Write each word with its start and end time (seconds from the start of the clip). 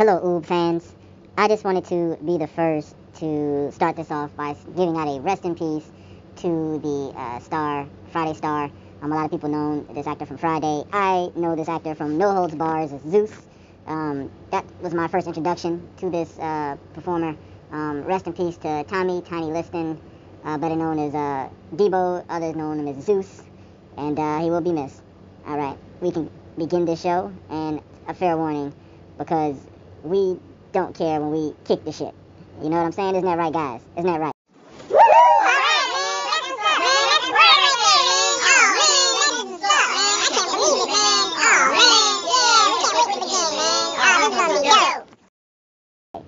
Hello, 0.00 0.18
Oob 0.24 0.46
fans. 0.46 0.94
I 1.36 1.46
just 1.46 1.62
wanted 1.62 1.84
to 1.88 2.16
be 2.24 2.38
the 2.38 2.46
first 2.46 2.96
to 3.16 3.70
start 3.70 3.96
this 3.96 4.10
off 4.10 4.34
by 4.34 4.56
giving 4.74 4.96
out 4.96 5.06
a 5.06 5.20
rest 5.20 5.44
in 5.44 5.54
peace 5.54 5.84
to 6.36 6.78
the 6.78 7.12
uh, 7.14 7.38
star, 7.40 7.86
Friday 8.10 8.32
star. 8.32 8.70
Um, 9.02 9.12
a 9.12 9.14
lot 9.14 9.26
of 9.26 9.30
people 9.30 9.50
know 9.50 9.84
this 9.92 10.06
actor 10.06 10.24
from 10.24 10.38
Friday. 10.38 10.84
I 10.90 11.30
know 11.36 11.54
this 11.54 11.68
actor 11.68 11.94
from 11.94 12.16
No 12.16 12.32
Holds 12.32 12.54
Barred 12.54 12.90
as 12.90 13.02
Zeus. 13.02 13.46
Um, 13.86 14.30
that 14.50 14.64
was 14.80 14.94
my 14.94 15.06
first 15.06 15.26
introduction 15.26 15.86
to 15.98 16.08
this 16.08 16.38
uh, 16.38 16.78
performer. 16.94 17.36
Um, 17.70 18.02
rest 18.04 18.26
in 18.26 18.32
peace 18.32 18.56
to 18.56 18.84
Tommy 18.84 19.20
Tiny 19.20 19.52
Lister, 19.52 19.98
uh, 20.46 20.56
better 20.56 20.76
known 20.76 20.98
as 20.98 21.14
uh, 21.14 21.50
Debo, 21.76 22.24
others 22.30 22.56
know 22.56 22.72
him 22.72 22.88
as 22.88 23.04
Zeus, 23.04 23.42
and 23.98 24.18
uh, 24.18 24.40
he 24.40 24.48
will 24.48 24.62
be 24.62 24.72
missed. 24.72 25.02
All 25.46 25.58
right, 25.58 25.76
we 26.00 26.10
can 26.10 26.30
begin 26.56 26.86
this 26.86 27.02
show, 27.02 27.30
and 27.50 27.82
a 28.08 28.14
fair 28.14 28.38
warning, 28.38 28.72
because 29.18 29.56
we 30.02 30.38
don't 30.72 30.94
care 30.94 31.20
when 31.20 31.30
we 31.30 31.54
kick 31.64 31.84
the 31.84 31.92
shit. 31.92 32.14
You 32.62 32.68
know 32.68 32.76
what 32.76 32.86
I'm 32.86 32.92
saying? 32.92 33.16
Isn't 33.16 33.24
that 33.24 33.38
right, 33.38 33.52
guys? 33.52 33.80
Isn't 33.96 34.06
that 34.06 34.20
right? 34.20 34.32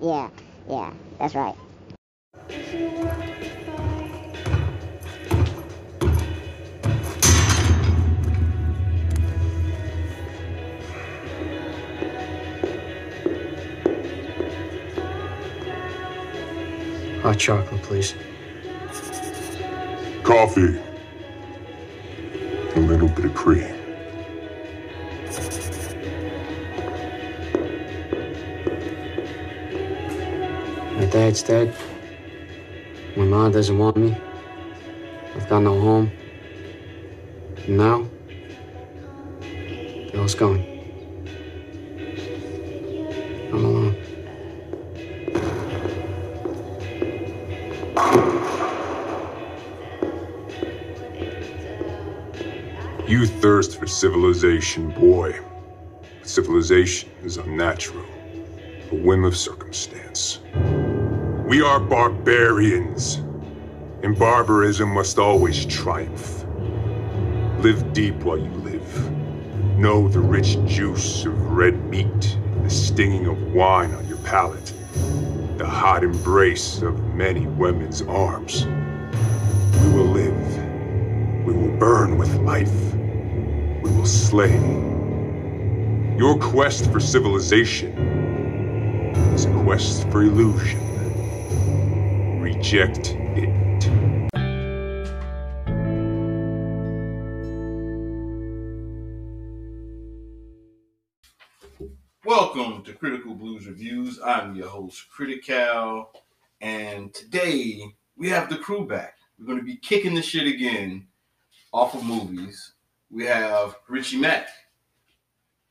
Yeah, 0.01 0.29
yeah, 0.69 0.93
that's 1.17 1.35
right. 1.35 1.55
Hot 17.23 17.39
chocolate, 17.39 17.81
please. 17.83 18.15
Coffee. 20.23 20.77
A 22.75 22.79
little 22.79 23.07
bit 23.07 23.23
of 23.23 23.33
cream. 23.33 23.73
My 30.97 31.05
dad's 31.05 31.43
dead. 31.43 31.73
My 33.15 33.23
mom 33.23 33.53
doesn't 33.53 33.77
want 33.77 33.95
me. 33.95 34.17
I've 35.33 35.47
got 35.47 35.61
no 35.61 35.79
home. 35.79 36.11
And 37.67 37.77
now, 37.77 38.05
Bill's 40.11 40.35
gone. 40.35 40.59
I'm 40.59 40.72
You 53.23 53.29
thirst 53.29 53.79
for 53.79 53.87
civilization, 53.87 54.89
boy. 54.89 55.39
But 56.19 56.27
civilization 56.27 57.09
is 57.23 57.37
unnatural, 57.37 58.03
a 58.91 58.95
whim 58.95 59.23
of 59.23 59.37
circumstance. 59.37 60.39
We 61.47 61.61
are 61.61 61.79
barbarians, 61.79 63.23
and 64.03 64.19
barbarism 64.19 64.89
must 64.89 65.19
always 65.19 65.65
triumph. 65.65 66.43
Live 67.59 67.93
deep 67.93 68.15
while 68.15 68.37
you 68.37 68.51
live. 68.55 69.11
Know 69.77 70.09
the 70.09 70.19
rich 70.19 70.57
juice 70.65 71.23
of 71.23 71.51
red 71.51 71.81
meat, 71.85 72.37
the 72.63 72.69
stinging 72.69 73.27
of 73.27 73.41
wine 73.53 73.93
on 73.93 74.05
your 74.05 74.17
palate, 74.17 74.73
the 75.57 75.65
hot 75.65 76.03
embrace 76.03 76.81
of 76.81 76.99
many 77.15 77.47
women's 77.47 78.01
arms. 78.01 78.65
We 78.65 79.93
will 79.93 80.11
live. 80.11 81.45
We 81.45 81.53
will 81.53 81.77
burn 81.77 82.17
with 82.17 82.35
life. 82.41 82.93
Slay. 84.05 84.51
Your 86.17 86.37
quest 86.37 86.91
for 86.91 86.99
civilization 86.99 87.97
is 89.33 89.45
a 89.45 89.63
quest 89.63 90.09
for 90.09 90.23
illusion. 90.23 90.81
Reject 92.41 93.15
it. 93.15 93.89
Welcome 102.25 102.83
to 102.83 102.93
Critical 102.93 103.35
Blues 103.35 103.67
Reviews. 103.67 104.19
I'm 104.21 104.53
your 104.57 104.67
host, 104.67 105.07
Critical, 105.09 106.11
and 106.59 107.13
today 107.13 107.81
we 108.17 108.27
have 108.27 108.49
the 108.49 108.57
crew 108.57 108.85
back. 108.85 109.15
We're 109.39 109.45
going 109.45 109.59
to 109.59 109.63
be 109.63 109.77
kicking 109.77 110.13
the 110.13 110.21
shit 110.21 110.45
again 110.45 111.07
off 111.71 111.95
of 111.95 112.03
movies. 112.03 112.72
We 113.13 113.25
have 113.25 113.75
Richie 113.87 114.17
Mack. 114.17 114.47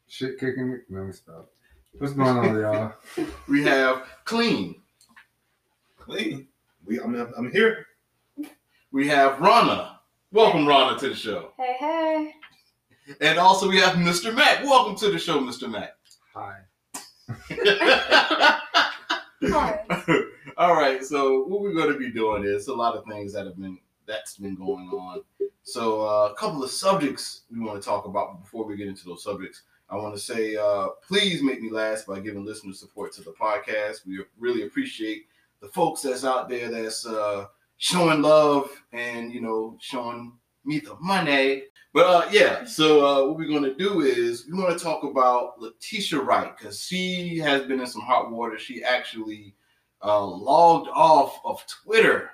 Shit 0.06 0.38
kicking 0.38 0.70
me. 0.70 0.78
Let 0.90 1.06
me 1.06 1.12
stop. 1.12 1.50
What's 1.98 2.12
going 2.12 2.38
on, 2.38 2.60
y'all? 2.60 2.92
We 3.48 3.64
have 3.64 4.06
Clean. 4.24 4.76
Clean. 5.98 6.46
We, 6.86 7.00
I'm, 7.00 7.16
I'm 7.36 7.50
here. 7.50 7.86
We 8.92 9.08
have 9.08 9.40
Rana. 9.40 9.98
Welcome, 10.30 10.68
Rana, 10.68 10.96
to 11.00 11.08
the 11.08 11.16
show. 11.16 11.50
Hey, 11.58 11.74
hey. 11.80 12.34
And 13.20 13.40
also 13.40 13.68
we 13.68 13.80
have 13.80 13.96
Mr. 13.96 14.32
Mack. 14.32 14.62
Welcome 14.62 14.94
to 14.98 15.10
the 15.10 15.18
show, 15.18 15.40
Mr. 15.40 15.68
Mack. 15.68 15.94
Hi. 16.34 16.58
Hi. 19.42 19.80
All 20.56 20.74
right, 20.74 21.04
so 21.04 21.42
what 21.46 21.60
we're 21.60 21.74
going 21.74 21.92
to 21.92 21.98
be 21.98 22.12
doing 22.12 22.44
is 22.44 22.68
a 22.68 22.74
lot 22.74 22.94
of 22.94 23.04
things 23.06 23.32
that 23.32 23.46
have 23.46 23.58
been 23.58 23.78
that's 24.06 24.36
been 24.36 24.54
going 24.54 24.88
on. 24.88 25.22
So 25.62 26.02
uh, 26.02 26.30
a 26.32 26.34
couple 26.34 26.62
of 26.62 26.70
subjects 26.70 27.42
we 27.50 27.60
want 27.60 27.80
to 27.80 27.86
talk 27.86 28.06
about. 28.06 28.32
But 28.32 28.42
before 28.42 28.64
we 28.64 28.76
get 28.76 28.88
into 28.88 29.04
those 29.04 29.22
subjects, 29.22 29.62
I 29.88 29.96
want 29.96 30.14
to 30.14 30.20
say 30.20 30.56
uh, 30.56 30.88
please 31.06 31.42
make 31.42 31.60
me 31.60 31.70
last 31.70 32.06
by 32.06 32.20
giving 32.20 32.44
listener 32.44 32.72
support 32.72 33.12
to 33.14 33.22
the 33.22 33.32
podcast. 33.32 34.06
We 34.06 34.20
really 34.38 34.62
appreciate 34.62 35.26
the 35.60 35.68
folks 35.68 36.02
that's 36.02 36.24
out 36.24 36.48
there 36.48 36.70
that's 36.70 37.06
uh, 37.06 37.46
showing 37.76 38.22
love 38.22 38.70
and 38.92 39.32
you 39.32 39.40
know 39.40 39.76
showing 39.80 40.32
me 40.64 40.78
the 40.78 40.96
money. 41.00 41.64
But 41.94 42.06
uh, 42.06 42.28
yeah, 42.30 42.64
so 42.64 43.04
uh, 43.04 43.28
what 43.28 43.36
we're 43.36 43.60
to 43.60 43.74
do 43.74 44.00
is 44.00 44.46
we 44.50 44.58
want 44.58 44.76
to 44.76 44.82
talk 44.82 45.04
about 45.04 45.60
Letitia 45.60 46.20
Wright 46.20 46.56
because 46.56 46.82
she 46.82 47.38
has 47.38 47.62
been 47.66 47.80
in 47.80 47.86
some 47.86 48.02
hot 48.02 48.30
water. 48.30 48.58
She 48.58 48.82
actually 48.82 49.54
uh, 50.02 50.24
logged 50.24 50.88
off 50.88 51.38
of 51.44 51.62
Twitter 51.66 52.30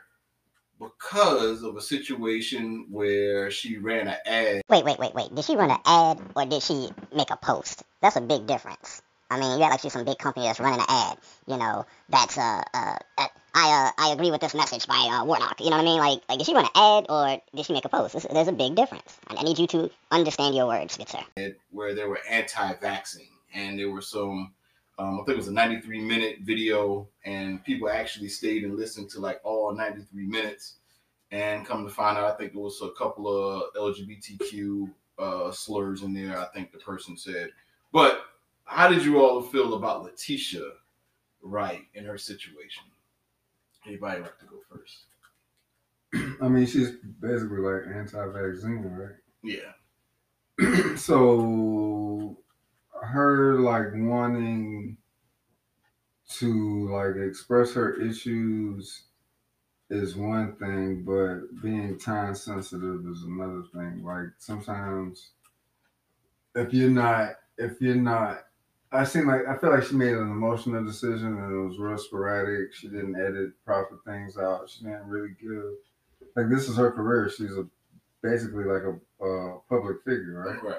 because 0.78 1.62
of 1.62 1.76
a 1.76 1.80
situation 1.80 2.86
where 2.90 3.50
she 3.50 3.78
ran 3.78 4.08
an 4.08 4.16
ad. 4.26 4.62
Wait, 4.68 4.84
wait, 4.84 4.98
wait, 4.98 5.14
wait. 5.14 5.34
Did 5.34 5.44
she 5.44 5.56
run 5.56 5.70
an 5.70 5.80
ad 5.84 6.20
or 6.36 6.46
did 6.46 6.62
she 6.62 6.90
make 7.14 7.30
a 7.30 7.36
post? 7.36 7.82
That's 8.00 8.16
a 8.16 8.20
big 8.20 8.46
difference. 8.46 9.02
I 9.30 9.38
mean, 9.38 9.52
you 9.52 9.58
got 9.58 9.70
like 9.70 9.80
she's 9.80 9.92
some 9.92 10.04
big 10.04 10.18
company 10.18 10.46
that's 10.46 10.60
running 10.60 10.80
an 10.80 10.86
ad. 10.88 11.18
You 11.46 11.58
know, 11.58 11.84
that's 12.08 12.38
uh, 12.38 12.62
uh, 12.72 12.96
uh 13.18 13.26
I 13.54 13.92
uh, 13.98 14.02
I 14.08 14.12
agree 14.12 14.30
with 14.30 14.40
this 14.40 14.54
message 14.54 14.86
by 14.86 14.94
uh, 14.94 15.24
Warnock. 15.24 15.60
You 15.60 15.70
know 15.70 15.76
what 15.76 15.82
I 15.82 15.84
mean? 15.84 15.98
Like, 15.98 16.22
like 16.28 16.38
did 16.38 16.46
she 16.46 16.54
run 16.54 16.64
an 16.64 16.70
ad 16.74 17.06
or 17.08 17.40
did 17.54 17.66
she 17.66 17.72
make 17.72 17.84
a 17.84 17.88
post? 17.88 18.12
There's, 18.12 18.24
there's 18.24 18.48
a 18.48 18.52
big 18.52 18.74
difference. 18.74 19.18
I, 19.26 19.36
I 19.36 19.42
need 19.42 19.58
you 19.58 19.66
to 19.68 19.90
understand 20.10 20.54
your 20.54 20.66
words, 20.66 20.96
good 20.96 21.08
sir. 21.08 21.54
where 21.70 21.94
they 21.94 22.04
were 22.04 22.20
anti-vaxxing, 22.28 23.28
and 23.52 23.78
there 23.78 23.90
were 23.90 24.02
some. 24.02 24.52
Um, 24.98 25.14
I 25.14 25.24
think 25.24 25.28
it 25.30 25.36
was 25.36 25.48
a 25.48 25.52
93 25.52 26.00
minute 26.00 26.38
video, 26.42 27.08
and 27.24 27.64
people 27.64 27.88
actually 27.88 28.28
stayed 28.28 28.64
and 28.64 28.76
listened 28.76 29.08
to 29.10 29.20
like 29.20 29.40
all 29.44 29.72
93 29.72 30.26
minutes. 30.26 30.74
And 31.30 31.66
come 31.66 31.84
to 31.84 31.92
find 31.92 32.16
out, 32.16 32.32
I 32.32 32.36
think 32.36 32.52
there 32.52 32.62
was 32.62 32.80
a 32.82 32.90
couple 32.90 33.28
of 33.28 33.74
LGBTQ 33.74 34.90
uh, 35.18 35.52
slurs 35.52 36.02
in 36.02 36.14
there. 36.14 36.38
I 36.38 36.46
think 36.46 36.72
the 36.72 36.78
person 36.78 37.16
said. 37.16 37.50
But 37.92 38.22
how 38.64 38.88
did 38.88 39.04
you 39.04 39.20
all 39.20 39.42
feel 39.42 39.74
about 39.74 40.02
Letitia 40.02 40.70
Wright 41.42 41.82
in 41.94 42.04
her 42.04 42.18
situation? 42.18 42.84
Anybody 43.86 44.22
like 44.22 44.38
to 44.38 44.46
go 44.46 44.58
first? 44.70 45.04
I 46.42 46.48
mean, 46.48 46.66
she's 46.66 46.92
basically 47.20 47.58
like 47.58 47.82
anti-vaccine, 47.94 48.82
right? 48.82 49.16
Yeah. 49.42 50.96
so 50.96 52.36
her 53.02 53.60
like 53.60 53.88
wanting 53.94 54.97
to 56.28 56.88
like 56.90 57.16
express 57.16 57.72
her 57.74 57.94
issues 58.00 59.04
is 59.90 60.16
one 60.16 60.54
thing, 60.56 61.02
but 61.02 61.62
being 61.62 61.98
time 61.98 62.34
sensitive 62.34 63.06
is 63.06 63.22
another 63.22 63.62
thing. 63.74 64.04
Like 64.04 64.28
sometimes 64.38 65.30
if 66.54 66.72
you're 66.72 66.90
not 66.90 67.36
if 67.56 67.80
you're 67.80 67.94
not 67.94 68.44
I 68.90 69.04
seem 69.04 69.26
like 69.26 69.46
I 69.46 69.56
feel 69.56 69.70
like 69.70 69.84
she 69.84 69.96
made 69.96 70.14
an 70.14 70.30
emotional 70.30 70.84
decision 70.84 71.38
and 71.38 71.52
it 71.52 71.68
was 71.68 71.78
real 71.78 71.98
sporadic. 71.98 72.74
She 72.74 72.88
didn't 72.88 73.16
edit 73.16 73.52
proper 73.64 73.98
things 74.06 74.36
out. 74.38 74.68
She 74.70 74.84
didn't 74.84 75.06
really 75.06 75.34
give 75.40 75.74
like 76.36 76.48
this 76.50 76.68
is 76.68 76.76
her 76.76 76.90
career. 76.92 77.30
She's 77.30 77.56
a 77.56 77.66
basically 78.22 78.64
like 78.64 78.82
a, 78.82 79.24
a 79.24 79.60
public 79.68 79.98
figure, 80.04 80.60
right? 80.62 80.76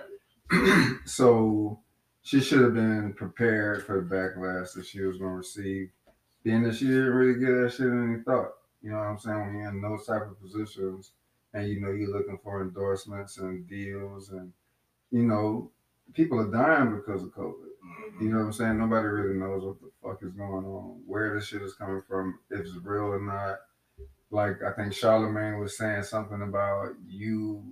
Right. 0.51 0.95
so 1.05 1.79
she 2.21 2.41
should 2.41 2.61
have 2.61 2.73
been 2.73 3.13
prepared 3.13 3.85
for 3.85 4.01
the 4.01 4.15
backlash 4.15 4.73
that 4.73 4.85
she 4.85 5.01
was 5.01 5.17
going 5.17 5.31
to 5.31 5.37
receive, 5.37 5.89
being 6.43 6.63
that 6.63 6.75
she 6.75 6.85
didn't 6.85 7.13
really 7.13 7.39
give 7.39 7.55
that 7.55 7.73
shit 7.73 7.87
any 7.87 8.21
thought. 8.23 8.51
You 8.81 8.91
know 8.91 8.97
what 8.97 9.07
I'm 9.07 9.19
saying? 9.19 9.39
When 9.39 9.55
you're 9.59 9.69
in 9.69 9.81
those 9.81 10.05
type 10.05 10.21
of 10.23 10.39
positions 10.41 11.11
and 11.53 11.67
you 11.67 11.81
know 11.81 11.91
you're 11.91 12.15
looking 12.15 12.39
for 12.43 12.61
endorsements 12.61 13.37
and 13.37 13.67
deals 13.67 14.29
and 14.29 14.53
you 15.11 15.23
know 15.23 15.71
people 16.13 16.39
are 16.39 16.51
dying 16.51 16.95
because 16.95 17.23
of 17.23 17.29
COVID. 17.29 17.67
Mhm. 17.85 18.21
You 18.21 18.29
know 18.29 18.37
what 18.39 18.45
I'm 18.45 18.53
saying? 18.53 18.77
Nobody 18.77 19.07
really 19.07 19.35
knows 19.35 19.63
what 19.63 19.79
the 19.81 19.89
fuck 20.01 20.23
is 20.23 20.33
going 20.33 20.65
on, 20.65 21.01
where 21.05 21.33
this 21.33 21.47
shit 21.47 21.61
is 21.61 21.73
coming 21.73 22.01
from, 22.07 22.39
if 22.49 22.61
it's 22.61 22.75
real 22.75 23.13
or 23.13 23.21
not. 23.21 23.59
Like 24.31 24.61
I 24.63 24.71
think 24.73 24.93
Charlemagne 24.93 25.59
was 25.59 25.77
saying 25.77 26.03
something 26.03 26.41
about 26.41 26.93
you, 27.07 27.63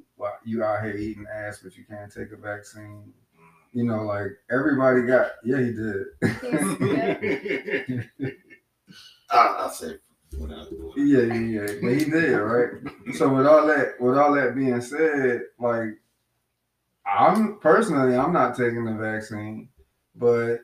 you 0.44 0.64
out 0.64 0.84
here 0.84 0.96
eating 0.96 1.28
ass, 1.32 1.60
but 1.64 1.78
you 1.78 1.84
can't 1.86 2.12
take 2.12 2.32
a 2.32 2.38
vaccine. 2.38 3.14
You 3.78 3.84
know, 3.84 4.06
like 4.06 4.32
everybody 4.50 5.04
got. 5.04 5.34
Yeah, 5.46 5.60
he 5.60 5.72
did. 5.72 6.08
I, 9.30 9.38
I 9.38 9.70
say 9.72 9.98
without 10.36 10.68
doing 10.68 10.94
it. 10.96 11.06
yeah, 11.06 11.36
yeah, 11.36 11.62
yeah. 11.62 11.74
But 11.84 11.94
he 11.94 12.06
did, 12.10 12.38
right? 12.38 12.72
So 13.14 13.30
with 13.32 13.46
all 13.46 13.68
that, 13.68 14.02
with 14.02 14.18
all 14.18 14.34
that 14.34 14.56
being 14.56 14.82
said, 14.82 15.42
like 15.60 15.90
I'm 17.06 17.60
personally, 17.60 18.16
I'm 18.16 18.34
not 18.34 18.58
taking 18.58 18.84
the 18.84 18.94
vaccine, 18.94 19.70
but 20.16 20.58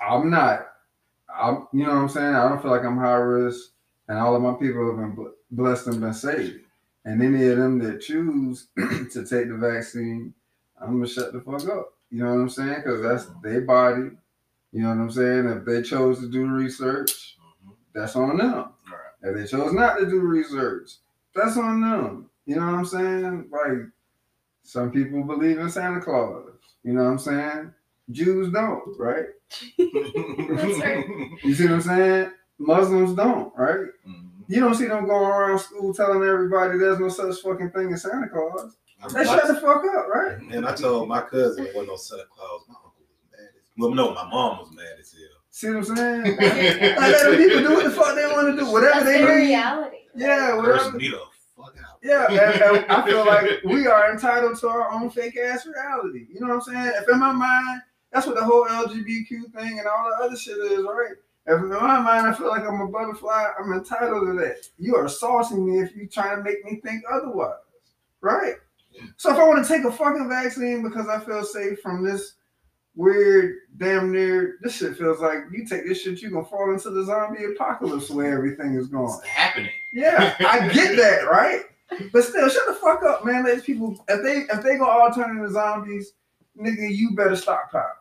I'm 0.00 0.30
not. 0.30 0.68
I'm, 1.28 1.66
you 1.72 1.82
know 1.82 1.96
what 1.96 2.02
I'm 2.02 2.08
saying? 2.08 2.32
I 2.36 2.48
don't 2.48 2.62
feel 2.62 2.70
like 2.70 2.84
I'm 2.84 2.96
high 2.96 3.14
risk, 3.14 3.72
and 4.06 4.18
all 4.18 4.36
of 4.36 4.42
my 4.42 4.54
people 4.54 4.86
have 4.86 4.98
been 5.16 5.32
blessed 5.50 5.88
and 5.88 6.00
been 6.00 6.14
saved. 6.14 6.60
And 7.04 7.20
any 7.20 7.44
of 7.48 7.58
them 7.58 7.80
that 7.80 8.02
choose 8.02 8.68
to 8.76 9.26
take 9.26 9.48
the 9.48 9.58
vaccine, 9.60 10.32
I'm 10.80 10.92
gonna 10.92 11.08
shut 11.08 11.32
the 11.32 11.40
fuck 11.40 11.68
up. 11.68 11.95
You 12.16 12.24
know 12.24 12.34
what 12.34 12.40
I'm 12.40 12.48
saying? 12.48 12.76
Because 12.76 13.02
that's 13.02 13.26
their 13.42 13.60
body. 13.60 14.10
You 14.72 14.82
know 14.82 14.88
what 14.88 14.98
I'm 14.98 15.10
saying? 15.10 15.46
If 15.48 15.64
they 15.66 15.82
chose 15.82 16.18
to 16.20 16.28
do 16.30 16.46
research, 16.46 17.36
Mhm. 17.38 17.74
that's 17.92 18.16
on 18.16 18.38
them. 18.38 18.54
All 18.54 18.72
right. 18.88 19.12
If 19.22 19.36
they 19.36 19.46
chose 19.46 19.74
not 19.74 19.98
to 19.98 20.06
do 20.06 20.20
research, 20.20 20.92
that's 21.34 21.58
on 21.58 21.82
them. 21.82 22.30
You 22.46 22.56
know 22.56 22.64
what 22.64 22.74
I'm 22.74 22.86
saying? 22.86 23.48
Like 23.50 23.88
some 24.62 24.90
people 24.92 25.24
believe 25.24 25.58
in 25.58 25.68
Santa 25.68 26.00
Claus. 26.00 26.52
You 26.84 26.94
know 26.94 27.04
what 27.04 27.10
I'm 27.10 27.18
saying? 27.18 27.74
Jews 28.10 28.50
don't, 28.50 28.98
right? 28.98 29.26
That's 29.78 30.78
right. 30.80 31.06
You 31.44 31.54
see 31.54 31.64
what 31.64 31.72
I'm 31.74 31.80
saying? 31.82 32.30
Muslims 32.58 33.12
don't, 33.14 33.52
right? 33.58 33.88
Mhm. 34.08 34.30
You 34.48 34.60
don't 34.60 34.74
see 34.74 34.86
them 34.86 35.06
going 35.06 35.30
around 35.30 35.58
school 35.58 35.92
telling 35.92 36.22
everybody 36.22 36.78
there's 36.78 36.98
no 36.98 37.10
such 37.10 37.42
fucking 37.42 37.72
thing 37.72 37.92
as 37.92 38.02
Santa 38.02 38.28
Claus. 38.30 38.78
They 39.14 39.24
shut 39.24 39.46
the 39.46 39.54
fuck 39.54 39.84
up, 39.84 40.08
right? 40.08 40.38
And 40.50 40.66
I 40.66 40.74
told 40.74 41.08
my 41.08 41.20
cousin 41.22 41.64
there 41.64 41.72
wasn't 41.74 41.88
no 41.88 41.96
Santa 41.96 42.24
Claus. 42.34 42.62
My 42.68 42.74
uncle 42.76 42.92
was 43.08 43.18
mad 43.30 43.48
as 43.56 43.70
well. 43.76 43.90
No, 43.94 44.14
my 44.14 44.28
mom 44.28 44.58
was 44.58 44.70
mad 44.72 44.96
as 44.98 45.12
hell. 45.12 45.36
See 45.50 45.68
what 45.68 45.76
I'm 45.76 45.96
saying? 45.96 46.36
like 46.36 46.98
let 46.98 47.22
them 47.24 47.36
people 47.36 47.60
do 47.60 47.74
what 47.74 47.84
the 47.84 47.90
fuck 47.90 48.14
they 48.14 48.26
want 48.26 48.56
to 48.56 48.64
do, 48.64 48.70
whatever 48.70 48.92
That's 48.92 49.04
they 49.06 49.22
their 49.24 49.38
need. 49.38 49.46
reality. 49.46 49.96
Yeah, 50.14 50.56
whatever. 50.56 50.78
Person 50.78 50.98
need 50.98 51.12
a 51.12 51.20
fuck 51.56 51.74
out. 51.78 51.98
Yeah, 52.02 52.26
and, 52.28 52.62
and 52.62 52.92
I 52.92 53.06
feel 53.06 53.24
like 53.24 53.62
we 53.64 53.86
are 53.86 54.10
entitled 54.12 54.58
to 54.60 54.68
our 54.68 54.90
own 54.90 55.10
fake 55.10 55.36
ass 55.38 55.66
reality. 55.66 56.26
You 56.32 56.40
know 56.40 56.48
what 56.48 56.68
I'm 56.68 56.74
saying? 56.74 56.92
If 57.02 57.08
in 57.08 57.18
my 57.18 57.32
mind, 57.32 57.82
that's 58.12 58.26
what 58.26 58.36
the 58.36 58.44
whole 58.44 58.66
LGBTQ 58.66 59.52
thing 59.54 59.78
and 59.78 59.86
all 59.86 60.10
the 60.18 60.24
other 60.24 60.36
shit 60.36 60.56
is, 60.58 60.84
right? 60.84 61.12
If 61.46 61.60
in 61.60 61.68
my 61.68 62.00
mind 62.00 62.26
I 62.26 62.34
feel 62.34 62.48
like 62.48 62.62
I'm 62.62 62.80
a 62.80 62.88
butterfly, 62.88 63.44
I'm 63.58 63.72
entitled 63.72 64.26
to 64.26 64.32
that. 64.40 64.56
You 64.78 64.96
are 64.96 65.04
assaulting 65.06 65.64
me 65.64 65.80
if 65.80 65.94
you're 65.94 66.06
trying 66.06 66.36
to 66.38 66.42
make 66.42 66.64
me 66.64 66.80
think 66.84 67.02
otherwise, 67.10 67.54
right? 68.20 68.54
So 69.16 69.30
if 69.32 69.36
I 69.38 69.46
want 69.46 69.64
to 69.66 69.72
take 69.72 69.84
a 69.84 69.92
fucking 69.92 70.28
vaccine 70.28 70.82
because 70.82 71.08
I 71.08 71.20
feel 71.20 71.44
safe 71.44 71.80
from 71.80 72.04
this 72.04 72.34
weird, 72.94 73.56
damn 73.76 74.10
near, 74.12 74.56
this 74.62 74.76
shit 74.76 74.96
feels 74.96 75.20
like 75.20 75.38
you 75.52 75.66
take 75.66 75.86
this 75.86 76.00
shit, 76.02 76.20
you're 76.22 76.30
gonna 76.30 76.44
fall 76.46 76.72
into 76.72 76.90
the 76.90 77.04
zombie 77.04 77.44
apocalypse 77.44 78.10
where 78.10 78.32
everything 78.36 78.74
is 78.74 78.88
going. 78.88 79.12
It's 79.18 79.26
happening. 79.26 79.70
Yeah, 79.92 80.34
I 80.40 80.68
get 80.72 80.96
that, 80.96 81.28
right? 81.30 81.62
But 82.12 82.24
still, 82.24 82.48
shut 82.48 82.66
the 82.66 82.74
fuck 82.74 83.02
up, 83.04 83.24
man. 83.24 83.44
Let 83.44 83.54
these 83.56 83.64
people 83.64 84.02
if 84.08 84.22
they 84.22 84.52
if 84.54 84.62
they 84.62 84.76
go 84.76 84.86
all 84.88 85.12
turn 85.12 85.36
into 85.36 85.50
zombies, 85.52 86.12
nigga, 86.58 86.94
you 86.94 87.14
better 87.14 87.36
stockpile. 87.36 87.92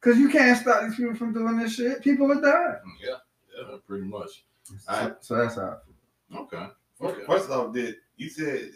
Cause 0.00 0.16
you 0.16 0.30
can't 0.30 0.58
stop 0.58 0.82
these 0.84 0.96
people 0.96 1.14
from 1.14 1.34
doing 1.34 1.58
this 1.58 1.74
shit. 1.74 2.02
People 2.02 2.32
are 2.32 2.40
dying. 2.40 2.96
Yeah, 3.06 3.16
yeah, 3.54 3.76
pretty 3.86 4.04
much. 4.06 4.44
So, 4.64 4.74
Alright. 4.92 5.16
so 5.20 5.36
that's 5.36 5.56
how. 5.56 5.62
I 5.62 6.34
feel. 6.34 6.40
Okay. 6.44 6.66
First, 6.98 7.14
Okay. 7.16 7.24
first 7.26 7.50
off, 7.50 7.74
did 7.74 7.96
you 8.16 8.30
said 8.30 8.70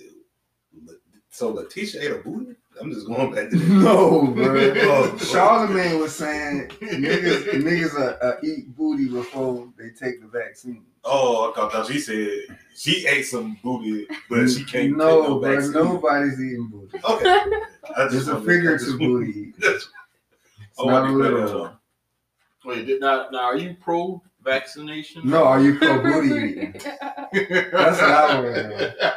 so? 1.34 1.48
Letitia 1.50 2.00
ate 2.02 2.10
a 2.12 2.14
booty. 2.16 2.54
I'm 2.80 2.90
just 2.92 3.06
going 3.06 3.32
back 3.32 3.50
to 3.50 3.56
that. 3.58 3.68
No, 3.68 4.26
bro. 4.28 4.72
Oh, 4.76 5.18
Charlemagne 5.18 6.00
was 6.00 6.14
saying 6.14 6.68
niggas 6.80 7.44
niggas 7.62 7.94
uh, 7.98 8.16
uh, 8.24 8.36
eat 8.42 8.74
booty 8.76 9.08
before 9.08 9.68
they 9.78 9.90
take 9.90 10.20
the 10.20 10.26
vaccine. 10.26 10.84
Oh, 11.04 11.52
I 11.52 11.68
thought 11.70 11.86
she 11.86 11.98
said 12.00 12.28
she 12.74 13.06
ate 13.06 13.24
some 13.24 13.58
booty, 13.62 14.06
but 14.30 14.48
she 14.48 14.64
can't 14.64 14.96
No, 14.96 15.20
take 15.20 15.28
no 15.28 15.38
bro. 15.40 15.54
vaccine. 15.54 15.72
Nobody's 15.72 16.40
eating 16.40 16.68
booty. 16.68 16.98
Okay, 17.04 17.28
I 17.96 18.06
It's 18.10 18.26
a 18.26 18.32
wanted- 18.34 18.42
I 18.42 18.46
figurative 18.52 18.86
just- 18.86 18.98
booty. 18.98 19.52
That's- 19.58 19.88
It's 20.70 20.80
I 20.80 20.86
not 20.86 20.90
a 20.90 20.92
wanted 20.92 21.06
to 21.08 21.14
clear 21.14 21.30
that 21.30 21.44
literal. 21.46 21.80
Wait, 22.64 22.86
did 22.86 23.00
now, 23.00 23.28
now 23.30 23.40
are 23.44 23.56
you 23.58 23.76
pro 23.80 24.22
vaccination? 24.42 25.28
No, 25.28 25.44
are 25.44 25.60
you 25.60 25.78
pro 25.78 26.02
booty 26.02 26.28
eating? 26.34 26.72
That's 26.72 28.00
what 28.00 28.10
I 28.10 28.40
want 28.40 28.54
to 28.56 28.68
know. 28.68 29.12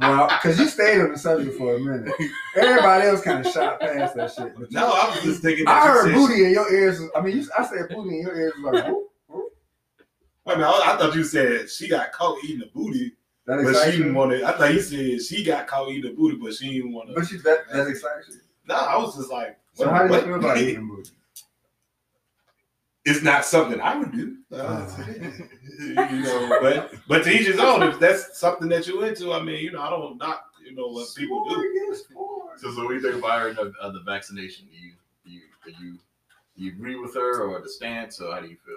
Well, 0.00 0.28
because 0.28 0.58
you 0.58 0.66
stayed 0.68 1.00
on 1.00 1.12
the 1.12 1.18
subject 1.18 1.56
for 1.58 1.76
a 1.76 1.78
minute. 1.80 2.12
Everybody 2.56 3.06
else 3.08 3.20
kind 3.22 3.44
of 3.46 3.52
shot 3.52 3.80
past 3.80 4.14
that 4.16 4.32
shit. 4.32 4.54
But 4.58 4.70
No, 4.72 4.86
I 4.92 5.10
was 5.14 5.22
just 5.24 5.42
thinking. 5.42 5.66
I 5.68 5.86
heard 5.86 6.12
booty 6.14 6.44
in 6.44 6.50
your 6.52 6.72
ears. 6.72 7.00
I 7.14 7.20
mean, 7.20 7.36
you, 7.38 7.46
I 7.58 7.64
said 7.66 7.88
booty 7.88 8.16
in 8.16 8.22
your 8.22 8.34
ears. 8.36 8.52
Like, 8.62 8.86
whoop, 8.88 9.10
whoop. 9.28 9.52
Wait 10.46 10.54
a 10.54 10.58
minute, 10.58 10.70
I, 10.70 10.94
I 10.94 10.96
thought 10.98 11.14
you 11.14 11.24
said 11.24 11.70
she 11.70 11.88
got 11.88 12.12
caught 12.12 12.42
eating 12.44 12.60
the 12.60 12.66
booty, 12.74 13.12
that 13.46 13.62
but 13.62 13.84
she 13.90 13.98
didn't 13.98 14.14
want 14.14 14.30
to. 14.32 14.44
I 14.46 14.52
thought 14.52 14.72
you 14.74 14.80
said 14.80 15.22
she 15.22 15.44
got 15.44 15.66
caught 15.66 15.88
eating 15.90 16.10
the 16.10 16.16
booty, 16.16 16.36
but 16.36 16.54
she 16.54 16.72
didn't 16.72 16.92
want 16.92 17.08
to. 17.08 17.14
But 17.14 17.30
you, 17.30 17.38
that, 17.42 17.68
that 17.72 17.86
excites 17.88 18.28
you. 18.28 18.40
No, 18.66 18.74
I 18.76 18.96
was 18.96 19.16
just 19.16 19.30
like, 19.30 19.58
So 19.74 19.86
what- 19.86 19.94
how 19.94 20.06
do 20.08 20.14
you 20.14 20.20
feel 20.22 20.34
about 20.36 20.58
eating 20.58 20.88
booty? 20.88 21.10
It's 23.04 23.22
not 23.22 23.44
something 23.44 23.80
I 23.80 23.96
would 23.96 24.12
do. 24.12 24.36
Uh, 24.52 24.56
Uh. 24.56 25.02
you 25.80 25.94
know, 25.94 26.58
but 26.60 26.92
but 27.08 27.24
to 27.24 27.30
each 27.30 27.46
his 27.46 27.58
own. 27.58 27.82
If 27.82 27.98
that's 27.98 28.38
something 28.38 28.68
that 28.68 28.86
you're 28.86 29.04
into, 29.06 29.32
I 29.32 29.42
mean, 29.42 29.60
you 29.60 29.72
know, 29.72 29.80
I 29.80 29.90
don't 29.90 30.18
knock, 30.18 30.44
you 30.64 30.74
know, 30.74 30.86
what 30.88 31.08
people 31.16 31.44
do. 31.48 31.94
Sport. 31.94 32.60
So, 32.60 32.72
so 32.72 32.84
what 32.84 32.90
do 32.90 32.94
you 32.94 33.02
think 33.02 33.16
about 33.16 33.42
her 33.42 33.48
and 33.48 33.56
the, 33.56 33.72
uh, 33.80 33.90
the 33.90 34.00
vaccination? 34.00 34.66
Do 34.70 34.78
you, 34.78 34.92
do 35.24 35.30
you, 35.30 35.40
do 35.64 35.84
you, 35.84 35.92
do 36.56 36.64
you 36.64 36.72
agree 36.72 36.96
with 36.96 37.14
her 37.14 37.42
or 37.42 37.60
the 37.60 37.68
stance, 37.68 38.20
or 38.20 38.32
how 38.32 38.40
do 38.40 38.48
you 38.48 38.56
feel? 38.64 38.76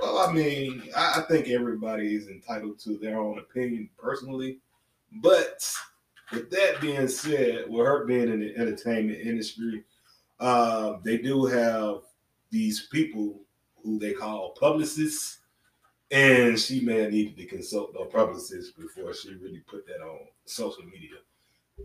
Well, 0.00 0.18
I 0.18 0.32
mean, 0.32 0.82
I, 0.96 1.20
I 1.20 1.20
think 1.22 1.48
everybody 1.48 2.14
is 2.14 2.28
entitled 2.28 2.78
to 2.80 2.96
their 2.98 3.18
own 3.18 3.38
opinion 3.38 3.88
personally. 3.98 4.58
But 5.22 5.70
with 6.32 6.50
that 6.50 6.80
being 6.80 7.08
said, 7.08 7.64
with 7.68 7.86
her 7.86 8.04
being 8.04 8.28
in 8.28 8.40
the 8.40 8.56
entertainment 8.56 9.20
industry, 9.20 9.84
uh, 10.40 10.96
they 11.02 11.18
do 11.18 11.46
have 11.46 12.00
these 12.50 12.86
people 12.88 13.42
who 13.82 13.98
they 13.98 14.12
call 14.12 14.52
publicists, 14.58 15.40
and 16.10 16.58
she 16.58 16.80
may 16.80 17.00
have 17.02 17.12
needed 17.12 17.36
to 17.36 17.46
consult 17.46 17.94
a 18.00 18.04
publicist 18.06 18.76
before 18.78 19.12
she 19.14 19.34
really 19.34 19.60
put 19.66 19.86
that 19.86 20.00
on 20.02 20.20
social 20.44 20.84
media. 20.84 21.16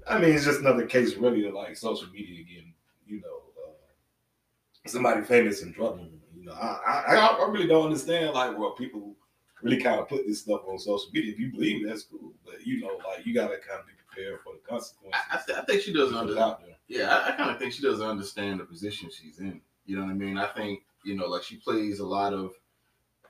I 0.08 0.20
mean, 0.20 0.34
it's 0.34 0.46
just 0.46 0.60
another 0.62 0.86
case, 0.86 1.16
really, 1.16 1.46
of 1.48 1.54
like 1.54 1.76
social 1.76 2.08
media 2.10 2.44
getting, 2.44 2.74
you 3.06 3.22
know, 3.22 3.42
uh, 3.68 4.88
somebody 4.88 5.22
famous 5.22 5.64
in 5.64 5.74
trouble. 5.74 6.08
You 6.36 6.46
know, 6.46 6.54
I, 6.54 7.04
I 7.08 7.16
I 7.16 7.50
really 7.50 7.68
don't 7.68 7.86
understand 7.86 8.34
like 8.34 8.58
well 8.58 8.72
people 8.72 9.16
really 9.62 9.82
kind 9.82 10.00
of 10.00 10.08
put 10.08 10.26
this 10.26 10.42
stuff 10.42 10.62
on 10.68 10.80
social 10.80 11.10
media. 11.14 11.34
If 11.34 11.40
you 11.40 11.52
believe 11.52 11.86
that's 11.86 12.04
cool, 12.04 12.34
but 12.46 12.66
you 12.66 12.80
know, 12.82 13.00
like 13.08 13.26
you 13.26 13.34
gotta 13.34 13.58
kind 13.58 13.80
of 13.82 13.86
be 13.88 13.94
prepared 14.08 14.40
for 14.42 14.54
the 14.54 14.60
consequences. 14.60 15.22
I, 15.30 15.38
I, 15.38 15.42
th- 15.46 15.58
I 15.58 15.62
think 15.64 15.82
she 15.82 15.94
doesn't 15.94 16.16
understand. 16.18 16.56
Yeah, 16.88 17.10
I, 17.10 17.30
I 17.30 17.36
kind 17.36 17.52
of 17.52 17.60
think 17.60 17.74
she 17.74 17.84
doesn't 17.84 18.06
understand 18.06 18.60
the 18.60 18.66
position 18.66 19.10
she's 19.10 19.40
in. 19.40 19.62
You 19.86 19.98
know 19.98 20.04
what 20.04 20.12
I 20.12 20.16
mean? 20.16 20.38
I 20.38 20.48
think 20.48 20.82
you 21.04 21.16
know, 21.16 21.28
like 21.28 21.44
she 21.44 21.58
plays 21.58 22.00
a 22.00 22.06
lot 22.06 22.34
of 22.34 22.54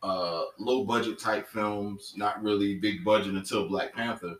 uh 0.04 0.44
low 0.60 0.84
budget 0.84 1.20
type 1.20 1.48
films, 1.48 2.14
not 2.16 2.42
really 2.42 2.80
big 2.80 3.04
budget 3.04 3.34
until 3.34 3.68
Black 3.68 3.94
Panther. 3.94 4.36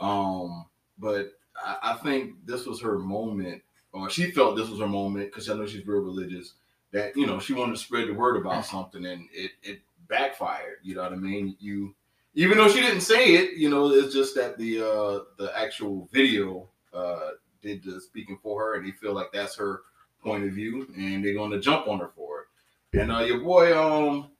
Um, 0.00 0.66
but 0.98 1.32
I, 1.56 1.76
I 1.82 1.94
think 1.94 2.46
this 2.46 2.66
was 2.66 2.80
her 2.82 2.98
moment, 2.98 3.62
or 3.92 4.10
she 4.10 4.30
felt 4.30 4.56
this 4.56 4.68
was 4.68 4.80
her 4.80 4.88
moment 4.88 5.26
because 5.32 5.48
I 5.48 5.54
know 5.54 5.66
she's 5.66 5.86
real 5.86 6.02
religious. 6.02 6.54
That 6.92 7.16
you 7.16 7.26
know 7.26 7.38
she 7.38 7.52
wanted 7.52 7.72
to 7.72 7.78
spread 7.78 8.08
the 8.08 8.14
word 8.14 8.36
about 8.36 8.64
something, 8.64 9.04
and 9.04 9.28
it 9.32 9.52
it 9.62 9.80
backfired. 10.08 10.78
You 10.82 10.94
know 10.94 11.02
what 11.02 11.12
I 11.12 11.16
mean? 11.16 11.56
You 11.58 11.94
even 12.34 12.56
though 12.56 12.68
she 12.68 12.80
didn't 12.80 13.00
say 13.00 13.34
it, 13.34 13.54
you 13.56 13.68
know, 13.68 13.90
it's 13.90 14.14
just 14.14 14.34
that 14.36 14.56
the 14.58 14.80
uh 14.80 15.24
the 15.38 15.52
actual 15.56 16.08
video 16.12 16.68
uh 16.94 17.30
did 17.60 17.82
the 17.82 18.00
speaking 18.00 18.38
for 18.42 18.60
her, 18.60 18.74
and 18.76 18.86
they 18.86 18.92
feel 18.92 19.12
like 19.12 19.32
that's 19.32 19.56
her 19.56 19.82
point 20.22 20.44
of 20.44 20.50
view, 20.52 20.86
and 20.96 21.24
they're 21.24 21.34
going 21.34 21.50
to 21.50 21.60
jump 21.60 21.88
on 21.88 21.98
her 22.00 22.10
for 22.16 22.40
it. 22.92 23.00
And 23.00 23.12
uh, 23.12 23.20
your 23.20 23.40
boy, 23.40 23.76
um, 23.78 24.30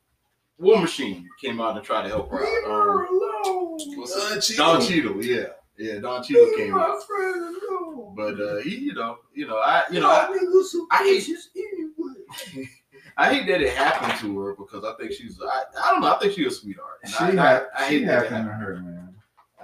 War 0.58 0.80
Machine 0.80 1.28
came 1.40 1.60
out 1.60 1.76
and 1.76 1.84
tried 1.84 2.02
to 2.02 2.08
help 2.08 2.30
her 2.30 2.38
Leave 2.40 2.64
out. 2.64 2.70
her 2.70 3.06
Um, 3.06 3.14
alone. 3.44 3.78
Don? 3.78 4.40
Cheadle. 4.40 4.56
Don 4.66 4.80
Cheadle, 4.86 5.24
yeah, 5.24 5.46
yeah, 5.78 5.98
Don 6.00 6.22
Cheadle 6.22 6.44
Leave 6.46 6.56
came 6.56 6.70
my 6.72 6.82
out. 6.82 7.02
friend 7.06 7.56
alone. 7.70 8.14
But 8.16 8.40
uh, 8.40 8.56
he, 8.62 8.76
you 8.76 8.94
know, 8.94 9.18
you 9.34 9.46
know, 9.46 9.58
I, 9.58 9.84
you 9.90 10.00
know, 10.00 10.08
I, 10.10 10.26
I 10.90 11.04
hate, 11.04 11.28
I 13.16 13.32
hate 13.34 13.46
that 13.48 13.60
it 13.60 13.76
happened 13.76 14.18
to 14.20 14.38
her 14.40 14.54
because 14.56 14.84
I 14.84 14.94
think 14.94 15.12
she's, 15.12 15.38
I, 15.40 15.62
I 15.84 15.90
don't 15.92 16.00
know, 16.00 16.14
I 16.14 16.18
think 16.18 16.32
she's 16.34 16.46
a 16.46 16.50
sweetheart. 16.50 17.00
And 17.04 17.12
She, 17.12 17.18
I, 17.24 17.30
ha- 17.36 17.64
I, 17.76 17.84
I 17.84 17.88
she 17.88 17.98
hate 18.00 18.06
that 18.06 18.24
it 18.24 18.30
happened 18.30 18.48
to 18.48 18.52
her, 18.54 18.74
man. 18.82 19.14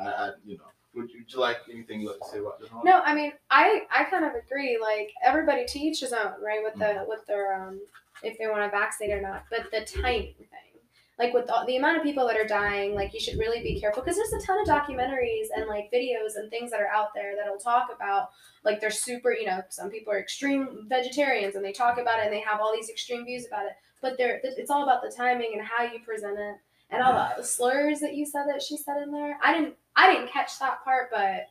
I, 0.00 0.04
I, 0.06 0.30
you 0.44 0.56
know, 0.59 0.64
would 0.95 1.11
you, 1.11 1.21
would 1.21 1.33
you 1.33 1.41
like 1.41 1.59
anything 1.71 2.01
you 2.01 2.09
like 2.11 2.21
to 2.21 2.29
say 2.29 2.39
about 2.39 2.61
this? 2.61 2.69
No, 2.85 3.01
I 3.01 3.15
mean, 3.15 3.33
I 3.51 3.83
I 3.91 4.05
kind 4.05 4.25
of 4.25 4.33
agree. 4.35 4.79
Like 4.81 5.11
everybody 5.23 5.65
to 5.67 5.79
each 5.79 6.01
his 6.01 6.13
own, 6.13 6.33
right? 6.43 6.63
With 6.63 6.75
the 6.75 6.85
Mm-hmm. 6.85 7.09
with 7.09 7.27
their 7.27 7.55
um, 7.55 7.81
if 8.23 8.39
they 8.39 8.47
want 8.47 8.63
to 8.63 8.71
vaccinate 8.71 9.13
or 9.13 9.21
not. 9.21 9.45
But 9.51 9.71
the 9.71 9.85
timing 9.85 10.35
thing, 10.39 10.81
like 11.19 11.33
with 11.35 11.47
the, 11.47 11.65
the 11.67 11.77
amount 11.77 11.97
of 11.99 12.03
people 12.03 12.27
that 12.27 12.37
are 12.37 12.47
dying, 12.47 12.95
like 12.95 13.13
you 13.13 13.21
should 13.21 13.39
really 13.39 13.63
be 13.63 13.81
careful 13.81 14.03
because 14.03 14.17
there's 14.17 14.33
a 14.43 14.47
ton 14.47 14.59
of 14.61 14.67
documentaries 14.67 15.47
and 15.55 15.67
like 15.67 15.91
videos 15.93 16.37
and 16.37 16.51
things 16.51 16.71
that 16.71 16.81
are 16.81 16.89
out 16.89 17.09
there 17.15 17.35
that'll 17.37 17.59
talk 17.59 17.89
about 17.95 18.29
like 18.65 18.81
they're 18.81 18.91
super. 18.91 19.33
You 19.33 19.47
know, 19.47 19.63
some 19.71 19.91
people 19.91 20.13
are 20.13 20.19
extreme 20.21 20.87
vegetarians 20.89 21.55
and 21.57 21.65
they 21.65 21.73
talk 21.73 21.99
about 21.99 22.21
it 22.21 22.27
and 22.27 22.33
they 22.33 22.41
have 22.41 22.61
all 22.61 22.73
these 22.75 22.89
extreme 22.91 23.25
views 23.25 23.47
about 23.47 23.67
it. 23.67 23.73
But 24.01 24.17
they're 24.19 24.41
it's 24.43 24.71
all 24.71 24.83
about 24.83 25.03
the 25.03 25.13
timing 25.17 25.51
and 25.55 25.63
how 25.67 25.85
you 25.85 25.99
present 26.05 26.39
it 26.39 26.57
and 26.91 27.03
all 27.03 27.12
the, 27.12 27.43
the 27.43 27.47
slurs 27.47 28.00
that 28.00 28.14
you 28.14 28.26
said 28.26 28.45
that 28.49 28.62
she 28.62 28.76
said 28.76 29.03
in 29.03 29.11
there. 29.11 29.38
I 29.43 29.53
didn't 29.55 29.75
I 29.97 30.12
didn't 30.12 30.31
catch 30.31 30.59
that 30.59 30.83
part, 30.85 31.09
but 31.11 31.47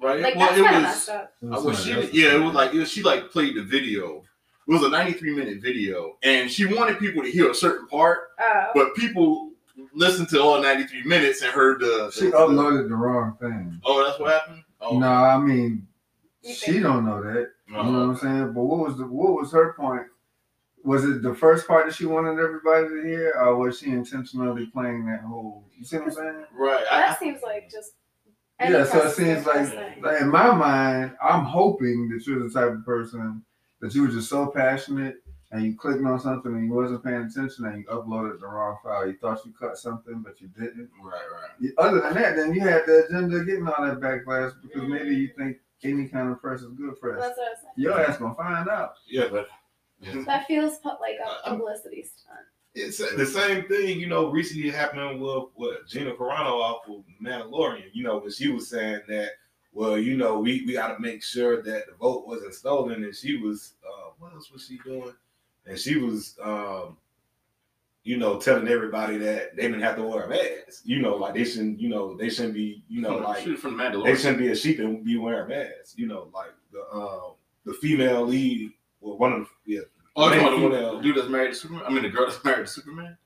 right? 0.00 0.20
like 0.20 0.34
well, 0.36 0.48
that's 0.48 0.60
kind 0.60 0.76
of 0.76 0.82
was. 0.82 0.82
messed 0.82 1.08
up. 1.08 1.32
It 1.42 1.46
I 1.46 1.50
was 1.50 1.64
wish 1.64 1.82
she, 1.82 2.22
yeah, 2.22 2.34
it 2.34 2.40
was 2.40 2.54
like 2.54 2.74
it 2.74 2.78
was, 2.78 2.90
she 2.90 3.02
like 3.02 3.30
played 3.30 3.56
the 3.56 3.62
video. 3.62 4.22
It 4.66 4.72
was 4.72 4.82
a 4.82 4.88
93 4.88 5.34
minute 5.36 5.60
video, 5.60 6.16
and 6.22 6.50
she 6.50 6.64
wanted 6.66 6.98
people 6.98 7.22
to 7.22 7.30
hear 7.30 7.50
a 7.50 7.54
certain 7.54 7.86
part, 7.88 8.30
Oh. 8.40 8.66
but 8.74 8.94
people 8.94 9.50
listened 9.92 10.28
to 10.30 10.40
all 10.40 10.60
93 10.62 11.02
minutes 11.04 11.42
and 11.42 11.50
heard 11.52 11.80
the. 11.80 12.10
She 12.14 12.26
the- 12.26 12.32
uploaded 12.32 12.88
the 12.88 12.96
wrong 12.96 13.36
thing. 13.40 13.78
Oh, 13.84 14.04
that's 14.04 14.18
what 14.18 14.32
happened. 14.32 14.62
Oh, 14.80 14.98
No, 14.98 15.08
I 15.08 15.38
mean, 15.38 15.86
she 16.42 16.80
don't 16.80 17.04
know 17.04 17.22
that. 17.22 17.50
no. 17.68 17.82
You 17.82 17.90
know 17.92 17.92
what 17.92 18.04
I'm 18.04 18.10
oh, 18.10 18.14
saying? 18.16 18.52
But 18.54 18.62
what 18.62 18.78
was 18.88 18.96
the 18.96 19.06
what 19.06 19.34
was 19.34 19.52
her 19.52 19.74
point? 19.74 20.06
Was 20.84 21.04
it 21.04 21.22
the 21.22 21.34
first 21.34 21.66
part 21.66 21.86
that 21.86 21.94
she 21.94 22.06
wanted 22.06 22.38
everybody 22.38 22.88
to 22.88 23.02
hear, 23.06 23.34
or 23.38 23.56
was 23.56 23.78
she 23.78 23.90
intentionally 23.90 24.66
playing 24.66 25.06
that 25.06 25.22
whole? 25.22 25.64
You 25.76 25.84
see 25.84 25.96
what 25.96 26.08
I'm 26.08 26.12
saying? 26.12 26.44
Right. 26.52 26.84
That 26.90 27.10
I, 27.10 27.14
seems 27.16 27.40
like 27.42 27.70
just. 27.70 27.92
yeah. 28.60 28.84
So 28.84 29.06
it 29.06 29.14
seems 29.14 29.46
like, 29.46 30.02
like 30.02 30.20
in 30.20 30.28
my 30.28 30.54
mind, 30.54 31.16
I'm 31.22 31.44
hoping 31.44 32.08
that 32.10 32.26
you're 32.26 32.46
the 32.46 32.52
type 32.52 32.70
of 32.70 32.84
person 32.84 33.42
that 33.80 33.94
you 33.94 34.02
were 34.02 34.08
just 34.08 34.28
so 34.28 34.46
passionate 34.46 35.16
and 35.54 35.62
you 35.62 35.76
clicked 35.76 36.04
on 36.04 36.18
something 36.18 36.52
and 36.52 36.66
you 36.66 36.72
wasn't 36.72 37.04
paying 37.04 37.22
attention 37.22 37.66
and 37.66 37.78
you 37.78 37.84
uploaded 37.84 38.40
the 38.40 38.46
wrong 38.46 38.76
file. 38.82 39.06
You 39.06 39.16
thought 39.20 39.44
you 39.46 39.52
cut 39.58 39.78
something, 39.78 40.20
but 40.20 40.40
you 40.40 40.48
didn't. 40.48 40.90
right, 41.02 41.12
right. 41.32 41.70
Other 41.78 42.00
than 42.00 42.14
that, 42.14 42.36
then 42.36 42.52
you 42.52 42.60
had 42.60 42.82
the 42.86 43.06
agenda 43.06 43.36
of 43.36 43.46
getting 43.46 43.66
all 43.68 43.84
that 43.84 44.00
backlash 44.00 44.52
because 44.62 44.82
maybe 44.88 45.04
mm-hmm. 45.04 45.20
you 45.20 45.30
think 45.38 45.58
any 45.84 46.08
kind 46.08 46.30
of 46.30 46.40
press 46.40 46.62
is 46.62 46.72
good 46.72 46.98
press. 47.00 47.20
That's 47.20 47.38
what 47.38 47.46
I 47.46 47.50
was 47.50 47.58
saying. 47.60 47.72
Your 47.76 48.00
ass 48.00 48.18
gonna 48.18 48.34
find 48.34 48.68
out. 48.68 48.94
Yeah, 49.06 49.28
but 49.30 49.48
That 50.00 50.46
feels 50.46 50.78
like 50.84 51.16
a 51.24 51.48
I'm- 51.48 51.58
publicity 51.58 52.02
stunt. 52.02 52.40
It's 52.76 52.98
the 52.98 53.24
same 53.24 53.68
thing, 53.68 54.00
you 54.00 54.08
know, 54.08 54.30
recently 54.30 54.68
happening 54.68 55.20
with 55.20 55.44
what 55.54 55.86
Gina 55.86 56.10
Carano 56.12 56.60
off 56.60 56.88
of 56.88 57.04
Mandalorian, 57.22 57.90
you 57.92 58.02
know, 58.02 58.18
when 58.18 58.32
she 58.32 58.48
was 58.48 58.68
saying 58.68 59.02
that, 59.06 59.30
well, 59.72 59.96
you 59.96 60.16
know, 60.16 60.40
we, 60.40 60.64
we 60.66 60.72
got 60.72 60.88
to 60.88 60.98
make 60.98 61.22
sure 61.22 61.62
that 61.62 61.86
the 61.86 61.94
vote 61.94 62.26
wasn't 62.26 62.52
stolen. 62.52 63.04
And 63.04 63.14
she 63.14 63.36
was, 63.36 63.74
uh, 63.86 64.10
what 64.18 64.32
else 64.32 64.50
was 64.50 64.66
she 64.66 64.78
doing? 64.78 65.14
And 65.66 65.78
she 65.78 65.98
was, 65.98 66.36
um, 66.42 66.96
you 68.02 68.16
know, 68.16 68.38
telling 68.38 68.68
everybody 68.68 69.18
that 69.18 69.54
they 69.56 69.62
didn't 69.62 69.80
have 69.80 69.96
to 69.96 70.02
wear 70.02 70.24
a 70.24 70.28
mask. 70.28 70.82
You 70.84 71.00
know, 71.00 71.14
like 71.16 71.34
they 71.34 71.44
shouldn't, 71.44 71.80
you 71.80 71.88
know, 71.88 72.16
they 72.16 72.28
shouldn't 72.28 72.54
be, 72.54 72.82
you 72.88 73.00
know, 73.00 73.18
like 73.18 73.44
shoot 73.44 73.58
from 73.58 73.78
they 73.78 74.14
shouldn't 74.16 74.38
be 74.38 74.48
a 74.48 74.56
sheep 74.56 74.78
and 74.80 75.04
be 75.04 75.16
wearing 75.16 75.48
masks. 75.48 75.94
You 75.96 76.08
know, 76.08 76.28
like 76.34 76.52
the 76.72 76.82
uh, 76.92 77.30
the 77.64 77.72
female 77.74 78.26
lead, 78.26 78.72
well, 79.04 79.18
one 79.18 79.32
of 79.32 79.40
the 79.66 79.74
yeah, 79.74 79.80
Oh, 80.16 80.32
you 80.32 80.42
want 80.42 80.72
the 80.72 81.00
dude 81.00 81.16
that's 81.16 81.28
married 81.28 81.50
to 81.50 81.54
Superman? 81.54 81.84
I 81.86 81.90
mean, 81.90 82.02
the 82.04 82.08
girl 82.08 82.26
that's 82.26 82.42
married 82.44 82.66
to 82.66 82.72
Superman. 82.72 83.16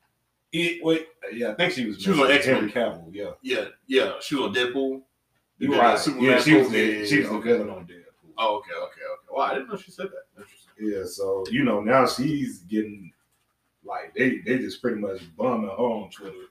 It, 0.51 0.83
wait, 0.83 1.07
yeah, 1.31 1.51
I 1.51 1.55
think 1.55 1.73
she 1.73 1.85
was. 1.85 2.01
She 2.01 2.09
was 2.09 2.19
on 2.19 2.31
X-Men. 2.31 2.55
Henry 2.55 2.71
Cavill. 2.71 3.09
Yeah, 3.11 3.31
Yeah, 3.43 3.65
yeah. 3.87 4.13
She 4.19 4.35
was 4.35 4.45
on 4.45 4.55
Deadpool. 4.55 5.01
you 5.59 5.77
right. 5.79 5.99
Superman 5.99 6.25
Yeah, 6.25 6.39
she 6.39 6.55
was. 6.55 6.71
Yeah, 6.71 7.05
she 7.05 7.19
was 7.19 7.27
okay. 7.27 7.59
on 7.59 7.67
Deadpool. 7.67 8.03
Oh, 8.37 8.57
okay, 8.57 8.71
okay, 8.71 8.81
okay. 8.81 9.27
Wow, 9.31 9.43
I 9.43 9.53
didn't 9.53 9.69
know 9.69 9.77
she 9.77 9.91
said 9.91 10.07
that. 10.07 10.41
Interesting. 10.41 10.71
Yeah, 10.81 11.03
so 11.05 11.43
you 11.51 11.63
know 11.63 11.81
now 11.81 12.07
she's 12.07 12.59
getting 12.59 13.11
like 13.83 14.15
they 14.15 14.37
they 14.39 14.57
just 14.57 14.81
pretty 14.81 14.99
much 14.99 15.21
bumming 15.37 15.69
her 15.69 15.75
on 15.75 16.09
Twitter. 16.09 16.47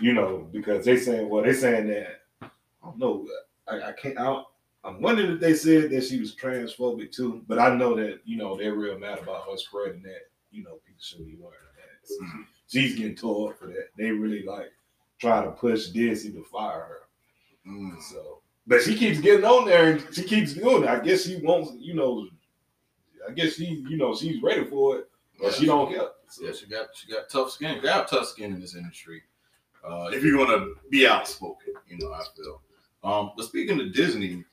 You 0.00 0.12
know 0.12 0.48
because 0.50 0.84
they 0.84 0.96
saying 0.96 1.28
well 1.28 1.44
they 1.44 1.52
saying 1.52 1.86
that 1.88 2.22
I 2.42 2.48
don't 2.82 2.98
know 2.98 3.26
I, 3.68 3.88
I 3.88 3.92
can't 3.92 4.18
I 4.18 4.24
don't, 4.24 4.46
I'm 4.82 5.02
wondering 5.02 5.32
if 5.32 5.40
they 5.40 5.54
said 5.54 5.90
that 5.90 6.04
she 6.04 6.18
was 6.18 6.34
transphobic 6.34 7.12
too, 7.12 7.42
but 7.46 7.58
I 7.58 7.74
know 7.74 7.94
that 7.96 8.20
you 8.24 8.36
know 8.36 8.56
they're 8.56 8.74
real 8.74 8.98
mad 8.98 9.18
about 9.18 9.44
her 9.48 9.56
spreading 9.56 10.02
that 10.02 10.30
you 10.50 10.62
know 10.62 10.78
people 10.86 11.00
should 11.00 11.26
be 11.26 11.36
wearing 11.38 11.56
that. 11.76 12.44
She's 12.68 12.96
getting 12.96 13.16
tore 13.16 13.50
up 13.50 13.58
for 13.58 13.66
that. 13.66 13.88
They 13.96 14.10
really 14.10 14.44
like 14.44 14.72
try 15.20 15.44
to 15.44 15.50
push 15.50 15.88
Disney 15.88 16.32
to 16.32 16.44
fire 16.44 16.80
her. 16.80 17.00
Mm. 17.70 18.00
So, 18.02 18.42
but 18.66 18.82
she 18.82 18.96
keeps 18.96 19.20
getting 19.20 19.44
on 19.44 19.66
there 19.66 19.92
and 19.92 20.14
she 20.14 20.22
keeps 20.22 20.54
doing 20.54 20.84
it. 20.84 20.88
I 20.88 21.00
guess 21.00 21.26
she 21.26 21.36
wants, 21.36 21.72
you 21.78 21.94
know, 21.94 22.26
I 23.28 23.32
guess 23.32 23.54
she, 23.54 23.84
you 23.88 23.96
know, 23.96 24.14
she's 24.14 24.42
ready 24.42 24.64
for 24.64 24.98
it, 24.98 25.10
but 25.40 25.52
she 25.54 25.66
don't 25.66 25.92
care. 25.92 26.08
So, 26.28 26.44
Yeah, 26.44 26.52
she 26.52 26.66
got 26.66 26.86
she 26.94 27.12
got 27.12 27.28
tough 27.28 27.50
skin. 27.50 27.76
You 27.76 27.82
got 27.82 28.08
tough 28.08 28.28
skin 28.28 28.54
in 28.54 28.60
this 28.60 28.74
industry. 28.74 29.22
Uh, 29.84 30.10
if 30.12 30.22
you're 30.22 30.38
gonna 30.38 30.66
be 30.90 31.06
outspoken, 31.06 31.74
you 31.88 31.98
know, 31.98 32.12
I 32.12 32.22
feel. 32.36 32.62
Um, 33.02 33.32
but 33.36 33.46
speaking 33.46 33.80
of 33.80 33.92
Disney, 33.92 34.44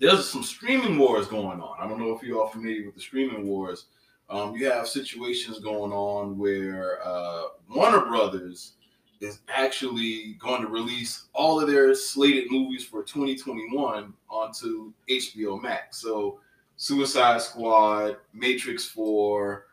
there's 0.00 0.28
some 0.28 0.42
streaming 0.42 0.98
wars 0.98 1.26
going 1.26 1.60
on. 1.60 1.76
I 1.80 1.88
don't 1.88 1.98
know 1.98 2.14
if 2.16 2.22
you're 2.22 2.40
all 2.40 2.48
familiar 2.48 2.84
with 2.84 2.94
the 2.94 3.00
streaming 3.00 3.46
wars. 3.46 3.86
Um, 4.28 4.56
you 4.56 4.70
have 4.70 4.88
situations 4.88 5.60
going 5.60 5.92
on 5.92 6.38
where 6.38 6.98
uh, 7.06 7.44
Warner 7.70 8.06
Brothers 8.06 8.72
is 9.20 9.40
actually 9.48 10.34
going 10.40 10.62
to 10.62 10.68
release 10.68 11.26
all 11.32 11.60
of 11.60 11.68
their 11.68 11.94
slated 11.94 12.50
movies 12.50 12.84
for 12.84 13.02
2021 13.02 14.12
onto 14.28 14.92
HBO 15.08 15.62
Max. 15.62 15.98
So, 15.98 16.40
Suicide 16.76 17.40
Squad, 17.40 18.16
Matrix 18.32 18.86
4, 18.88 19.66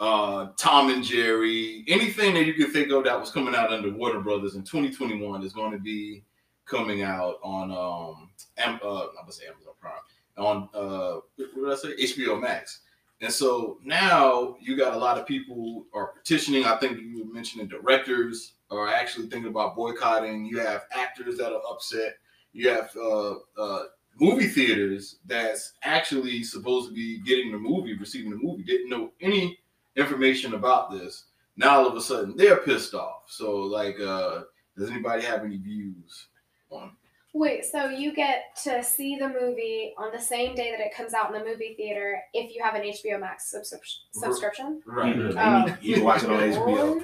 uh, 0.00 0.48
Tom 0.56 0.90
and 0.90 1.02
Jerry, 1.02 1.84
anything 1.88 2.34
that 2.34 2.46
you 2.46 2.54
can 2.54 2.70
think 2.70 2.92
of 2.92 3.04
that 3.04 3.18
was 3.18 3.30
coming 3.30 3.54
out 3.54 3.72
under 3.72 3.90
Warner 3.90 4.20
Brothers 4.20 4.54
in 4.54 4.62
2021 4.62 5.42
is 5.42 5.52
going 5.52 5.72
to 5.72 5.78
be 5.78 6.22
coming 6.66 7.02
out 7.02 7.38
on 7.42 7.70
um, 7.70 8.30
Am- 8.58 8.80
uh, 8.84 9.06
say 9.30 9.46
Amazon 9.46 9.63
Prime 9.84 10.02
on 10.36 10.68
uh, 10.74 11.20
what 11.36 11.54
did 11.54 11.72
I 11.72 11.74
say? 11.76 12.22
HBO 12.22 12.40
Max. 12.40 12.80
And 13.20 13.32
so 13.32 13.78
now 13.84 14.56
you 14.60 14.76
got 14.76 14.94
a 14.94 14.98
lot 14.98 15.18
of 15.18 15.26
people 15.26 15.86
are 15.94 16.08
petitioning. 16.08 16.64
I 16.64 16.76
think 16.76 16.98
you 17.00 17.24
were 17.24 17.32
mentioning 17.32 17.68
directors 17.68 18.54
are 18.70 18.88
actually 18.88 19.28
thinking 19.28 19.50
about 19.50 19.76
boycotting. 19.76 20.44
You 20.44 20.58
have 20.58 20.82
actors 20.92 21.38
that 21.38 21.52
are 21.52 21.62
upset. 21.70 22.16
You 22.52 22.68
have 22.70 22.90
uh, 22.96 23.34
uh, 23.56 23.84
movie 24.20 24.48
theaters 24.48 25.16
that's 25.26 25.74
actually 25.82 26.42
supposed 26.42 26.88
to 26.88 26.94
be 26.94 27.20
getting 27.20 27.52
the 27.52 27.58
movie, 27.58 27.96
receiving 27.96 28.30
the 28.30 28.36
movie, 28.36 28.62
didn't 28.64 28.90
know 28.90 29.10
any 29.20 29.58
information 29.96 30.54
about 30.54 30.90
this. 30.90 31.24
Now 31.56 31.78
all 31.78 31.86
of 31.86 31.96
a 31.96 32.00
sudden 32.00 32.36
they're 32.36 32.56
pissed 32.56 32.94
off. 32.94 33.22
So 33.28 33.56
like, 33.58 33.98
uh, 34.00 34.42
does 34.76 34.90
anybody 34.90 35.22
have 35.22 35.44
any 35.44 35.56
views 35.56 36.26
on? 36.70 36.92
Wait, 37.36 37.64
so 37.64 37.88
you 37.88 38.14
get 38.14 38.56
to 38.62 38.82
see 38.82 39.16
the 39.16 39.28
movie 39.28 39.92
on 39.98 40.12
the 40.12 40.20
same 40.20 40.54
day 40.54 40.70
that 40.70 40.78
it 40.80 40.94
comes 40.96 41.12
out 41.14 41.34
in 41.34 41.38
the 41.42 41.44
movie 41.44 41.74
theater 41.76 42.20
if 42.32 42.54
you 42.54 42.62
have 42.62 42.76
an 42.76 42.82
HBO 42.82 43.18
Max 43.20 43.50
subscription? 43.50 44.02
subscription? 44.12 44.82
Right. 44.86 45.16
Mm-hmm. 45.16 45.36
Uh, 45.36 45.66
you, 45.66 45.72
Oh. 45.72 45.76
can- 45.76 45.78
you 45.82 46.04
watch 46.04 46.22
it 46.22 46.30
on 46.30 46.38
HBO. 46.38 47.02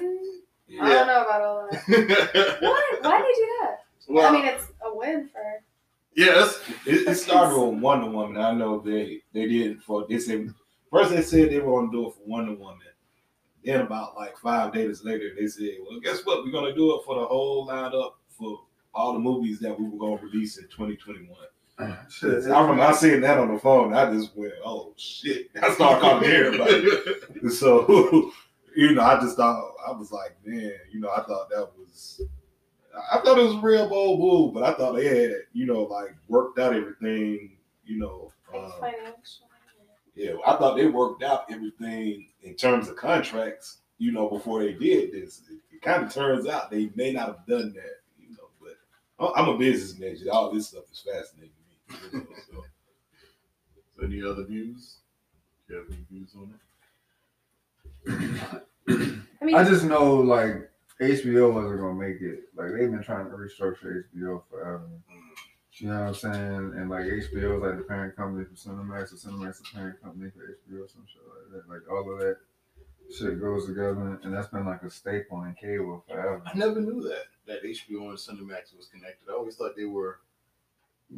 I 0.81 0.89
don't 0.89 1.07
know 1.07 1.21
about 1.25 1.41
all 1.41 1.67
that. 1.69 1.81
Why? 2.61 2.91
Why 3.01 3.17
did 3.17 3.25
they 3.25 3.33
do 3.35 3.49
that? 3.59 3.77
well, 4.07 4.27
I 4.29 4.31
mean, 4.31 4.45
it's 4.45 4.63
a 4.85 4.95
win 4.95 5.27
for. 5.33 5.63
yes. 6.15 6.61
It, 6.85 7.09
it 7.09 7.15
started 7.15 7.59
with 7.59 7.81
Wonder 7.81 8.09
Woman. 8.09 8.41
I 8.41 8.53
know 8.53 8.79
they 8.79 9.21
they 9.33 9.47
did 9.47 9.83
for 9.83 10.05
they 10.07 10.17
said 10.17 10.47
first 10.89 11.09
they 11.11 11.21
said 11.23 11.49
they 11.51 11.59
were 11.59 11.81
gonna 11.81 11.91
do 11.91 12.07
it 12.07 12.13
for 12.13 12.21
Wonder 12.25 12.53
Woman. 12.53 12.77
Then 13.65 13.81
about 13.81 14.15
like 14.15 14.37
five 14.37 14.71
days 14.73 15.03
later, 15.03 15.31
they 15.37 15.47
said, 15.47 15.71
"Well, 15.81 15.99
guess 15.99 16.25
what? 16.25 16.45
We're 16.45 16.51
gonna 16.53 16.73
do 16.73 16.95
it 16.95 17.01
for 17.05 17.19
the 17.19 17.25
whole 17.25 17.67
lineup 17.67 18.13
for 18.29 18.61
all 18.93 19.13
the 19.13 19.19
movies 19.19 19.59
that 19.59 19.77
we 19.79 19.87
were 19.87 19.97
gonna 19.97 20.21
release 20.21 20.57
in 20.57 20.65
2021." 20.67 21.27
Shit, 22.09 22.45
I 22.45 22.61
remember 22.61 22.83
I 22.83 22.91
seeing 22.91 23.21
that 23.21 23.39
on 23.39 23.51
the 23.53 23.59
phone. 23.59 23.93
I 23.93 24.11
just 24.13 24.35
went, 24.35 24.53
"Oh 24.63 24.93
shit!" 24.97 25.49
I 25.61 25.73
started 25.73 26.01
calling 26.01 26.25
everybody. 26.29 26.87
So, 27.49 28.31
you 28.75 28.93
know, 28.93 29.01
I 29.01 29.19
just 29.19 29.35
thought 29.35 29.73
I 29.87 29.91
was 29.91 30.11
like, 30.11 30.35
man, 30.45 30.73
you 30.91 30.99
know, 30.99 31.09
I 31.09 31.23
thought 31.23 31.49
that 31.49 31.69
was, 31.75 32.21
I 33.11 33.17
thought 33.21 33.39
it 33.39 33.43
was 33.43 33.55
a 33.55 33.61
real 33.61 33.89
bold 33.89 34.19
move, 34.19 34.53
but 34.53 34.61
I 34.63 34.73
thought 34.77 34.95
they 34.95 35.07
had, 35.07 35.31
you 35.53 35.65
know, 35.65 35.81
like 35.83 36.15
worked 36.27 36.59
out 36.59 36.75
everything, 36.75 37.57
you 37.85 37.97
know. 37.97 38.31
Um, 38.53 38.71
financial. 38.79 39.47
yeah, 40.13 40.33
I 40.45 40.55
thought 40.57 40.75
they 40.77 40.85
worked 40.87 41.23
out 41.23 41.45
everything 41.49 42.27
in 42.43 42.53
terms 42.55 42.89
of 42.89 42.95
contracts, 42.95 43.77
you 43.97 44.11
know, 44.11 44.29
before 44.29 44.59
they 44.61 44.73
did 44.73 45.13
this. 45.13 45.41
It, 45.49 45.57
it 45.75 45.81
kind 45.81 46.03
of 46.03 46.13
turns 46.13 46.47
out 46.47 46.69
they 46.69 46.91
may 46.95 47.11
not 47.13 47.27
have 47.27 47.45
done 47.47 47.73
that, 47.73 48.01
you 48.19 48.29
know. 48.31 48.49
But 48.61 48.77
I- 49.10 49.10
Oh, 49.21 49.31
I'm 49.35 49.49
a 49.49 49.57
business 49.57 49.99
major. 49.99 50.31
All 50.31 50.51
this 50.51 50.69
stuff 50.69 50.85
is 50.91 50.99
fascinating 50.99 51.51
to 51.87 51.93
me. 51.93 51.99
You 52.11 52.19
know, 52.19 52.25
so. 52.51 52.65
Any 54.03 54.23
other 54.23 54.45
views? 54.45 54.97
Do 55.67 55.75
you 55.75 55.79
have 55.79 55.89
any 55.91 56.03
views 56.09 56.35
on 56.35 56.59
I 59.39 59.45
mean, 59.45 59.53
I 59.53 59.63
just 59.63 59.85
know 59.85 60.15
like 60.15 60.71
HBO 60.99 61.53
wasn't 61.53 61.79
gonna 61.79 61.93
make 61.93 62.19
it. 62.19 62.45
Like 62.55 62.71
they've 62.71 62.89
been 62.89 63.03
trying 63.03 63.29
to 63.29 63.35
restructure 63.35 64.05
HBO 64.15 64.41
forever. 64.49 64.89
You 65.73 65.89
know 65.89 65.99
what 65.99 66.07
I'm 66.07 66.13
saying? 66.15 66.73
And 66.77 66.89
like 66.89 67.05
HBO 67.05 67.57
is 67.57 67.61
like 67.61 67.77
the 67.77 67.85
parent 67.87 68.15
company 68.15 68.43
for 68.45 68.55
Cinemax, 68.55 69.13
or 69.13 69.17
Cinemax 69.17 69.59
the 69.59 69.77
parent 69.77 70.01
company 70.01 70.31
for 70.31 70.39
HBO, 70.39 70.91
some 70.91 71.05
shit 71.07 71.21
like 71.27 71.63
that. 71.63 71.69
Like 71.71 71.91
all 71.91 72.11
of 72.11 72.19
that 72.19 72.37
shit 73.15 73.39
goes 73.39 73.67
together, 73.67 74.19
and 74.23 74.33
that's 74.33 74.47
been 74.47 74.65
like 74.65 74.81
a 74.81 74.89
staple 74.89 75.43
in 75.43 75.53
cable 75.53 76.03
forever. 76.07 76.41
I 76.45 76.57
never 76.57 76.81
knew 76.81 77.01
that 77.03 77.25
that 77.51 77.63
HBO 77.63 78.09
and 78.09 78.17
Cinemax 78.17 78.75
was 78.75 78.87
connected. 78.91 79.29
I 79.29 79.33
always 79.33 79.55
thought 79.55 79.75
they 79.75 79.85
were. 79.85 80.19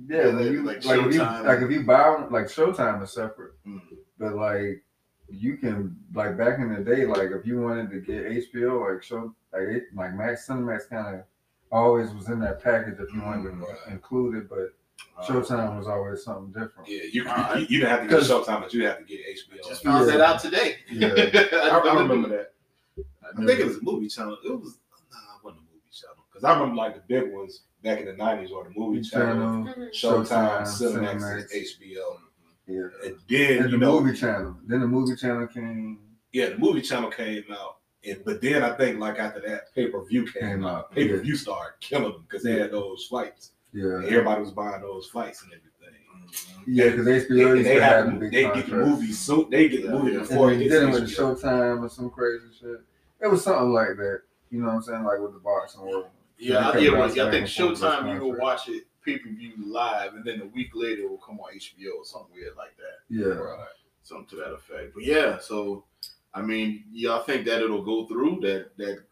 Yeah, 0.07 0.27
Yeah, 0.27 0.31
like, 0.33 0.45
you, 0.51 0.63
like 0.63 0.85
like, 0.85 0.99
if 1.01 1.13
you 1.13 1.19
like 1.21 1.61
if 1.61 1.69
you 1.71 1.83
buy 1.83 2.25
like 2.31 2.45
Showtime 2.47 3.03
is 3.03 3.11
separate, 3.11 3.53
Mm. 3.67 3.81
but 4.17 4.35
like 4.35 4.83
you 5.29 5.57
can 5.57 5.95
like 6.13 6.35
back 6.37 6.59
in 6.59 6.73
the 6.73 6.81
day, 6.83 7.05
like 7.05 7.29
if 7.31 7.45
you 7.45 7.61
wanted 7.61 7.91
to 7.91 7.99
get 7.99 8.25
HBO, 8.25 8.91
like 8.93 9.03
show 9.03 9.33
like 9.53 9.63
it, 9.63 9.83
like 9.95 10.13
Max 10.15 10.47
Cinemax 10.47 10.89
kind 10.89 11.17
of 11.17 11.23
always 11.71 12.11
was 12.13 12.27
in 12.29 12.39
that 12.39 12.63
package 12.63 12.99
if 12.99 13.13
you 13.13 13.21
wanted 13.21 13.51
Mm, 13.53 13.59
to 13.59 13.65
right. 13.67 13.77
include 13.91 14.35
it, 14.35 14.49
but 14.49 14.73
Uh, 15.17 15.23
Showtime 15.25 15.77
was 15.77 15.87
always 15.87 16.23
something 16.23 16.51
different. 16.53 16.87
Yeah, 16.87 17.01
you, 17.11 17.27
Alright. 17.27 17.59
you, 17.61 17.65
you 17.69 17.79
didn't 17.79 17.89
have 17.91 18.01
to 18.03 18.07
get 18.07 18.23
Showtime, 18.23 18.61
but 18.61 18.73
you 18.73 18.85
have 18.85 18.97
to 18.99 19.03
get 19.03 19.19
HBO. 19.27 19.67
Just 19.67 19.83
found 19.83 20.07
Yeah. 20.07 20.17
that 20.17 20.21
out 20.21 20.39
today. 20.39 20.77
Yeah. 20.91 21.07
I, 21.17 21.79
I 21.83 22.01
remember 22.01 22.29
that. 22.29 22.53
I 22.97 23.39
never- 23.39 23.47
think 23.47 23.59
it 23.59 23.65
was 23.67 23.77
a 23.77 23.81
movie 23.83 24.07
channel. 24.07 24.37
It 24.43 24.49
was 24.51 24.77
nah, 25.11 25.37
it 25.37 25.43
wasn't 25.43 25.61
a 25.61 25.65
movie 25.73 25.91
channel 25.91 26.23
because 26.43 26.57
I 26.57 26.59
remember 26.59 26.75
like 26.81 26.95
the 26.95 27.01
big 27.07 27.31
ones 27.33 27.61
back 27.83 27.99
in 27.99 28.05
the 28.05 28.13
nineties 28.13 28.51
or 28.51 28.65
the 28.65 28.71
movie 28.79 29.01
channel, 29.01 29.65
Channel, 29.65 29.73
mhm. 29.75 29.89
Showtime, 29.91 30.61
Showtime, 30.61 30.61
Cinemax, 30.63 31.21
Cinemax. 31.21 31.79
HBO. 31.79 32.17
yeah, 32.67 32.81
And 33.05 33.15
then 33.29 33.51
and 33.63 33.71
you 33.71 33.71
the 33.71 33.77
know, 33.77 33.99
movie 34.01 34.17
channel. 34.17 34.57
Then 34.67 34.81
the 34.81 34.87
movie 34.87 35.15
channel 35.15 35.47
came 35.47 35.99
yeah, 36.31 36.49
the 36.49 36.57
movie 36.57 36.81
channel 36.81 37.11
came 37.11 37.43
out, 37.51 37.77
and 38.05 38.23
but 38.25 38.41
then 38.41 38.63
I 38.63 38.75
think 38.75 38.99
like 38.99 39.19
after 39.19 39.39
that, 39.47 39.73
pay 39.75 39.87
per 39.87 40.03
view 40.05 40.25
came, 40.25 40.41
Came 40.41 40.65
out. 40.65 40.75
out, 40.85 40.91
Pay 40.91 41.07
per 41.07 41.17
view 41.19 41.35
started 41.35 41.73
killing 41.79 42.11
them 42.11 42.25
because 42.27 42.43
they 42.43 42.59
had 42.59 42.71
those 42.71 43.05
flights. 43.05 43.51
yeah, 43.71 43.83
And 43.97 44.05
everybody 44.05 44.41
was 44.41 44.51
buying 44.51 44.81
those 44.81 45.07
flights 45.07 45.43
and 45.43 45.51
everything. 45.53 45.69
yeah, 46.67 46.89
because 46.89 47.05
They, 47.05 47.19
HBO 47.21 47.47
and 47.49 47.57
used 47.57 47.69
they, 47.69 47.75
to 47.75 47.83
have 47.83 48.05
have, 48.05 48.13
the 48.15 48.19
big 48.19 48.31
they 48.31 48.43
get 48.43 48.65
the 48.69 48.75
movie 48.77 49.11
soon. 49.11 49.49
They 49.51 49.69
get 49.69 49.83
the 49.83 49.87
Yeah, 49.89 49.93
movie 49.93 50.11
yeah. 50.13 50.19
before 50.19 50.51
and 50.51 50.61
it 50.61 50.69
then 50.69 50.91
gets 50.91 50.97
dealing 51.17 51.33
with 51.33 51.39
HBO. 51.39 51.41
Showtime 51.43 51.83
or 51.85 51.89
some 51.89 52.09
crazy 52.09 52.45
shit. 52.59 52.81
It 53.21 53.27
was 53.27 53.43
something 53.43 53.71
like 53.71 53.95
that. 53.97 54.21
You 54.49 54.59
know 54.61 54.67
what 54.67 54.73
I'm 54.75 54.81
saying? 54.81 55.03
Like 55.03 55.19
with 55.19 55.33
the 55.33 55.39
boxing 55.39 55.81
world. 55.81 56.05
Yeah, 56.37 56.69
I, 56.69 56.71
kept 56.73 56.91
well, 56.91 57.03
I 57.03 57.07
think 57.09 57.17
and 57.33 57.49
forth 57.49 57.69
with 57.69 57.79
Showtime 57.79 58.13
you 58.13 58.19
can 58.19 58.19
contracts. 58.19 58.41
watch 58.41 58.69
it 58.69 58.83
pay 59.05 59.17
per 59.17 59.29
view 59.29 59.51
live, 59.65 60.13
and 60.15 60.25
then 60.25 60.41
a 60.41 60.45
week 60.47 60.71
later 60.73 61.03
it 61.03 61.09
will 61.09 61.17
come 61.17 61.39
on 61.39 61.53
HBO 61.53 61.97
or 61.99 62.05
something 62.05 62.33
weird 62.33 62.55
like 62.57 62.75
that. 62.77 62.99
Yeah. 63.09 63.25
Right. 63.33 63.67
Something 64.03 64.27
to 64.27 64.35
that 64.37 64.53
effect. 64.53 64.93
But 64.93 65.03
yeah, 65.03 65.37
so 65.39 65.85
I 66.33 66.41
mean, 66.41 66.83
y'all 66.91 67.23
think 67.23 67.45
that 67.45 67.61
it'll 67.61 67.83
go 67.83 68.07
through 68.07 68.39
that 68.41 68.75
that 68.77 69.03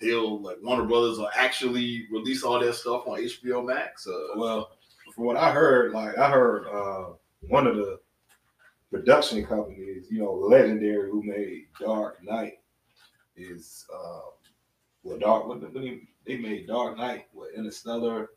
they'll 0.00 0.40
like 0.40 0.58
Warner 0.62 0.84
Brothers 0.84 1.18
will 1.18 1.30
actually 1.36 2.06
release 2.10 2.42
all 2.42 2.58
their 2.60 2.72
stuff 2.72 3.06
on 3.06 3.20
HBO 3.20 3.64
Max? 3.64 4.06
Uh, 4.06 4.36
Well, 4.36 4.70
from 5.14 5.24
what 5.24 5.36
I 5.36 5.50
heard, 5.52 5.92
like 5.92 6.18
I 6.18 6.28
heard 6.30 6.66
uh, 6.66 7.12
one 7.48 7.66
of 7.66 7.76
the 7.76 8.00
production 8.90 9.44
companies, 9.46 10.06
you 10.10 10.18
know, 10.20 10.32
legendary 10.32 11.10
who 11.10 11.22
made 11.22 11.66
Dark 11.80 12.22
Knight 12.22 12.58
is 13.36 13.86
uh 13.92 14.20
well 15.04 15.18
Dark 15.18 15.46
what 15.46 15.60
when 15.72 15.82
they, 15.84 16.00
they 16.26 16.36
made 16.38 16.66
Dark 16.66 16.96
Knight 16.98 17.26
with 17.32 17.54
Interstellar. 17.54 18.30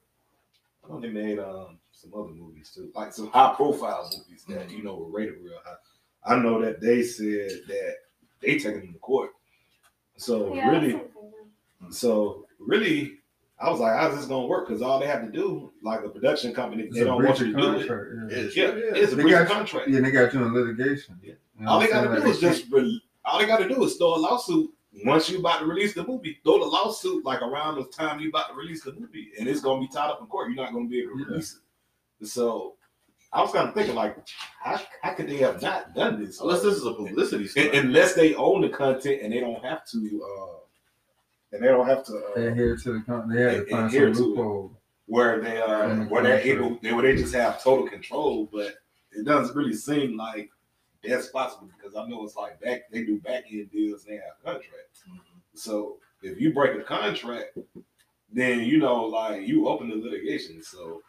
I 0.86 0.90
know 0.94 1.00
they 1.00 1.10
made 1.10 1.40
um 1.40 1.80
some 1.92 2.14
other 2.14 2.30
movies 2.30 2.72
too, 2.76 2.92
like 2.96 3.12
some 3.14 3.30
high 3.32 3.54
profile 3.56 4.10
movies 4.16 4.46
that 4.50 4.70
you 4.72 4.84
know 4.84 4.96
were 4.96 5.10
rated 5.10 5.36
real 5.44 5.60
high. 5.66 5.76
I 6.34 6.38
know 6.40 6.62
that 6.62 6.80
they 6.82 7.02
said 7.04 7.50
that 7.68 7.96
they 8.42 8.58
taking 8.60 8.82
them 8.82 8.94
to 8.94 9.00
court. 9.00 9.32
So 10.18 10.54
Yeah, 10.54 10.70
really 10.70 10.92
that's 10.94 11.14
something, 11.14 11.32
yeah. 11.84 11.90
so 11.90 12.46
really, 12.60 13.20
I 13.60 13.70
was 13.70 13.80
like, 13.80 13.96
how's 13.98 14.16
this 14.16 14.26
gonna 14.26 14.48
work? 14.48 14.68
Because 14.68 14.82
all 14.82 15.00
they 15.00 15.08
have 15.08 15.24
to 15.26 15.32
do, 15.32 15.72
like 15.84 16.04
a 16.04 16.10
production 16.10 16.54
company, 16.54 16.84
It's 16.84 16.96
they 16.98 17.04
don't 17.04 17.24
want 17.24 17.40
you 17.40 17.48
of 17.48 17.56
to 17.56 17.62
do 17.62 17.72
it. 17.74 17.88
contract, 17.88 18.10
yeah. 18.32 18.38
it's, 18.38 18.56
Yeah, 18.56 18.66
it's 18.74 19.14
a 19.14 19.16
They 19.16 19.22
breach 19.24 19.34
of 19.36 19.40
got 19.40 19.50
you- 19.50 19.56
contract. 19.56 19.90
Yeah, 19.90 20.00
they 20.02 20.12
got 20.12 20.34
you 20.34 20.44
in 20.44 20.54
litigation. 20.54 21.20
Yeah. 21.24 21.34
You 21.60 21.66
know 21.66 21.72
all 21.72 21.80
they 21.80 21.88
gotta 21.88 22.08
do 22.10 22.14
Like, 22.22 22.30
is 22.30 22.40
just 22.40 22.72
re- 22.72 23.02
all 23.26 23.40
they 23.40 23.46
gotta 23.46 23.68
do 23.68 23.84
is 23.84 23.96
throw 23.98 24.16
a 24.16 24.18
lawsuit. 24.18 24.72
Once 25.06 25.30
you 25.30 25.40
about 25.40 25.60
to 25.60 25.66
release 25.66 25.94
the 25.94 26.06
movie, 26.06 26.40
throw 26.44 26.60
the 26.60 26.66
lawsuit 26.66 27.24
like 27.26 27.42
around 27.42 27.76
the 27.76 27.86
time 27.86 28.20
you 28.20 28.30
about 28.30 28.50
to 28.50 28.56
release 28.56 28.84
the 28.84 28.94
movie, 28.94 29.30
and 29.40 29.48
it's 29.48 29.62
gonna 29.62 29.80
be 29.80 29.88
tied 29.88 30.10
up 30.10 30.20
in 30.22 30.28
court. 30.28 30.50
You're 30.50 30.64
not 30.64 30.74
gonna 30.74 30.88
be 30.88 31.02
able 31.02 31.14
to 31.14 31.20
Yeah. 31.20 31.26
release 31.28 31.60
it. 32.22 32.28
So 32.28 32.76
I 33.32 33.42
was 33.42 33.52
kind 33.52 33.68
of 33.68 33.74
thinking, 33.76 33.94
like, 33.96 34.18
how, 34.60 34.80
how 35.02 35.14
could 35.14 35.28
they 35.28 35.38
have 35.38 35.62
not 35.62 35.94
done 35.94 36.24
this? 36.24 36.40
unless 36.40 36.62
this 36.64 36.76
is 36.76 36.86
a 36.86 36.94
publicity 36.94 37.44
Un- 37.44 37.50
stunt. 37.50 37.74
unless 37.76 38.14
they 38.16 38.34
own 38.36 38.62
the 38.62 38.70
content 38.70 39.22
and 39.22 39.34
they 39.34 39.40
don't 39.40 39.64
have 39.64 39.86
to, 39.90 40.24
uh, 40.26 40.58
and 41.52 41.62
they 41.64 41.68
don't 41.68 41.86
have 41.88 42.04
to. 42.06 42.14
Uh, 42.36 42.40
adhere 42.42 42.76
to 42.78 42.94
the 42.94 43.02
con- 43.02 43.30
they 43.30 43.42
had 43.42 43.52
to 43.52 43.66
find 43.66 43.86
adhere 43.88 44.14
some 44.14 44.24
to 44.24 44.30
it. 44.32 44.36
loophole. 44.38 44.82
where 45.06 45.40
they 45.42 45.62
uh 45.62 45.96
where 46.06 46.22
they're 46.24 46.40
able 46.42 46.78
they 46.82 46.92
where 46.92 47.04
they 47.04 47.16
just 47.22 47.34
have 47.34 47.62
total 47.64 47.88
control, 47.88 48.50
but 48.52 48.76
it 49.12 49.24
doesn't 49.26 49.56
really 49.56 49.74
seem 49.74 50.18
like 50.18 50.50
that's 51.04 51.28
possible 51.28 51.70
because 51.78 51.96
I 51.96 52.08
know 52.08 52.24
it's 52.24 52.36
like 52.36 52.60
back 52.62 52.82
they 52.92 53.04
do 53.04 53.20
back 53.20 53.46
end 53.52 53.72
deals 53.72 54.06
and 54.06 54.14
they 54.14 54.22
have 54.22 54.36
contracts. 54.44 55.04
So 55.54 55.98
if 56.22 56.40
you 56.40 56.54
break 56.54 56.80
a 56.80 56.84
contract, 56.84 57.58
then 58.32 58.62
you 58.62 58.78
know 58.80 59.06
like 59.06 59.48
you 59.48 59.68
open 59.68 59.90
the 59.90 59.96
litigation. 59.96 60.62
So 60.64 61.02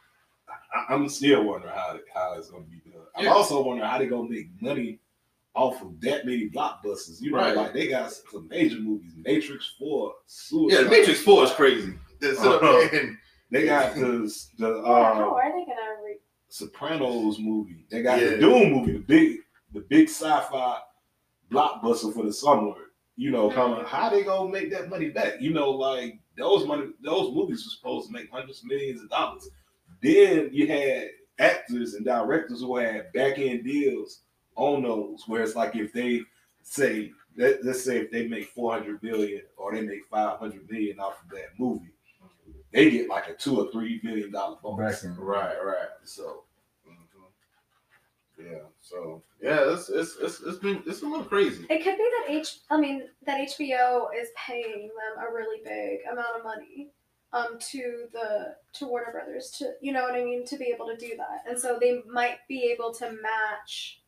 I, 0.48 0.94
I'm 0.94 1.09
still 1.09 1.44
wondering 1.44 1.74
how 1.74 1.98
how 2.14 2.35
it's 2.38 2.51
gonna 2.51 2.64
be 2.64 2.81
done. 2.90 3.03
I'm 3.16 3.29
also 3.29 3.62
wondering 3.62 3.88
how 3.88 3.98
they're 3.98 4.09
gonna 4.09 4.29
make 4.29 4.48
money 4.61 5.01
off 5.55 5.83
of 5.83 6.01
that 6.01 6.24
many 6.24 6.48
blockbusters. 6.51 7.20
You 7.20 7.33
know, 7.33 7.38
Right. 7.38 7.57
like 7.57 7.72
they 7.72 7.88
got 7.88 8.12
some 8.12 8.46
major 8.48 8.79
movies, 8.79 9.12
Matrix 9.16 9.74
Four, 9.79 10.09
yeah, 10.09 10.12
Suicide 10.27 10.85
the 10.85 10.90
Matrix 10.90 11.20
Four 11.22 11.44
is 11.44 11.51
crazy. 11.53 11.94
That's 12.20 12.38
Uh-huh. 12.38 12.88
and- 12.96 13.16
They 13.51 13.64
got 13.64 13.94
the 13.94 14.31
the 14.59 14.68
Yeah, 14.68 14.83
how 14.85 15.31
uh, 15.31 15.35
are 15.35 15.51
they 15.53 15.64
gonna 15.64 16.03
re- 16.05 16.18
Sopranos 16.51 17.38
movie. 17.38 17.87
They 17.90 18.03
got 18.03 18.20
Yeah. 18.20 18.31
the 18.33 18.38
Dune 18.38 18.72
movie, 18.74 18.92
the 18.92 18.98
big 18.98 19.38
the 19.73 19.81
big 19.81 20.09
sci-fi 20.09 20.79
blockbuster 21.51 22.13
for 22.13 22.25
the 22.25 22.33
summer. 22.33 22.73
You 23.17 23.33
know, 23.33 23.51
coming. 23.51 23.79
Mm-hmm. 23.79 23.87
How 23.87 24.11
they 24.11 24.23
gonna 24.23 24.49
make 24.49 24.71
that 24.71 24.89
money 24.89 25.11
back? 25.11 25.41
You 25.41 25.53
know, 25.53 25.71
like 25.71 26.21
those 26.37 26.65
money, 26.67 26.91
those 27.03 27.35
movies 27.35 27.65
were 27.65 27.71
supposed 27.77 28.07
to 28.07 28.13
make 28.13 28.31
hundreds 28.31 28.61
of 28.61 28.67
millions 28.67 29.03
of 29.03 29.11
dollars. 29.11 29.49
Then 30.01 30.51
you 30.53 30.69
had 30.69 31.09
actors 31.41 31.95
and 31.95 32.05
directors 32.05 32.61
who 32.61 32.77
had 32.77 33.13
back 33.13 33.39
end 33.39 33.65
deals 33.65 34.21
on 34.55 34.85
those, 34.85 35.25
where 35.27 35.43
it's 35.43 35.57
like 35.57 35.75
if 35.75 35.93
they 35.93 36.21
say, 36.63 37.11
let, 37.37 37.65
let's 37.65 37.83
say 37.83 37.99
if 37.99 38.11
they 38.13 38.29
make 38.29 38.47
four 38.51 38.73
hundred 38.73 39.03
million 39.03 39.43
or 39.57 39.75
they 39.75 39.81
make 39.81 40.07
five 40.09 40.39
hundred 40.39 40.71
million 40.71 41.01
off 41.01 41.21
of 41.25 41.31
that 41.31 41.49
movie, 41.59 41.91
they 42.73 42.89
get 42.89 43.09
like 43.09 43.29
a 43.29 43.35
two 43.35 43.59
or 43.59 43.73
three 43.73 44.01
million 44.05 44.31
dollar 44.31 44.59
bonus. 44.63 45.05
Right, 45.05 45.57
right. 45.65 45.89
So 46.05 46.45
Yeah. 48.38 48.59
So 48.81 49.22
yeah, 49.42 49.72
it's 49.72 49.88
it's 49.88 50.16
it's 50.20 50.40
it's 50.40 50.59
been 50.59 50.83
it's 50.87 51.03
a 51.03 51.07
little 51.07 51.24
crazy. 51.24 51.66
It 51.68 51.83
could 51.85 51.96
be 51.96 52.11
that 52.18 52.27
H. 52.29 52.59
I 52.70 52.79
mean 52.79 53.05
that 53.27 53.40
HBO 53.48 54.09
is 54.16 54.29
paying 54.37 54.88
them 54.88 55.24
a 55.29 55.33
really 55.33 55.61
big 55.64 56.01
amount 56.11 56.37
of 56.38 56.44
money, 56.44 56.88
um, 57.33 57.59
to 57.59 58.07
the 58.12 58.55
to 58.74 58.87
Warner 58.87 59.12
Brothers 59.12 59.51
to 59.59 59.72
you 59.81 59.92
know 59.92 60.03
what 60.03 60.14
I 60.14 60.24
mean 60.24 60.44
to 60.46 60.57
be 60.57 60.66
able 60.66 60.87
to 60.87 60.96
do 60.96 61.16
that, 61.16 61.44
and 61.48 61.59
so 61.59 61.79
they 61.81 62.03
might 62.09 62.38
be 62.48 62.70
able 62.72 62.92
to 62.94 63.11
match 63.20 64.01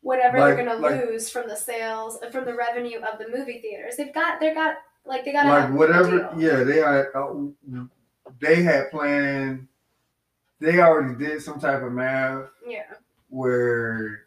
whatever 0.00 0.38
Like- 0.38 0.56
they're 0.56 0.64
gonna 0.64 1.06
lose 1.06 1.28
from 1.28 1.48
the 1.48 1.56
sales 1.56 2.18
from 2.32 2.44
the 2.44 2.54
revenue 2.54 3.00
of 3.00 3.18
the 3.18 3.28
movie 3.28 3.60
theaters. 3.60 3.96
They've 3.96 4.14
got 4.14 4.40
they 4.40 4.54
got 4.54 4.76
like 5.04 5.24
they 5.24 5.32
got 5.32 5.46
like 5.46 5.70
whatever. 5.72 6.18
Deal. 6.18 6.32
Yeah, 6.38 6.64
they 6.64 6.76
had. 6.78 7.06
Uh, 7.14 7.84
they 8.40 8.62
had 8.62 8.90
planned. 8.90 9.68
They 10.60 10.80
already 10.80 11.14
did 11.14 11.40
some 11.42 11.60
type 11.60 11.82
of 11.82 11.92
math 11.92 12.50
Yeah. 12.66 12.82
Where 13.28 14.22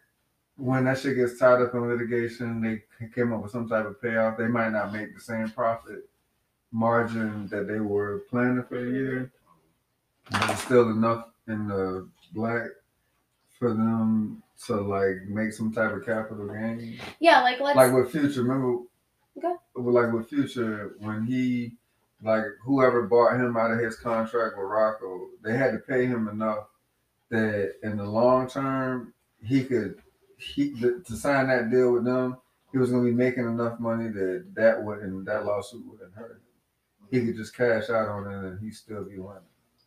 when 0.57 0.85
that 0.85 0.99
shit 0.99 1.15
gets 1.15 1.39
tied 1.39 1.61
up 1.61 1.73
in 1.73 1.87
litigation, 1.87 2.61
they 2.61 3.07
came 3.15 3.33
up 3.33 3.41
with 3.41 3.51
some 3.51 3.67
type 3.67 3.85
of 3.85 4.01
payoff. 4.01 4.37
They 4.37 4.47
might 4.47 4.71
not 4.71 4.93
make 4.93 5.13
the 5.15 5.21
same 5.21 5.49
profit 5.49 6.07
margin 6.71 7.47
that 7.47 7.67
they 7.67 7.79
were 7.79 8.23
planning 8.29 8.63
for 8.63 8.83
the 8.83 8.91
year, 8.91 9.31
but 10.29 10.49
it's 10.49 10.63
still 10.63 10.89
enough 10.91 11.25
in 11.47 11.67
the 11.67 12.07
black 12.33 12.67
for 13.57 13.69
them 13.69 14.41
to 14.65 14.75
like 14.75 15.27
make 15.27 15.51
some 15.51 15.73
type 15.73 15.91
of 15.91 16.05
capital 16.05 16.47
gain. 16.47 16.99
Yeah, 17.19 17.41
like 17.41 17.59
let's 17.59 17.75
like 17.75 17.93
with 17.93 18.11
Future, 18.11 18.43
remember? 18.43 18.83
Okay. 19.37 19.53
Like 19.75 20.13
with 20.13 20.29
Future, 20.29 20.95
when 20.99 21.25
he, 21.25 21.73
like 22.23 22.43
whoever 22.63 23.03
bought 23.03 23.39
him 23.39 23.57
out 23.57 23.71
of 23.71 23.79
his 23.79 23.95
contract 23.95 24.57
with 24.57 24.65
Rocko, 24.65 25.27
they 25.43 25.57
had 25.57 25.71
to 25.71 25.79
pay 25.79 26.05
him 26.05 26.27
enough 26.27 26.67
that 27.32 27.76
in 27.84 27.98
the 27.98 28.04
long 28.04 28.48
term 28.48 29.13
he 29.44 29.63
could 29.63 30.02
he 30.38 30.72
to 30.80 31.15
sign 31.15 31.48
that 31.48 31.72
deal 31.72 31.91
with 31.91 32.06
them. 32.06 32.38
He 32.72 32.78
was 32.78 32.91
going 32.91 33.04
to 33.04 33.12
be 33.12 33.15
making 33.15 33.46
enough 33.46 33.80
money 33.80 34.10
that 34.10 34.46
that 34.56 34.84
wouldn't 34.84 35.26
that 35.26 35.46
lawsuit 35.46 35.86
wouldn't 35.86 36.13
hurt 36.13 36.34
him. 36.34 36.41
He 37.10 37.26
could 37.26 37.36
just 37.36 37.56
cash 37.56 37.89
out 37.89 38.08
on 38.08 38.32
it 38.32 38.48
and 38.48 38.60
he'd 38.60 38.76
still 38.76 39.04
be 39.04 39.20
winning. 39.20 39.41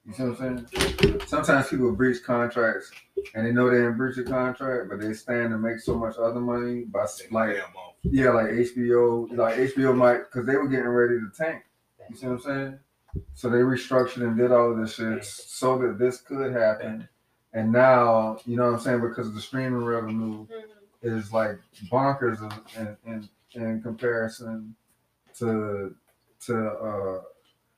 You 0.07 0.13
see 0.13 0.23
what 0.25 0.41
I'm 0.41 0.69
saying? 0.69 1.21
Sometimes 1.27 1.69
people 1.69 1.93
breach 1.93 2.23
contracts 2.23 2.91
and 3.35 3.47
they 3.47 3.53
know 3.53 3.71
they 3.71 3.79
didn't 3.79 3.97
breach 3.97 4.19
a 4.19 4.23
contract, 4.23 4.91
but 4.91 5.01
they 5.01 5.15
stand 5.15 5.51
to 5.51 5.59
make 5.59 5.81
so 5.81 5.95
much 5.95 6.17
other 6.19 6.41
money 6.41 6.83
by 6.83 7.07
like 7.31 7.57
yeah, 8.03 8.31
like 8.31 8.49
HBO, 8.49 9.35
like 9.35 9.57
HBO 9.57 9.97
might 9.97 10.25
because 10.25 10.47
they 10.47 10.57
were 10.57 10.69
getting 10.69 10.89
ready 10.89 11.15
to 11.15 11.31
tank. 11.35 11.63
You 12.11 12.17
see 12.17 12.27
what 12.27 12.33
I'm 12.35 12.41
saying? 12.41 12.79
So 13.33 13.49
they 13.49 13.59
restructured 13.59 14.27
and 14.27 14.37
did 14.37 14.53
all 14.53 14.73
of 14.73 14.79
this 14.79 14.95
shit 14.97 15.25
so 15.25 15.79
that 15.79 15.99
this 15.99 16.21
could 16.21 16.53
happen. 16.53 17.09
And 17.55 17.71
now, 17.73 18.38
you 18.47 18.57
know 18.57 18.64
what 18.67 18.75
I'm 18.75 18.81
saying? 18.81 19.01
Because 19.01 19.33
the 19.33 19.40
streaming 19.40 19.85
revenue 19.85 20.47
Mhm. 20.47 20.64
is 21.03 21.33
like 21.33 21.59
bonkers 21.90 22.40
in 22.77 22.97
in, 23.07 23.29
in, 23.53 23.81
comparison 23.83 24.75
to 25.38 25.95
to 26.40 26.57
uh 26.71 27.21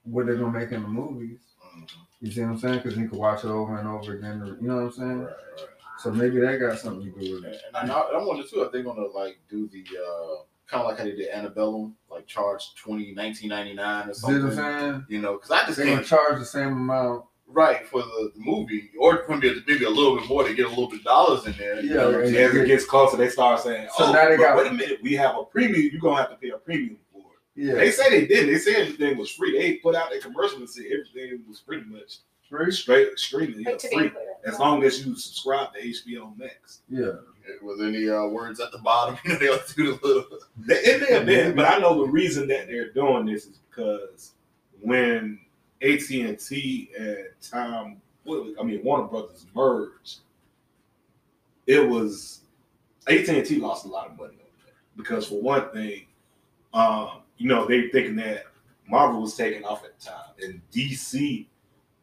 what 0.05 0.27
they're 0.27 0.37
gonna 0.37 0.59
make 0.59 0.73
in 0.73 0.83
the 0.83 0.89
movies. 0.89 1.41
Mhm. 1.77 1.91
You 2.21 2.31
see 2.33 2.41
what 2.41 2.51
I'm 2.51 2.59
saying? 2.59 2.77
Because 2.79 2.97
you 2.97 3.09
can 3.09 3.19
watch 3.19 3.45
it 3.45 3.49
over 3.51 3.77
and 3.79 3.87
over 3.87 4.15
again. 4.15 4.57
You 4.61 4.69
know 4.69 4.77
what 4.77 4.83
I'm 4.85 4.93
saying? 4.93 5.19
Right, 5.25 5.29
right. 5.29 5.69
So 5.99 6.11
maybe 6.11 6.41
that 6.41 6.59
got 6.59 6.79
something 6.79 7.13
to 7.13 7.21
do 7.21 7.35
with 7.35 7.45
And 7.45 7.55
it. 7.55 7.61
I, 7.75 7.87
I 7.87 8.25
wonder 8.25 8.45
too 8.47 8.63
if 8.63 8.73
they're 8.73 8.83
gonna 8.83 9.07
like 9.07 9.39
do 9.51 9.69
the 9.69 9.85
uh 9.99 10.43
kind 10.67 10.81
of 10.83 10.87
like 10.89 10.99
how 10.99 11.05
they 11.05 11.13
did 11.15 11.29
Annabelle, 11.29 11.93
like 12.11 12.27
charge 12.27 12.75
20 12.77 13.15
1999 13.15 14.09
or 14.11 14.15
See 14.15 14.27
what 14.27 14.35
I'm 14.35 14.41
something. 14.41 14.57
saying? 14.57 15.07
You 15.09 15.21
know, 15.21 15.33
because 15.35 15.51
I 15.51 15.65
just 15.67 15.77
They're 15.77 15.87
gonna 15.87 16.03
charge 16.03 16.39
the 16.39 16.45
same 16.47 16.69
amount. 16.69 17.27
Right 17.49 17.87
for 17.87 18.03
the, 18.03 18.33
the 18.35 18.41
movie, 18.41 18.91
or 18.99 19.25
maybe 19.29 19.63
maybe 19.67 19.85
a 19.85 19.91
little 19.91 20.17
bit 20.19 20.29
more 20.29 20.45
to 20.47 20.55
get 20.55 20.67
a 20.67 20.69
little 20.69 20.89
bit 20.89 21.01
of 21.01 21.05
dollars 21.05 21.47
in 21.47 21.53
there. 21.57 21.81
you 21.81 21.91
Yeah, 21.91 21.95
know 21.97 22.07
what 22.13 22.15
I'm? 22.29 22.35
As 22.35 22.55
it 22.55 22.67
gets 22.67 22.85
closer, 22.85 23.17
they 23.17 23.29
start 23.29 23.61
saying, 23.61 23.89
So 23.97 24.05
"Oh, 24.07 24.13
now 24.13 24.29
they 24.29 24.37
got- 24.37 24.57
wait 24.57 24.67
a 24.67 24.73
minute, 24.75 24.99
we 25.03 25.15
have 25.15 25.37
a 25.37 25.45
premium. 25.45 25.89
You're 25.93 26.01
gonna 26.01 26.17
have 26.23 26.31
to 26.31 26.37
pay 26.37 26.51
a 26.51 26.59
premium 26.59 26.99
for 27.13 27.21
it." 27.21 27.63
Yeah. 27.65 27.75
They 27.75 27.91
say 27.91 28.11
they 28.11 28.27
did. 28.27 28.49
They 28.49 28.59
said 28.59 28.77
everything 28.77 29.17
was 29.17 29.31
free. 29.31 29.59
They 29.59 29.75
put 29.77 29.95
out 29.95 30.11
their 30.11 30.21
commercial 30.21 30.59
and 30.59 30.69
said 30.69 30.85
everything 30.87 31.43
was 31.49 31.61
pretty 31.61 31.85
much 31.89 32.19
Free? 32.49 32.71
straight 32.71 33.19
streaming. 33.19 33.61
Yeah, 33.63 33.71
Like 33.71 33.79
to 33.81 33.89
be 33.89 33.95
free. 33.97 34.11
clear. 34.11 34.23
As 34.47 34.59
long 34.61 34.85
as 34.85 35.05
you 35.05 35.17
subscribe 35.17 35.73
to 35.75 35.81
HBO 35.81 36.33
Max. 36.39 36.83
Yeah. 36.89 37.13
Was 37.63 37.81
any 37.81 38.09
uh, 38.09 38.27
words 38.27 38.61
at 38.61 38.71
the 38.73 38.79
bottom? 38.79 39.17
You 39.25 39.33
know, 39.33 39.39
they 39.39 39.51
like 39.51 39.67
to 39.69 39.75
do 39.75 39.97
the 39.97 40.07
little. 40.07 40.39
They- 40.59 40.75
It 40.77 41.01
may 41.01 41.15
have 41.17 41.27
been, 41.27 41.57
but 41.57 41.65
I 41.65 41.79
know 41.79 42.05
the 42.05 42.11
reason 42.11 42.47
that 42.49 42.67
they're 42.69 42.91
doing 42.93 43.27
this 43.27 43.47
is 43.47 43.59
because 43.71 44.33
when 44.81 45.39
AT 45.83 46.11
and 46.11 46.39
Time, 47.43 48.01
I 48.29 48.63
mean 48.63 48.83
Warner 48.83 49.05
Brothers 49.05 49.47
merged, 49.55 50.19
it 51.67 51.87
was 51.89 52.41
AT 53.09 53.29
and 53.29 53.47
T 53.47 53.57
lost 53.57 53.85
a 53.85 53.89
lot 53.89 54.11
of 54.11 54.19
money 54.19 54.35
because 54.97 55.29
for 55.29 55.41
one 55.41 55.71
thing, 55.71 56.07
um, 56.75 57.21
you 57.39 57.49
know 57.49 57.67
they 57.67 57.89
thinking 57.89 58.17
that 58.17 58.45
Marvel 58.89 59.23
was 59.23 59.37
taking 59.37 59.65
off 59.65 59.85
at 59.85 59.99
the 59.99 60.07
time, 60.07 60.33
and 60.43 60.61
DC, 60.73 61.47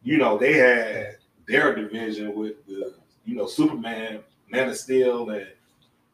you 0.02 0.16
know 0.16 0.38
they 0.38 0.54
had 0.54 1.16
their 1.46 1.74
division 1.74 2.34
with 2.34 2.64
the 2.66 2.94
you 3.24 3.34
know 3.34 3.46
Superman, 3.46 4.20
Man 4.50 4.68
of 4.68 4.76
Steel, 4.76 5.30
and 5.30 5.48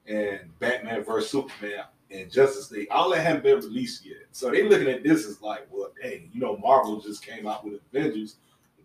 and 0.06 0.40
Batman 0.58 1.04
versus 1.04 1.30
Superman 1.30 1.84
and 2.10 2.30
Justice 2.30 2.70
League. 2.70 2.88
All 2.90 3.10
that 3.10 3.20
haven't 3.20 3.44
been 3.44 3.58
released 3.58 4.04
yet. 4.04 4.26
So 4.32 4.50
they 4.50 4.68
looking 4.68 4.88
at 4.88 5.02
this 5.02 5.26
as 5.26 5.40
like, 5.42 5.66
well, 5.70 5.92
dang, 6.02 6.30
you 6.32 6.40
know, 6.40 6.56
Marvel 6.58 7.00
just 7.00 7.24
came 7.24 7.46
out 7.46 7.64
with 7.64 7.80
Avengers. 7.92 8.36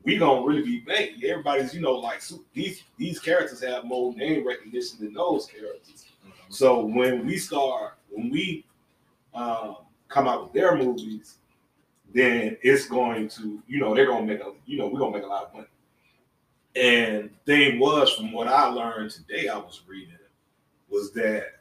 We 0.03 0.17
gonna 0.17 0.45
really 0.45 0.61
be 0.61 0.79
big. 0.81 1.23
Everybody's, 1.23 1.73
you 1.73 1.81
know, 1.81 1.93
like 1.93 2.21
these 2.53 2.83
these 2.97 3.19
characters 3.19 3.63
have 3.63 3.85
more 3.85 4.13
name 4.13 4.47
recognition 4.47 4.99
than 4.99 5.13
those 5.13 5.47
characters. 5.47 6.05
So 6.49 6.85
when 6.85 7.25
we 7.25 7.38
start, 7.38 7.97
when 8.09 8.29
we 8.29 8.65
um, 9.33 9.77
come 10.07 10.27
out 10.27 10.43
with 10.43 10.53
their 10.53 10.77
movies, 10.77 11.38
then 12.13 12.55
it's 12.61 12.88
going 12.88 13.27
to, 13.29 13.61
you 13.67 13.79
know, 13.79 13.95
they're 13.95 14.05
gonna 14.05 14.25
make 14.25 14.41
a, 14.41 14.51
you 14.67 14.77
know, 14.77 14.88
we're 14.88 14.99
gonna 14.99 15.17
make 15.17 15.25
a 15.25 15.27
lot 15.27 15.45
of 15.45 15.53
money. 15.53 15.67
And 16.75 17.29
thing 17.45 17.79
was, 17.79 18.13
from 18.13 18.31
what 18.31 18.47
I 18.47 18.67
learned 18.67 19.09
today, 19.09 19.47
I 19.47 19.57
was 19.57 19.81
reading 19.88 20.15
was 20.89 21.11
that 21.13 21.54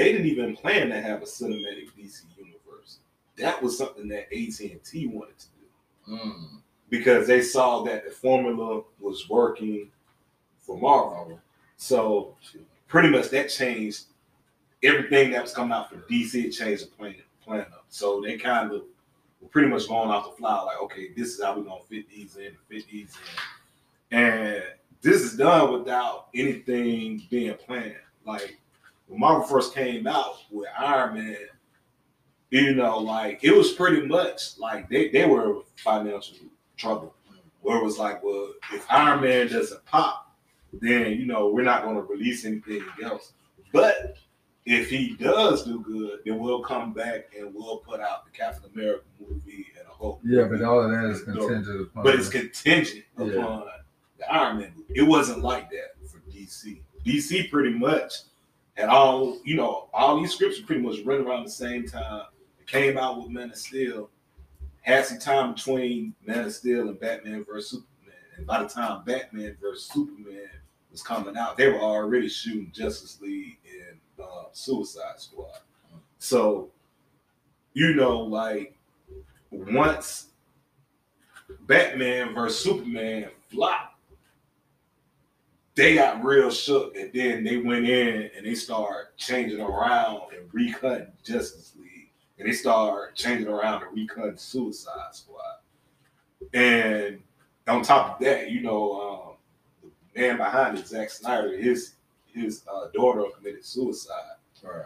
they 0.00 0.12
didn't 0.12 0.28
even 0.28 0.56
plan 0.56 0.88
to 0.88 0.98
have 0.98 1.20
a 1.20 1.26
cinematic 1.26 1.90
DC 1.98 2.22
universe. 2.38 3.00
That 3.36 3.62
was 3.62 3.76
something 3.76 4.08
that 4.08 4.32
AT 4.32 4.58
and 4.60 4.82
T 4.82 5.06
wanted 5.06 5.38
to 5.38 5.46
do 5.46 6.14
Mm. 6.16 6.62
because 6.88 7.26
they 7.26 7.42
saw 7.42 7.82
that 7.82 8.06
the 8.06 8.10
formula 8.10 8.82
was 8.98 9.28
working 9.28 9.90
for 10.58 10.78
Marvel. 10.78 11.38
So 11.76 12.34
pretty 12.88 13.10
much 13.10 13.28
that 13.28 13.50
changed 13.50 14.04
everything 14.82 15.30
that 15.32 15.42
was 15.42 15.52
coming 15.52 15.72
out 15.72 15.90
for 15.90 15.96
DC. 16.08 16.46
It 16.46 16.52
changed 16.52 16.84
the 16.84 16.90
plan 16.96 17.16
plan 17.44 17.66
up. 17.72 17.84
So 17.90 18.22
they 18.22 18.38
kind 18.38 18.72
of 18.72 18.82
were 19.42 19.48
pretty 19.48 19.68
much 19.68 19.86
going 19.86 20.10
off 20.10 20.30
the 20.30 20.36
fly, 20.36 20.62
like, 20.62 20.80
okay, 20.84 21.10
this 21.14 21.28
is 21.34 21.42
how 21.42 21.56
we're 21.56 21.64
gonna 21.64 21.84
fit 21.84 22.08
these 22.08 22.36
in, 22.36 22.56
fit 22.70 22.86
these 22.90 23.14
in, 24.10 24.18
and 24.18 24.62
this 25.02 25.20
is 25.20 25.36
done 25.36 25.72
without 25.74 26.28
anything 26.34 27.26
being 27.30 27.54
planned. 27.54 27.96
Like 28.24 28.58
when 29.10 29.18
Marvel 29.20 29.44
first 29.46 29.74
came 29.74 30.06
out 30.06 30.36
with 30.50 30.68
Iron 30.78 31.14
Man, 31.14 31.36
you 32.50 32.74
know, 32.74 32.98
like 32.98 33.40
it 33.42 33.54
was 33.54 33.72
pretty 33.72 34.06
much 34.06 34.56
like 34.58 34.88
they, 34.88 35.08
they 35.10 35.26
were 35.26 35.50
in 35.56 35.62
financial 35.76 36.36
trouble. 36.76 37.14
Where 37.62 37.76
it 37.78 37.84
was 37.84 37.98
like, 37.98 38.22
well, 38.24 38.52
if 38.72 38.86
Iron 38.90 39.20
Man 39.20 39.48
doesn't 39.48 39.84
pop, 39.84 40.34
then 40.72 41.12
you 41.12 41.26
know 41.26 41.48
we're 41.48 41.62
not 41.62 41.82
going 41.82 41.96
to 41.96 42.02
release 42.02 42.44
anything 42.46 42.82
else. 43.02 43.32
But 43.72 44.16
if 44.64 44.88
he 44.88 45.14
does 45.16 45.64
do 45.64 45.80
good, 45.80 46.20
then 46.24 46.38
we'll 46.38 46.62
come 46.62 46.92
back 46.94 47.32
and 47.38 47.52
we'll 47.54 47.78
put 47.78 48.00
out 48.00 48.24
the 48.24 48.30
Captain 48.30 48.70
America 48.74 49.04
movie 49.20 49.66
and 49.78 49.86
a 49.86 49.90
whole. 49.90 50.20
Yeah, 50.24 50.44
but 50.44 50.62
all 50.62 50.80
of 50.82 50.90
that 50.90 51.10
is 51.10 51.22
contingent 51.22 51.80
upon. 51.82 52.02
But 52.04 52.14
it's 52.14 52.28
contingent 52.28 53.04
Yeah. 53.18 53.26
upon 53.26 53.64
the 54.18 54.32
Iron 54.32 54.58
Man 54.58 54.72
movie. 54.76 54.94
It 54.94 55.02
wasn't 55.02 55.40
like 55.42 55.68
that 55.70 55.96
for 56.10 56.18
DC. 56.30 56.80
DC 57.04 57.50
pretty 57.50 57.74
much 57.78 58.12
had 58.74 58.88
all, 58.88 59.38
you 59.44 59.56
know, 59.56 59.88
all 59.92 60.20
these 60.20 60.32
scripts 60.32 60.60
were 60.60 60.66
pretty 60.66 60.82
much 60.82 60.98
running 61.04 61.26
around 61.26 61.44
the 61.44 61.50
same 61.50 61.86
time. 61.86 62.22
It 62.58 62.66
came 62.66 62.96
out 62.96 63.18
with 63.18 63.28
Man 63.28 63.50
of 63.50 63.56
Steel, 63.56 64.10
had 64.82 65.04
some 65.04 65.18
time 65.18 65.54
between 65.54 66.14
Man 66.26 66.46
of 66.46 66.52
Steel 66.52 66.88
and 66.88 66.98
Batman 66.98 67.44
vs 67.44 67.70
Superman. 67.70 68.18
And 68.36 68.46
by 68.46 68.62
the 68.62 68.68
time 68.68 69.02
Batman 69.04 69.56
vs 69.60 69.90
Superman 69.92 70.48
was 70.90 71.02
coming 71.02 71.36
out, 71.36 71.56
they 71.56 71.68
were 71.68 71.80
already 71.80 72.28
shooting 72.28 72.70
Justice 72.74 73.20
League 73.20 73.58
and 73.64 73.98
uh, 74.22 74.44
Suicide 74.52 75.18
Squad. 75.18 75.60
So, 76.18 76.70
you 77.72 77.94
know, 77.94 78.18
like 78.20 78.76
once 79.50 80.28
Batman 81.66 82.34
versus 82.34 82.58
Superman 82.58 83.30
flopped, 83.48 83.89
they 85.80 85.94
got 85.94 86.22
real 86.22 86.50
shook, 86.50 86.94
and 86.94 87.10
then 87.14 87.42
they 87.42 87.56
went 87.56 87.86
in 87.88 88.30
and 88.36 88.44
they 88.44 88.54
started 88.54 89.06
changing 89.16 89.62
around 89.62 90.20
and 90.36 90.46
recutting 90.52 91.08
Justice 91.24 91.72
League, 91.80 92.10
and 92.38 92.46
they 92.46 92.52
started 92.52 93.14
changing 93.14 93.48
around 93.48 93.82
and 93.84 93.96
recutting 93.96 94.38
Suicide 94.38 95.12
Squad. 95.12 95.40
And 96.52 97.20
on 97.66 97.80
top 97.82 98.20
of 98.20 98.26
that, 98.26 98.50
you 98.50 98.60
know, 98.60 99.36
um, 99.82 99.90
the 100.14 100.20
man 100.20 100.36
behind 100.36 100.78
it, 100.78 100.86
Zack 100.86 101.08
Snyder, 101.08 101.56
his 101.56 101.94
his 102.26 102.62
uh, 102.70 102.88
daughter 102.92 103.24
committed 103.36 103.64
suicide, 103.64 104.36
Right. 104.62 104.84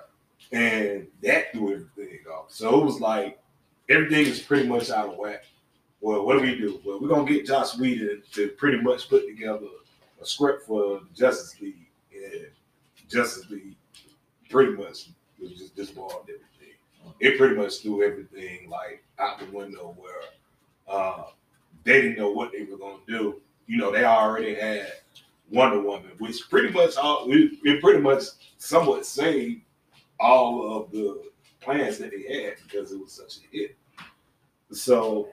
and 0.52 1.08
that 1.22 1.52
threw 1.52 1.74
everything 1.74 2.20
off. 2.32 2.52
So 2.52 2.80
it 2.80 2.84
was 2.84 3.00
like 3.00 3.42
everything 3.90 4.26
is 4.26 4.40
pretty 4.40 4.68
much 4.68 4.90
out 4.90 5.08
of 5.08 5.16
whack. 5.18 5.44
Well, 6.00 6.24
what 6.24 6.34
do 6.38 6.42
we 6.42 6.56
do? 6.56 6.80
Well, 6.84 7.00
we're 7.00 7.08
gonna 7.08 7.28
get 7.30 7.46
Joss 7.46 7.78
Whedon 7.78 8.22
to 8.34 8.48
pretty 8.50 8.80
much 8.80 9.08
put 9.08 9.26
together 9.26 9.66
a 10.24 10.26
script 10.26 10.66
for 10.66 11.02
Justice 11.14 11.60
League, 11.60 11.86
and 12.12 12.46
Justice 13.08 13.48
League 13.50 13.76
pretty 14.50 14.72
much 14.72 15.10
was 15.40 15.52
just 15.52 15.76
disbarred 15.76 16.12
everything. 16.22 16.74
It 17.20 17.38
pretty 17.38 17.54
much 17.54 17.82
threw 17.82 18.02
everything 18.02 18.68
like 18.70 19.04
out 19.18 19.38
the 19.38 19.46
window 19.46 19.94
where 19.98 20.22
uh, 20.88 21.24
they 21.84 22.00
didn't 22.00 22.18
know 22.18 22.30
what 22.30 22.52
they 22.52 22.64
were 22.64 22.78
gonna 22.78 22.98
do. 23.06 23.40
You 23.66 23.78
know, 23.78 23.92
they 23.92 24.04
already 24.04 24.54
had 24.54 24.92
Wonder 25.50 25.80
Woman, 25.80 26.12
which 26.18 26.48
pretty 26.48 26.72
much 26.72 26.96
all 26.96 27.26
it, 27.28 27.80
pretty 27.80 28.00
much 28.00 28.24
somewhat 28.56 29.04
saved 29.04 29.60
all 30.18 30.76
of 30.76 30.90
the 30.90 31.22
plans 31.60 31.98
that 31.98 32.10
they 32.10 32.42
had 32.42 32.54
because 32.62 32.92
it 32.92 33.00
was 33.00 33.12
such 33.12 33.38
a 33.38 33.56
hit. 33.56 33.76
So, 34.72 35.28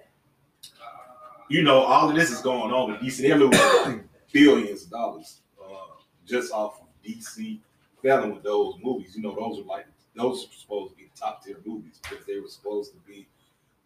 you 1.50 1.64
know, 1.64 1.80
all 1.80 2.10
of 2.10 2.16
this 2.16 2.32
is 2.32 2.42
going 2.42 2.74
on 2.74 2.92
with 2.92 3.02
DC. 3.02 3.38
Losing 3.38 4.04
billions 4.32 4.84
of 4.84 4.90
dollars 4.92 5.42
uh, 5.64 6.02
just 6.26 6.52
off 6.52 6.82
of 6.82 6.88
DC 7.06 7.60
failing 8.02 8.34
with 8.34 8.44
those 8.44 8.76
movies. 8.82 9.16
You 9.16 9.24
know, 9.24 9.36
those 9.36 9.60
are 9.60 9.68
like 9.68 9.86
those 10.16 10.46
are 10.46 10.54
supposed 10.54 10.92
to 10.92 10.98
be 10.98 11.10
the 11.14 11.20
top 11.20 11.44
tier 11.44 11.58
movies 11.66 12.00
because 12.02 12.26
they 12.26 12.40
were 12.40 12.48
supposed 12.48 12.92
to 12.94 13.00
be 13.08 13.28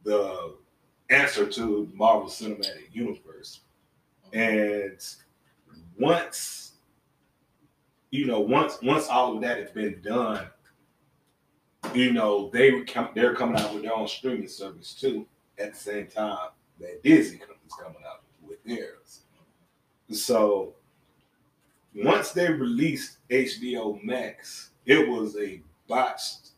the 0.03 0.55
answer 1.10 1.45
to 1.45 1.89
Marvel 1.93 2.29
Cinematic 2.29 2.93
Universe. 2.93 3.62
And 4.34 4.97
once 5.99 6.73
you 8.12 8.25
know, 8.25 8.39
once 8.39 8.81
once 8.81 9.08
all 9.08 9.36
of 9.36 9.41
that 9.41 9.58
has 9.58 9.71
been 9.71 9.99
done, 10.01 10.47
you 11.93 12.13
know, 12.13 12.49
they 12.51 12.81
come, 12.84 13.10
they're 13.13 13.36
coming 13.36 13.60
out 13.60 13.73
with 13.73 13.84
their 13.84 13.95
own 13.95 14.08
streaming 14.08 14.47
service 14.47 14.93
too 14.93 15.25
at 15.58 15.73
the 15.73 15.79
same 15.79 16.08
time 16.08 16.49
that 16.79 17.03
Disney 17.03 17.38
is 17.38 17.73
coming 17.73 18.01
out 18.08 18.23
with 18.41 18.60
airs. 18.67 19.21
So 20.25 20.73
once 21.93 22.31
they 22.31 22.51
released 22.51 23.19
HBO 23.29 24.03
Max, 24.03 24.71
it 24.88 25.07
was 25.07 25.38
a 25.38 25.61
botched 25.88 26.49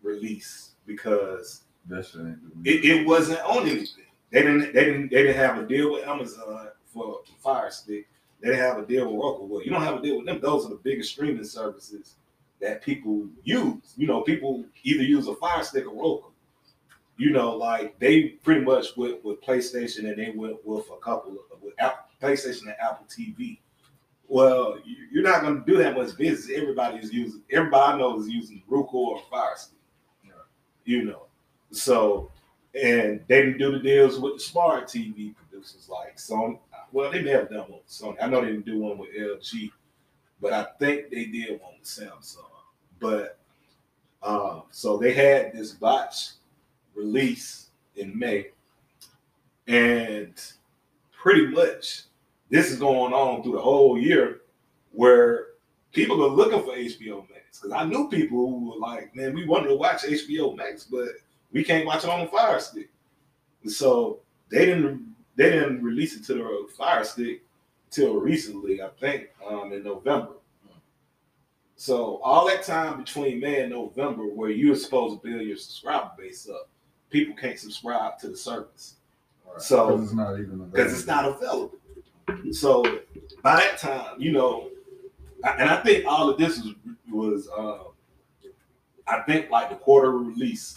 release 0.00 0.74
because 0.86 1.62
That 1.88 2.06
shit 2.06 2.20
ain't 2.20 2.38
it, 2.64 2.84
it 2.84 3.06
wasn't 3.06 3.40
on 3.40 3.62
anything. 3.68 4.04
They 4.30 4.42
didn't 4.42 4.72
they 4.72 4.84
didn't 4.84 5.10
they 5.10 5.24
didn't 5.24 5.36
have 5.38 5.58
a 5.58 5.66
deal 5.66 5.90
with 5.92 6.06
Amazon 6.06 6.68
for 6.86 7.22
Fire 7.42 7.72
Stick. 7.72 8.06
They 8.40 8.50
didn't 8.50 8.64
have 8.64 8.78
a 8.78 8.86
deal 8.86 9.06
with 9.06 9.20
Roku. 9.20 9.44
Well, 9.44 9.64
you 9.64 9.70
don't 9.70 9.82
have 9.82 9.96
a 9.96 10.02
deal 10.02 10.18
with 10.18 10.26
them. 10.26 10.40
Those 10.40 10.66
are 10.66 10.70
the 10.70 10.80
biggest 10.84 11.10
streaming 11.10 11.42
services 11.42 12.14
that 12.60 12.80
people 12.80 13.26
use. 13.42 13.94
You 13.96 14.06
know, 14.06 14.20
people 14.20 14.64
either 14.84 15.02
use 15.02 15.26
a 15.26 15.34
Fire 15.34 15.64
Stick 15.64 15.86
or 15.88 16.00
Roku. 16.00 16.28
You 17.16 17.30
know, 17.32 17.56
like 17.56 17.98
they 17.98 18.38
pretty 18.44 18.60
much 18.60 18.96
went 18.96 19.24
with 19.24 19.42
PlayStation 19.42 20.08
and 20.08 20.16
they 20.16 20.32
went 20.32 20.64
with 20.64 20.86
a 20.96 21.00
couple 21.04 21.32
of 21.32 21.60
with 21.60 21.74
Apple, 21.80 22.09
PlayStation 22.20 22.62
and 22.62 22.76
Apple 22.80 23.06
TV. 23.06 23.58
Well, 24.28 24.78
you- 24.84 25.08
you're 25.10 25.22
not 25.22 25.42
going 25.42 25.58
to 25.64 25.70
do 25.70 25.76
that 25.78 25.96
much 25.96 26.16
business. 26.16 26.56
Everybody 26.56 26.98
is 26.98 27.12
using. 27.12 27.42
Everybody 27.50 27.94
I 27.94 27.98
know 27.98 28.18
is 28.18 28.28
using 28.28 28.62
Roku 28.68 28.96
or 28.98 29.22
Fire 29.30 29.54
Stick. 29.56 29.76
You 30.84 31.04
know, 31.04 31.26
so 31.70 32.30
and 32.74 33.22
they 33.28 33.42
didn't 33.42 33.58
do 33.58 33.70
the 33.72 33.78
deals 33.78 34.18
with 34.18 34.34
the 34.34 34.40
smart 34.40 34.88
TV 34.88 35.34
producers 35.36 35.88
like 35.88 36.16
Sony. 36.16 36.58
Well, 36.90 37.12
they 37.12 37.22
may 37.22 37.30
have 37.30 37.50
done 37.50 37.60
one 37.68 37.72
with 37.72 37.88
Sony. 37.88 38.16
I 38.20 38.26
know 38.28 38.40
they 38.40 38.48
didn't 38.48 38.64
do 38.66 38.78
one 38.80 38.98
with 38.98 39.10
LG, 39.14 39.70
but 40.40 40.52
I 40.52 40.64
think 40.78 41.10
they 41.10 41.26
did 41.26 41.60
one 41.60 41.74
with 41.78 41.86
Samsung. 41.86 42.38
But 42.98 43.38
um, 44.22 44.62
so 44.70 44.96
they 44.96 45.12
had 45.12 45.52
this 45.52 45.72
botch 45.72 46.30
release 46.94 47.68
in 47.96 48.18
May, 48.18 48.48
and 49.68 50.34
pretty 51.12 51.46
much 51.46 52.04
this 52.50 52.70
is 52.70 52.78
going 52.78 53.12
on 53.12 53.42
through 53.42 53.52
the 53.52 53.60
whole 53.60 53.98
year 53.98 54.40
where 54.92 55.46
people 55.92 56.22
are 56.24 56.28
looking 56.28 56.62
for 56.62 56.76
HBO 56.76 57.28
Max. 57.30 57.60
Because 57.60 57.72
I 57.72 57.84
knew 57.84 58.08
people 58.08 58.38
who 58.38 58.70
were 58.70 58.78
like, 58.78 59.14
man, 59.14 59.34
we 59.34 59.46
wanted 59.46 59.68
to 59.68 59.76
watch 59.76 60.02
HBO 60.02 60.56
Max, 60.56 60.84
but 60.84 61.08
we 61.52 61.64
can't 61.64 61.86
watch 61.86 62.04
it 62.04 62.10
on 62.10 62.20
the 62.20 62.26
Fire 62.26 62.60
Stick. 62.60 62.90
And 63.62 63.72
so 63.72 64.20
they 64.50 64.66
didn't 64.66 65.14
they 65.36 65.50
didn't 65.50 65.82
release 65.82 66.16
it 66.16 66.24
to 66.26 66.34
the 66.34 66.68
Fire 66.76 67.04
Stick 67.04 67.42
till 67.90 68.14
recently, 68.16 68.82
I 68.82 68.88
think, 69.00 69.30
um, 69.48 69.72
in 69.72 69.82
November. 69.82 70.32
So 71.76 72.20
all 72.22 72.46
that 72.46 72.62
time 72.62 72.98
between 72.98 73.40
May 73.40 73.62
and 73.62 73.70
November, 73.70 74.24
where 74.24 74.50
you're 74.50 74.76
supposed 74.76 75.22
to 75.22 75.28
build 75.28 75.42
your 75.42 75.56
subscriber 75.56 76.10
base 76.18 76.46
up, 76.48 76.68
people 77.08 77.34
can't 77.34 77.58
subscribe 77.58 78.18
to 78.18 78.28
the 78.28 78.36
service. 78.36 78.96
So 79.58 79.86
Because 79.86 80.04
it's 80.04 80.14
not 80.14 80.34
even 80.34 80.58
because 80.70 80.92
it's 80.92 81.06
not 81.06 81.24
available. 81.24 81.79
So 82.52 82.82
by 83.42 83.56
that 83.56 83.78
time, 83.78 84.20
you 84.20 84.32
know, 84.32 84.70
and 85.58 85.68
I 85.70 85.76
think 85.82 86.06
all 86.06 86.28
of 86.28 86.38
this 86.38 86.58
was 86.58 86.74
was 87.10 87.48
um, 87.56 87.92
I 89.06 89.20
think 89.22 89.50
like 89.50 89.70
the 89.70 89.76
quarter 89.76 90.12
release, 90.12 90.76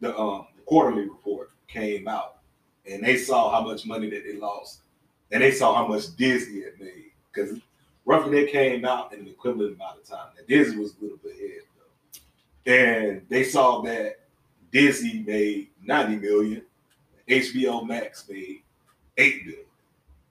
the 0.00 0.16
um 0.16 0.46
quarterly 0.66 1.02
report 1.04 1.50
came 1.66 2.08
out, 2.08 2.38
and 2.90 3.02
they 3.02 3.16
saw 3.16 3.50
how 3.50 3.66
much 3.66 3.86
money 3.86 4.10
that 4.10 4.24
they 4.24 4.36
lost, 4.36 4.80
and 5.32 5.42
they 5.42 5.50
saw 5.50 5.74
how 5.74 5.86
much 5.86 6.14
Disney 6.16 6.62
had 6.62 6.78
made 6.78 7.12
because 7.32 7.58
roughly 8.04 8.44
they 8.44 8.50
came 8.50 8.84
out 8.84 9.12
in 9.12 9.20
an 9.20 9.28
equivalent 9.28 9.74
amount 9.74 9.98
of 9.98 10.04
time. 10.04 10.28
Disney 10.48 10.78
was 10.78 10.94
a 11.00 11.02
little 11.02 11.18
bit 11.18 11.36
ahead 11.36 11.62
though, 12.66 12.72
and 12.72 13.22
they 13.28 13.44
saw 13.44 13.82
that 13.82 14.20
Disney 14.72 15.24
made 15.26 15.68
ninety 15.82 16.16
million, 16.16 16.62
HBO 17.28 17.86
Max 17.86 18.28
made 18.28 18.62
eight 19.16 19.44
billion, 19.44 19.64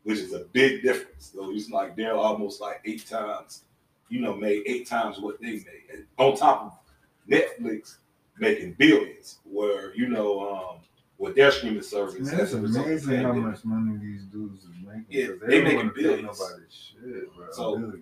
which 0.08 0.20
is 0.20 0.32
a 0.32 0.46
big 0.54 0.82
difference. 0.84 1.34
So 1.36 1.52
it's 1.52 1.70
like 1.70 1.98
they're 1.98 2.16
almost 2.16 2.62
like 2.62 2.80
eight 2.86 3.06
times, 3.06 3.64
you 4.08 4.22
know, 4.22 4.34
made 4.34 4.64
eight 4.66 4.88
times 4.88 5.20
what 5.20 5.42
they 5.42 5.48
made. 5.48 5.84
And 5.92 6.06
on 6.18 6.38
top 6.38 6.62
of 6.64 7.30
Netflix 7.30 7.98
making 8.40 8.76
billions, 8.80 9.40
where 9.44 9.94
you 9.96 10.08
know, 10.08 10.50
um, 10.50 10.78
with 11.18 11.36
their 11.36 11.52
streaming 11.52 11.82
service, 11.82 12.32
Man, 12.32 12.40
it's 12.40 12.42
as 12.42 12.54
a 12.54 12.62
result 12.62 12.88
of 12.88 13.04
the 13.04 13.16
amazing 13.16 13.22
how 13.22 13.34
much 13.34 13.66
money 13.66 13.98
these 13.98 14.24
dudes 14.24 14.64
is 14.64 14.70
making. 14.82 15.06
Yeah, 15.10 15.28
they 15.46 15.62
don't 15.62 15.74
making 15.76 15.92
billions. 15.94 16.42
Shit, 16.70 17.36
bro. 17.36 17.48
So-. 17.52 17.94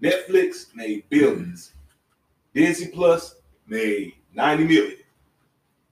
Netflix 0.00 0.74
made 0.76 1.02
billions. 1.10 1.72
Disney 2.54 2.92
Plus 2.92 3.34
made 3.66 4.14
90 4.34 4.64
million. 4.64 4.96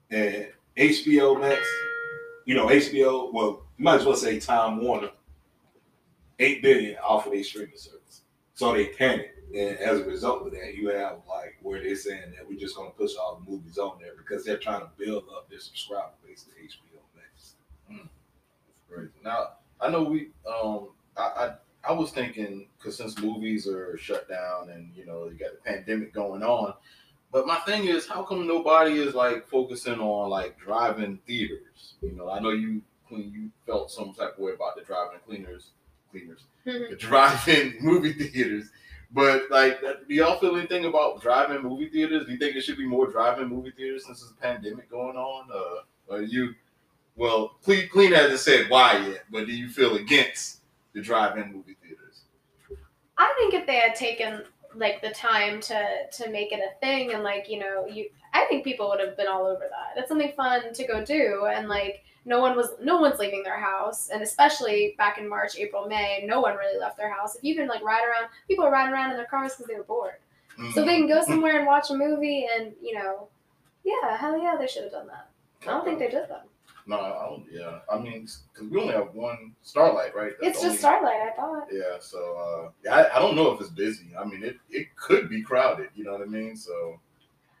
And 0.09 0.47
HBO 0.77 1.39
Max, 1.39 1.61
you 2.45 2.55
know, 2.55 2.67
HBO, 2.67 3.31
well, 3.31 3.61
you 3.77 3.83
might 3.83 3.99
as 3.99 4.05
well 4.05 4.15
say 4.15 4.39
Time 4.39 4.81
Warner, 4.81 5.11
8 6.39 6.61
billion 6.61 6.97
off 6.97 7.25
of 7.25 7.33
their 7.33 7.43
streaming 7.43 7.77
service. 7.77 8.21
So 8.53 8.73
they 8.73 8.87
panicked. 8.87 9.39
And 9.55 9.77
as 9.79 9.99
a 9.99 10.05
result 10.05 10.45
of 10.45 10.51
that, 10.53 10.75
you 10.75 10.89
have 10.89 11.17
like 11.27 11.57
where 11.61 11.81
they're 11.81 11.95
saying 11.95 12.33
that 12.35 12.47
we're 12.47 12.59
just 12.59 12.75
gonna 12.75 12.91
push 12.91 13.15
all 13.19 13.41
the 13.43 13.51
movies 13.51 13.77
on 13.77 13.97
there 13.99 14.11
because 14.15 14.45
they're 14.45 14.57
trying 14.57 14.81
to 14.81 14.89
build 14.97 15.23
up 15.35 15.49
their 15.49 15.59
subscriber 15.59 16.11
base 16.25 16.43
to 16.43 16.51
HBO 16.51 16.99
Max. 17.15 17.55
Crazy. 18.89 19.11
Now 19.23 19.53
I 19.81 19.89
know 19.89 20.03
we. 20.03 20.29
Um, 20.47 20.89
I 21.17 21.21
I, 21.21 21.53
I 21.83 21.93
was 21.93 22.11
thinking 22.11 22.67
because 22.77 22.97
since 22.97 23.17
movies 23.19 23.67
are 23.67 23.97
shut 23.97 24.29
down 24.29 24.69
and 24.69 24.91
you 24.95 25.05
know 25.05 25.25
you 25.25 25.33
got 25.33 25.51
the 25.51 25.71
pandemic 25.71 26.13
going 26.13 26.43
on, 26.43 26.73
but 27.31 27.45
my 27.45 27.57
thing 27.59 27.85
is, 27.85 28.07
how 28.07 28.23
come 28.23 28.47
nobody 28.47 28.99
is 28.99 29.13
like 29.13 29.47
focusing 29.47 29.99
on 29.99 30.29
like 30.29 30.59
driving 30.59 31.19
theaters? 31.27 31.93
You 32.01 32.11
know, 32.11 32.29
I 32.29 32.39
know 32.39 32.49
you 32.49 32.81
when 33.09 33.31
you 33.31 33.49
felt 33.65 33.91
some 33.91 34.13
type 34.13 34.33
of 34.33 34.39
way 34.39 34.53
about 34.53 34.75
the 34.75 34.83
driving 34.83 35.19
cleaners, 35.25 35.71
cleaners, 36.11 36.45
the 36.65 36.95
driving 36.97 37.75
movie 37.81 38.13
theaters. 38.13 38.69
But 39.11 39.49
like, 39.49 39.81
do 39.81 40.13
y'all 40.13 40.39
feel 40.39 40.55
anything 40.55 40.85
about 40.85 41.21
driving 41.21 41.63
movie 41.63 41.89
theaters? 41.89 42.25
Do 42.25 42.31
you 42.31 42.37
think 42.37 42.53
there 42.53 42.61
should 42.61 42.77
be 42.77 42.85
more 42.85 43.07
driving 43.07 43.47
movie 43.47 43.71
theaters 43.71 44.05
since 44.05 44.19
there's 44.19 44.31
a 44.31 44.35
pandemic 44.35 44.89
going 44.89 45.17
on? 45.17 45.47
Uh, 45.51 46.13
or 46.13 46.21
you 46.21 46.53
well, 47.19 47.57
Clean, 47.63 47.87
Clean 47.89 48.13
hasn't 48.13 48.39
said 48.39 48.69
why 48.69 48.97
yet, 49.05 49.25
but 49.29 49.45
do 49.45 49.51
you 49.53 49.67
feel 49.67 49.95
against 49.97 50.61
the 50.93 51.01
drive-in 51.01 51.51
movie 51.51 51.75
theaters? 51.83 52.21
I 53.17 53.33
think 53.37 53.53
if 53.53 53.67
they 53.67 53.75
had 53.75 53.93
taken 53.93 54.43
like 54.75 55.01
the 55.01 55.09
time 55.09 55.59
to 55.59 55.85
to 56.11 56.29
make 56.29 56.51
it 56.51 56.59
a 56.59 56.79
thing 56.79 57.11
and 57.11 57.23
like 57.23 57.49
you 57.49 57.59
know 57.59 57.87
you 57.87 58.07
I 58.33 58.45
think 58.45 58.63
people 58.63 58.87
would 58.89 58.99
have 58.99 59.17
been 59.17 59.27
all 59.27 59.45
over 59.45 59.67
that. 59.69 59.99
It's 59.99 60.07
something 60.07 60.31
fun 60.37 60.73
to 60.73 60.87
go 60.87 61.03
do 61.03 61.47
and 61.51 61.67
like 61.67 62.03
no 62.25 62.39
one 62.39 62.55
was 62.55 62.71
no 62.81 62.99
one's 62.99 63.19
leaving 63.19 63.43
their 63.43 63.59
house 63.59 64.09
and 64.09 64.21
especially 64.21 64.95
back 64.97 65.17
in 65.17 65.27
March, 65.27 65.55
April, 65.57 65.87
May, 65.87 66.23
no 66.25 66.41
one 66.41 66.55
really 66.57 66.79
left 66.79 66.97
their 66.97 67.13
house. 67.13 67.35
If 67.35 67.43
you 67.43 67.55
can 67.55 67.67
like 67.67 67.83
ride 67.83 68.03
around, 68.07 68.29
people 68.47 68.65
are 68.65 68.71
riding 68.71 68.93
around 68.93 69.11
in 69.11 69.17
their 69.17 69.25
cars 69.25 69.53
because 69.53 69.67
they 69.67 69.75
were 69.75 69.83
bored. 69.83 70.15
So 70.73 70.83
they 70.83 70.97
can 70.97 71.07
go 71.07 71.23
somewhere 71.23 71.57
and 71.57 71.65
watch 71.65 71.89
a 71.89 71.95
movie 71.95 72.45
and 72.53 72.73
you 72.81 72.93
know, 72.93 73.29
yeah, 73.85 74.17
hell 74.17 74.37
yeah, 74.37 74.55
they 74.59 74.67
should 74.67 74.83
have 74.83 74.91
done 74.91 75.07
that. 75.07 75.29
I 75.63 75.71
don't 75.71 75.85
think 75.85 75.99
they 75.99 76.09
did 76.09 76.27
that. 76.29 76.45
No, 76.85 76.99
I 76.99 77.29
don't. 77.29 77.45
Yeah, 77.51 77.79
I 77.89 77.97
mean, 77.99 78.27
because 78.53 78.69
we 78.69 78.81
only 78.81 78.93
have 78.93 79.13
one 79.13 79.53
Starlight, 79.61 80.15
right? 80.15 80.31
That's 80.41 80.55
It's 80.55 80.59
only- 80.59 80.69
just 80.71 80.79
Starlight, 80.79 81.21
I 81.21 81.31
thought. 81.35 81.67
Yeah, 81.71 81.97
so 81.99 82.35
uh, 82.65 82.71
yeah, 82.83 82.95
I, 82.95 83.15
I 83.17 83.19
don't 83.19 83.35
know 83.35 83.51
if 83.51 83.61
it's 83.61 83.69
busy. 83.69 84.07
I 84.19 84.25
mean, 84.25 84.43
it, 84.43 84.57
it 84.69 84.87
could 84.95 85.29
be 85.29 85.41
crowded. 85.43 85.89
You 85.95 86.03
know 86.03 86.11
what 86.13 86.21
I 86.21 86.25
mean? 86.25 86.57
So 86.57 86.99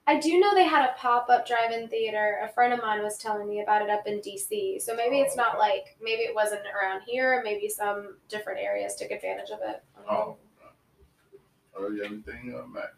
I 0.09 0.19
do 0.19 0.39
know 0.39 0.55
they 0.55 0.63
had 0.63 0.89
a 0.89 0.93
pop 0.97 1.29
up 1.29 1.45
drive 1.45 1.71
in 1.71 1.87
theater. 1.87 2.39
A 2.43 2.51
friend 2.51 2.73
of 2.73 2.81
mine 2.81 3.03
was 3.03 3.19
telling 3.19 3.47
me 3.47 3.61
about 3.61 3.83
it 3.83 3.91
up 3.91 4.07
in 4.07 4.19
DC. 4.21 4.81
So 4.81 4.95
maybe 4.95 5.19
it's 5.19 5.35
not 5.35 5.59
like, 5.59 5.97
maybe 6.01 6.23
it 6.23 6.33
wasn't 6.33 6.63
around 6.65 7.01
here. 7.05 7.43
Maybe 7.45 7.69
some 7.69 8.15
different 8.27 8.59
areas 8.59 8.95
took 8.95 9.11
advantage 9.11 9.51
of 9.51 9.59
it. 9.61 9.83
I 9.95 9.99
don't 9.99 10.07
know. 10.07 10.37
oh, 10.63 11.77
oh, 11.77 11.89
you 11.89 12.01
have 12.01 12.11
anything, 12.11 12.55
uh, 12.57 12.65
Matt? 12.65 12.95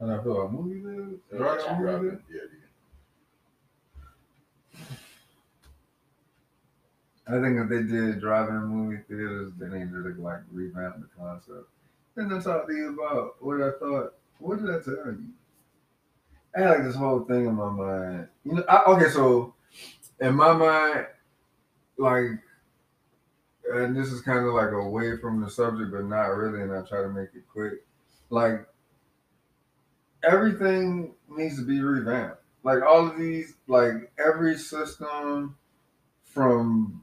And 0.00 0.10
I 0.10 0.20
feel 0.20 0.42
like 0.42 0.52
movie 0.52 0.80
theaters, 0.80 1.20
Yeah, 1.30 1.38
drive 1.38 1.78
movie 1.78 1.82
driving. 1.84 2.22
Yeah, 2.28 2.40
yeah. 4.74 4.86
I 7.28 7.40
think 7.40 7.60
if 7.60 7.68
they 7.68 7.82
did 7.84 8.20
drive-in 8.20 8.64
movie 8.64 9.02
theaters, 9.08 9.52
they 9.60 9.68
need 9.68 9.92
to 9.92 10.14
like 10.18 10.40
revamp 10.50 10.96
the 10.96 11.08
concept. 11.16 11.68
Then 12.16 12.32
I 12.32 12.40
talked 12.40 12.68
to 12.68 12.74
you 12.74 12.98
about 13.00 13.36
what 13.38 13.62
I 13.62 13.70
thought. 13.78 14.14
What 14.40 14.58
did 14.58 14.70
I 14.74 14.80
tell 14.80 15.06
you? 15.06 15.28
I 16.56 16.60
had 16.60 16.70
like 16.70 16.84
this 16.84 16.96
whole 16.96 17.20
thing 17.20 17.46
in 17.46 17.54
my 17.54 17.70
mind. 17.70 18.28
You 18.44 18.54
know, 18.54 18.64
I, 18.68 18.84
okay, 18.92 19.10
so 19.10 19.54
in 20.20 20.34
my 20.34 20.52
mind, 20.54 21.06
like, 21.98 22.38
and 23.74 23.96
this 23.96 24.08
is 24.08 24.22
kind 24.22 24.46
of 24.46 24.54
like 24.54 24.72
away 24.72 25.18
from 25.18 25.40
the 25.40 25.50
subject, 25.50 25.90
but 25.92 26.04
not 26.04 26.28
really, 26.28 26.62
and 26.62 26.72
I 26.72 26.82
try 26.82 27.02
to 27.02 27.08
make 27.08 27.30
it 27.34 27.44
quick. 27.52 27.84
Like, 28.30 28.66
everything 30.22 31.14
needs 31.28 31.58
to 31.58 31.64
be 31.64 31.80
revamped. 31.80 32.40
Like 32.62 32.82
all 32.82 33.06
of 33.06 33.18
these, 33.18 33.54
like 33.68 34.10
every 34.18 34.56
system 34.56 35.56
from 36.24 37.02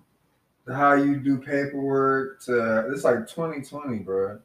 how 0.68 0.94
you 0.94 1.18
do 1.18 1.38
paperwork 1.38 2.42
to 2.44 2.92
it's 2.92 3.04
like 3.04 3.28
2020, 3.28 4.00
bro. 4.00 4.39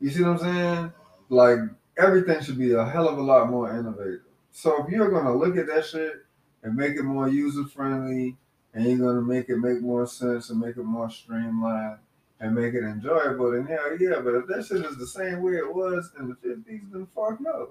You 0.00 0.10
see 0.10 0.22
what 0.22 0.30
I'm 0.30 0.38
saying? 0.38 0.92
Like 1.28 1.58
everything 1.98 2.40
should 2.42 2.58
be 2.58 2.72
a 2.72 2.84
hell 2.84 3.08
of 3.08 3.18
a 3.18 3.22
lot 3.22 3.50
more 3.50 3.70
innovative. 3.70 4.20
So 4.50 4.84
if 4.84 4.90
you're 4.90 5.10
gonna 5.10 5.36
look 5.36 5.56
at 5.56 5.66
that 5.68 5.86
shit 5.86 6.24
and 6.62 6.74
make 6.74 6.96
it 6.96 7.02
more 7.02 7.28
user 7.28 7.64
friendly 7.64 8.36
and 8.74 8.84
you're 8.84 8.98
gonna 8.98 9.22
make 9.22 9.48
it 9.48 9.56
make 9.56 9.80
more 9.80 10.06
sense 10.06 10.50
and 10.50 10.60
make 10.60 10.76
it 10.76 10.84
more 10.84 11.10
streamlined 11.10 11.98
and 12.40 12.54
make 12.54 12.74
it 12.74 12.84
enjoyable, 12.84 13.52
then 13.52 13.66
hell 13.66 13.96
yeah. 13.98 14.20
But 14.22 14.34
if 14.34 14.46
that 14.48 14.66
shit 14.66 14.84
is 14.84 14.96
the 14.96 15.06
same 15.06 15.42
way 15.42 15.54
it 15.54 15.74
was 15.74 16.12
in 16.18 16.28
the 16.28 16.34
fifties, 16.36 16.82
then 16.92 17.06
fuck 17.14 17.40
no. 17.40 17.70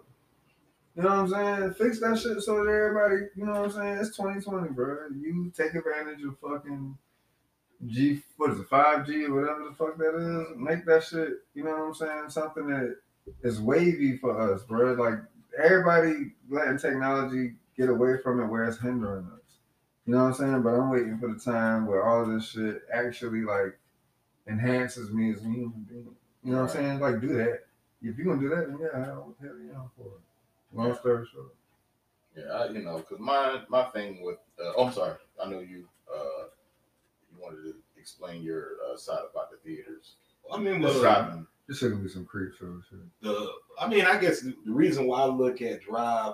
You 0.95 1.03
know 1.03 1.23
what 1.23 1.35
I'm 1.35 1.57
saying? 1.59 1.73
Fix 1.75 1.99
that 2.01 2.19
shit 2.19 2.41
so 2.41 2.63
that 2.63 2.69
everybody, 2.69 3.27
you 3.35 3.45
know 3.45 3.61
what 3.61 3.65
I'm 3.65 3.71
saying? 3.71 3.97
It's 3.99 4.17
2020, 4.17 4.69
bro. 4.73 5.07
You 5.17 5.51
take 5.55 5.73
advantage 5.73 6.23
of 6.23 6.37
fucking 6.39 6.97
G, 7.87 8.21
what 8.35 8.51
is 8.51 8.59
it, 8.59 8.69
5G 8.69 9.29
or 9.29 9.35
whatever 9.35 9.63
the 9.69 9.75
fuck 9.75 9.97
that 9.97 10.15
is. 10.15 10.57
Make 10.57 10.85
that 10.85 11.03
shit, 11.03 11.29
you 11.53 11.63
know 11.63 11.71
what 11.71 11.83
I'm 11.83 11.93
saying? 11.93 12.29
Something 12.29 12.67
that 12.67 12.97
is 13.43 13.61
wavy 13.61 14.17
for 14.17 14.53
us, 14.53 14.63
bro. 14.63 14.93
Like 14.93 15.19
everybody 15.57 16.31
letting 16.49 16.77
technology 16.77 17.53
get 17.77 17.89
away 17.89 18.17
from 18.21 18.41
it 18.41 18.47
where 18.47 18.65
it's 18.65 18.79
hindering 18.79 19.25
us. 19.25 19.39
You 20.05 20.15
know 20.15 20.23
what 20.23 20.29
I'm 20.29 20.33
saying? 20.33 20.61
But 20.63 20.73
I'm 20.73 20.89
waiting 20.89 21.17
for 21.19 21.27
the 21.27 21.39
time 21.39 21.85
where 21.85 22.03
all 22.03 22.25
this 22.25 22.49
shit 22.49 22.81
actually 22.93 23.41
like 23.41 23.77
enhances 24.47 25.11
me 25.11 25.31
as 25.31 25.39
a 25.41 25.43
human 25.43 25.85
being. 25.87 26.15
You 26.43 26.53
know 26.53 26.61
what 26.63 26.71
I'm 26.71 26.75
saying? 26.75 26.99
Like 26.99 27.21
do 27.21 27.27
that. 27.29 27.65
If 28.01 28.17
you're 28.17 28.25
gonna 28.25 28.41
do 28.41 28.49
that, 28.49 28.67
then 28.67 28.79
yeah, 28.81 29.05
hell 29.05 29.35
hell 29.41 29.51
yeah, 29.65 29.79
I'm 29.79 29.89
for 29.97 30.07
it. 30.07 30.21
Long 30.73 30.95
story 30.95 31.27
short. 31.31 31.53
Yeah, 32.35 32.51
I, 32.53 32.69
you 32.69 32.79
know, 32.79 32.97
because 32.97 33.19
my 33.19 33.61
my 33.69 33.83
thing 33.85 34.23
with 34.23 34.37
uh, 34.59 34.73
oh, 34.77 34.87
I'm 34.87 34.93
sorry, 34.93 35.15
I 35.43 35.49
know 35.49 35.59
you 35.59 35.85
uh 36.11 36.45
you 37.31 37.41
wanted 37.41 37.63
to 37.63 37.75
explain 37.99 38.41
your 38.41 38.69
uh, 38.91 38.97
side 38.97 39.19
about 39.31 39.51
the 39.51 39.57
theaters. 39.57 40.13
I 40.51 40.57
mean, 40.57 40.81
Just 40.81 40.97
uh, 40.97 41.01
driving. 41.01 41.47
This 41.69 41.77
shit 41.77 41.91
gonna 41.91 42.01
be 42.01 42.09
some 42.09 42.25
creep 42.25 42.55
show 42.55 42.81
shit. 42.89 42.97
the 43.21 43.51
I 43.79 43.87
mean, 43.87 44.03
I 44.03 44.19
guess 44.19 44.41
the, 44.41 44.55
reason 44.65 45.05
why 45.05 45.21
I 45.21 45.25
look 45.27 45.61
at 45.61 45.83
drive 45.83 46.33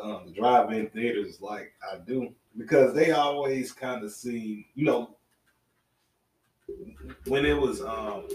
um, 0.00 0.22
the 0.26 0.32
drive-in 0.32 0.88
theaters 0.90 1.40
like 1.40 1.72
I 1.82 1.98
do 2.06 2.32
because 2.56 2.94
they 2.94 3.10
always 3.10 3.72
kind 3.72 4.04
of 4.04 4.12
seem, 4.12 4.64
you 4.76 4.84
know, 4.84 5.16
when 7.26 7.44
it 7.44 7.60
was, 7.60 7.82
um, 7.82 8.28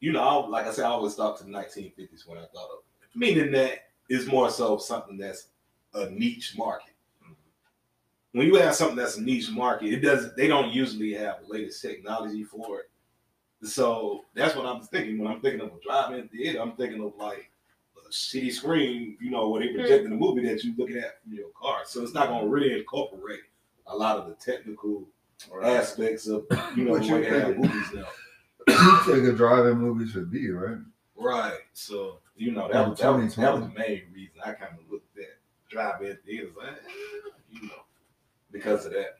you 0.00 0.10
know, 0.10 0.40
like 0.40 0.66
I 0.66 0.72
said, 0.72 0.86
I 0.86 0.88
always 0.88 1.14
thought 1.14 1.38
to 1.38 1.44
the 1.44 1.50
1950s 1.50 2.26
when 2.26 2.38
I 2.38 2.46
thought 2.46 2.70
of 2.72 2.78
it, 2.80 3.16
meaning 3.16 3.52
that 3.52 3.90
it's 4.08 4.26
more 4.26 4.50
so 4.50 4.78
something 4.78 5.16
that's 5.16 5.46
a 5.94 6.10
niche 6.10 6.54
market. 6.58 6.94
When 8.32 8.48
you 8.48 8.56
have 8.56 8.74
something 8.74 8.96
that's 8.96 9.16
a 9.16 9.22
niche 9.22 9.50
market, 9.52 9.92
it 9.92 10.00
doesn't. 10.00 10.36
They 10.36 10.48
don't 10.48 10.72
usually 10.72 11.12
have 11.12 11.42
the 11.42 11.52
latest 11.52 11.80
technology 11.80 12.42
for 12.42 12.80
it. 12.80 12.90
So 13.62 14.24
that's 14.34 14.54
what 14.54 14.66
I'm 14.66 14.82
thinking 14.82 15.18
when 15.18 15.32
I'm 15.32 15.40
thinking 15.40 15.60
of 15.60 15.68
a 15.68 15.80
drive-in 15.82 16.28
theater. 16.28 16.60
I'm 16.60 16.72
thinking 16.72 17.02
of 17.02 17.14
like 17.16 17.50
a 18.06 18.10
shitty 18.10 18.52
screen, 18.52 19.16
you 19.20 19.30
know, 19.30 19.48
where 19.48 19.62
they 19.62 19.68
hmm. 19.68 19.80
projecting 19.80 20.10
the 20.10 20.16
movie 20.16 20.46
that 20.46 20.62
you're 20.62 20.74
looking 20.76 20.98
at 20.98 21.22
from 21.22 21.32
your 21.32 21.48
car. 21.60 21.80
So 21.84 22.02
it's 22.02 22.14
not 22.14 22.28
gonna 22.28 22.46
really 22.46 22.78
incorporate 22.78 23.40
a 23.86 23.96
lot 23.96 24.16
of 24.16 24.26
the 24.26 24.34
technical 24.34 25.04
aspects 25.62 26.26
of 26.26 26.46
you 26.76 26.84
know 26.84 26.92
But 26.92 27.00
the 27.00 27.06
you 27.06 27.14
way 27.14 27.20
they 27.22 27.40
have 27.40 27.48
think- 27.48 27.58
movies 27.58 27.92
now. 27.94 28.06
you 28.68 29.14
think 29.14 29.28
a 29.28 29.32
drive-in 29.32 29.78
movie 29.78 30.10
should 30.10 30.30
be, 30.30 30.50
right? 30.50 30.78
Right. 31.16 31.60
So 31.72 32.18
you 32.36 32.52
know 32.52 32.66
Yeah, 32.66 32.82
that 32.82 32.90
was, 32.90 32.98
that, 32.98 33.08
was, 33.10 33.34
that 33.36 33.52
was 33.54 33.62
the 33.62 33.78
main 33.78 34.02
reason 34.12 34.40
I 34.44 34.52
kind 34.52 34.72
of 34.72 34.90
looked 34.90 35.16
at 35.18 35.38
drive-in 35.70 36.18
theaters, 36.26 36.52
like, 36.56 36.76
you 37.50 37.62
know, 37.68 37.74
because 38.52 38.86
of 38.86 38.92
that. 38.92 39.16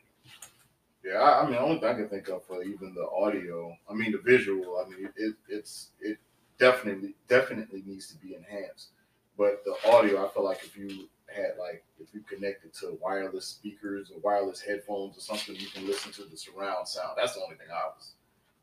Yeah, 1.07 1.19
I, 1.19 1.41
I 1.41 1.43
mean, 1.43 1.53
the 1.53 1.59
only 1.61 1.79
thing 1.79 1.89
I 1.89 1.93
can 1.93 2.09
think 2.09 2.27
of 2.27 2.43
for 2.43 2.63
even 2.63 2.93
the 2.93 3.07
audio, 3.09 3.75
I 3.89 3.93
mean, 3.93 4.11
the 4.11 4.17
visual, 4.17 4.83
I 4.85 4.89
mean, 4.89 5.09
it, 5.15 5.35
it's 5.47 5.91
it 6.01 6.17
definitely 6.59 7.15
definitely 7.29 7.83
needs 7.85 8.07
to 8.07 8.17
be 8.17 8.35
enhanced. 8.35 8.89
But 9.37 9.63
the 9.63 9.75
audio, 9.89 10.25
I 10.25 10.29
feel 10.29 10.43
like 10.43 10.63
if 10.63 10.75
you 10.75 11.07
had 11.33 11.51
like 11.59 11.83
if 11.99 12.13
you 12.13 12.21
connected 12.21 12.73
to 12.75 12.97
wireless 13.01 13.45
speakers 13.45 14.11
or 14.11 14.19
wireless 14.19 14.61
headphones 14.61 15.17
or 15.17 15.21
something, 15.21 15.55
you 15.55 15.67
can 15.67 15.87
listen 15.87 16.11
to 16.13 16.23
the 16.25 16.35
surround 16.35 16.87
sound. 16.87 17.11
That's 17.17 17.35
the 17.35 17.41
only 17.43 17.55
thing 17.55 17.67
I 17.71 17.87
was 17.87 18.13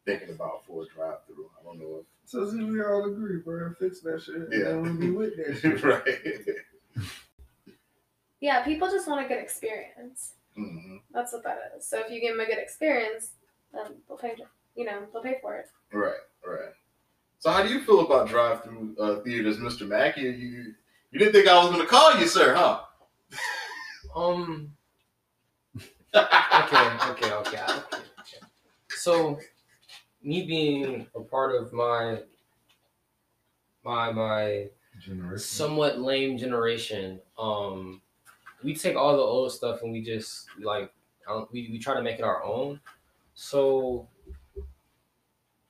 thinking 0.04 0.30
about 0.30 0.66
for 0.66 0.82
a 0.82 0.86
drive-through. 0.86 1.48
I 1.58 1.64
don't 1.64 1.78
know 1.78 2.04
So 2.26 2.50
see, 2.50 2.62
we 2.62 2.82
all 2.82 3.06
agree, 3.06 3.38
bro. 3.38 3.72
Fix 3.78 4.00
that 4.00 4.20
shit. 4.22 4.48
Yeah. 4.50 4.70
Yeah, 4.70 4.76
we 4.76 4.90
be 4.90 5.10
with 5.10 5.36
that 5.36 5.58
shit. 5.62 5.82
right. 5.82 7.02
Yeah, 8.40 8.62
people 8.62 8.90
just 8.90 9.08
want 9.08 9.24
a 9.24 9.28
good 9.28 9.38
experience. 9.42 10.34
Hmm 10.56 10.96
That's 11.12 11.32
what 11.32 11.44
that 11.44 11.72
is. 11.76 11.86
So 11.86 12.00
if 12.00 12.10
you 12.10 12.20
give 12.20 12.36
them 12.36 12.44
a 12.44 12.48
good 12.48 12.58
experience, 12.58 13.32
then 13.72 13.96
they'll 14.08 14.18
pay. 14.18 14.34
You 14.74 14.84
know, 14.84 15.02
they'll 15.12 15.22
pay 15.22 15.38
for 15.40 15.56
it. 15.56 15.66
Right, 15.92 16.14
right. 16.46 16.72
So 17.38 17.50
how 17.50 17.62
do 17.62 17.68
you 17.68 17.80
feel 17.80 18.00
about 18.00 18.28
drive-through 18.28 18.96
uh, 18.98 19.20
theaters, 19.20 19.58
Mr. 19.58 19.86
Mackey? 19.86 20.22
You, 20.22 20.30
you 20.30 20.74
you 21.10 21.18
didn't 21.18 21.32
think 21.32 21.46
I 21.46 21.58
was 21.62 21.68
going 21.68 21.80
to 21.80 21.86
call 21.86 22.18
you, 22.18 22.26
sir, 22.26 22.54
huh? 22.54 22.80
Um. 24.16 24.72
Okay. 26.14 26.76
Okay. 27.10 27.32
Okay. 27.32 27.32
Okay. 27.32 27.62
okay. 27.62 28.38
So, 28.90 29.38
me 30.22 30.46
being 30.46 31.06
a 31.16 31.20
part 31.20 31.54
of 31.54 31.72
my 31.72 32.20
my 33.84 34.12
my 34.12 34.68
Generation. 35.00 35.38
somewhat 35.38 36.00
lame 36.00 36.38
generation, 36.38 37.20
um, 37.38 38.00
we 38.64 38.74
take 38.74 38.96
all 38.96 39.16
the 39.16 39.22
old 39.22 39.52
stuff 39.52 39.82
and 39.82 39.92
we 39.92 40.02
just 40.02 40.48
like 40.60 40.92
don't, 41.26 41.50
we 41.52 41.70
we 41.70 41.78
try 41.78 41.94
to 41.94 42.02
make 42.02 42.18
it 42.18 42.24
our 42.24 42.42
own. 42.44 42.80
So, 43.34 44.08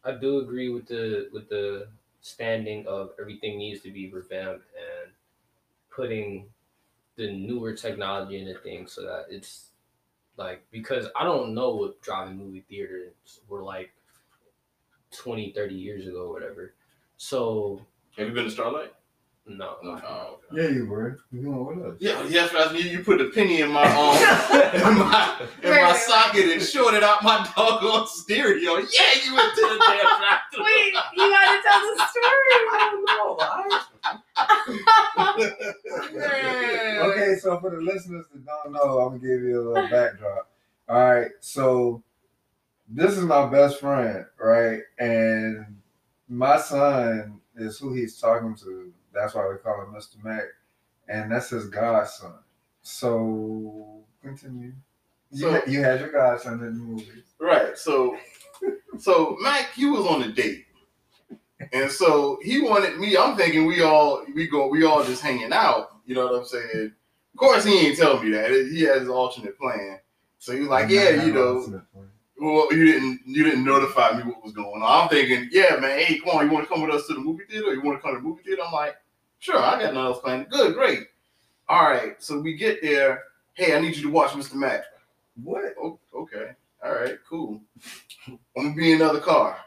I 0.05 0.13
do 0.13 0.39
agree 0.39 0.69
with 0.69 0.87
the 0.87 1.29
with 1.33 1.49
the 1.49 1.89
standing 2.21 2.87
of 2.87 3.15
everything 3.21 3.59
needs 3.59 3.83
to 3.83 3.91
be 3.91 4.11
revamped 4.11 4.67
and 4.75 5.13
putting 5.91 6.53
the 7.17 7.33
newer 7.33 7.75
technology 7.75 8.39
in 8.41 8.47
the 8.49 8.59
thing 8.61 8.87
so 8.87 9.03
that 9.03 9.27
it's 9.31 9.73
like 10.37 10.71
because 10.71 11.09
I 11.17 11.25
don't 11.25 11.55
know 11.55 11.77
what 11.77 12.03
driving 12.03 12.39
movie 12.39 12.63
theaters 12.63 13.41
were 13.49 13.63
like 13.63 13.93
20, 15.13 15.53
30 15.53 15.75
years 15.75 16.07
ago, 16.07 16.25
or 16.29 16.33
whatever. 16.33 16.75
So 17.17 17.87
Have 18.17 18.29
you 18.29 18.35
been 18.35 18.45
to 18.45 18.51
Starlight? 18.51 18.95
No, 19.47 19.77
No. 19.83 20.01
Oh, 20.09 20.39
okay. 20.53 20.63
Yeah, 20.63 20.69
you 20.71 20.87
were. 20.87 21.19
You 21.31 21.43
going 21.43 21.67
with 21.67 21.87
us? 21.87 21.97
Yeah, 22.01 22.23
yes, 22.29 22.53
right. 22.55 22.73
You, 22.75 22.91
you 22.91 23.05
put 23.05 23.21
a 23.21 23.27
penny 23.27 23.61
in 23.61 23.71
my 23.71 23.83
um 23.85 24.17
in 24.75 24.99
my 24.99 25.37
in 25.63 25.71
Wait, 25.71 25.83
my 25.83 25.93
wait, 25.93 26.01
socket 26.01 26.51
and 26.51 26.63
shorted 26.63 27.03
out 27.03 27.23
my 27.23 27.47
doggone 27.55 28.07
stereo. 28.07 28.77
Yeah, 28.77 29.15
you 29.25 29.35
went 29.35 29.55
to 29.55 29.61
the 29.61 29.79
damn 29.87 30.19
drive-thru. 30.19 30.65
Wait, 30.65 30.95
you 31.17 31.31
gotta 31.31 31.63
tell 31.63 31.81
the 31.81 32.07
story. 32.09 32.51
Okay, 37.05 37.37
so 37.41 37.59
for 37.61 37.71
the 37.71 37.81
listeners 37.81 38.27
that 38.33 38.45
don't 38.47 38.73
know, 38.73 39.01
I'm 39.01 39.19
gonna 39.19 39.19
give 39.19 39.43
you 39.43 39.61
a 39.61 39.65
little 39.69 39.89
backdrop. 39.89 40.49
All 40.89 41.05
right, 41.05 41.31
so 41.41 42.03
this 42.89 43.17
is 43.17 43.25
my 43.25 43.47
best 43.47 43.81
friend, 43.81 44.25
right? 44.39 44.81
And 44.99 45.77
my 46.29 46.59
son 46.59 47.41
is 47.57 47.79
who 47.79 47.93
he's 47.93 48.19
talking 48.19 48.55
to. 48.57 48.93
That's 49.15 49.35
why 49.35 49.47
we 49.49 49.57
call 49.59 49.83
him 49.83 49.95
Mr. 49.95 50.23
Mac, 50.25 50.43
and 51.09 51.31
that's 51.31 51.51
his 51.51 51.67
godson. 51.69 52.33
So 52.83 54.03
continue. 54.23 54.73
You, 55.31 55.41
So- 55.41 55.63
you 55.67 55.83
had 55.83 56.01
your 56.01 56.13
godson 56.13 56.55
in 56.55 56.61
the 56.61 56.71
movie. 56.73 57.23
Right. 57.39 57.77
So, 57.77 58.17
so 58.99 59.37
Mac, 59.41 59.73
he 59.75 59.87
was 59.87 60.07
on 60.07 60.23
a 60.23 60.33
date, 60.33 60.67
and 61.73 61.91
so 61.91 62.39
he 62.43 62.61
wanted 62.61 62.99
me. 62.99 63.17
I'm 63.17 63.37
thinking 63.37 63.67
we 63.67 63.83
all 63.83 64.25
we 64.35 64.47
go 64.49 64.69
we 64.69 64.85
all 64.85 65.05
just 65.05 65.23
hanging 65.23 65.53
out. 65.53 65.91
You 66.07 66.15
know 66.15 66.27
what 66.27 66.39
I'm 66.41 66.45
saying? 66.45 66.93
Of 67.33 67.39
course, 67.39 67.65
he 67.65 67.87
ain't 67.89 67.99
telling 67.99 68.25
me 68.25 68.31
that. 68.37 68.51
He 68.51 68.83
has 68.83 69.01
his 69.01 69.09
alternate 69.09 69.59
plan. 69.59 69.99
So 70.39 70.53
he 70.53 70.61
was 70.61 70.69
like, 70.69 70.89
yeah, 70.91 71.25
you 71.25 71.33
know, 71.33 71.83
well, 72.39 72.73
you 72.73 72.85
didn't 72.85 73.21
you 73.27 73.45
didn't 73.45 73.65
notify 73.65 74.17
me 74.17 74.23
what 74.25 74.45
was 74.45 74.53
going 74.53 74.83
on. 74.83 75.03
I'm 75.03 75.09
thinking, 75.09 75.49
yeah, 75.51 75.77
man, 75.81 75.99
hey, 75.99 76.19
come 76.19 76.37
on, 76.37 76.47
you 76.47 76.53
want 76.53 76.69
to 76.69 76.73
come 76.73 76.83
with 76.83 76.95
us 76.95 77.07
to 77.09 77.15
the 77.15 77.21
movie 77.21 77.45
theater? 77.49 77.73
You 77.75 77.83
want 77.83 77.99
to 77.99 78.03
come 78.03 78.15
to 78.15 78.21
the 78.21 78.27
movie 78.29 78.43
theater? 78.43 78.63
I'm 78.67 78.73
like, 78.73 78.95
sure, 79.45 79.59
I 79.59 79.73
got 79.73 79.93
nothing 79.93 79.99
else 79.99 80.21
planned. 80.21 80.49
Good, 80.49 80.75
great. 80.75 81.09
All 81.69 81.85
right, 81.85 82.21
so 82.23 82.41
we 82.41 82.55
get 82.55 82.81
there. 82.81 83.25
Hey, 83.53 83.77
I 83.77 83.81
need 83.81 83.95
you 83.95 84.03
to 84.05 84.11
watch 84.11 84.31
Mr. 84.31 84.55
Mac. 84.55 84.85
What? 85.43 85.75
Oh, 85.81 85.99
okay. 86.15 86.53
All 86.83 86.93
right, 86.93 87.17
cool. 87.29 87.61
I'm 88.27 88.39
gonna 88.57 88.75
be 88.75 88.93
in 88.93 89.03
another 89.03 89.21
car. 89.21 89.59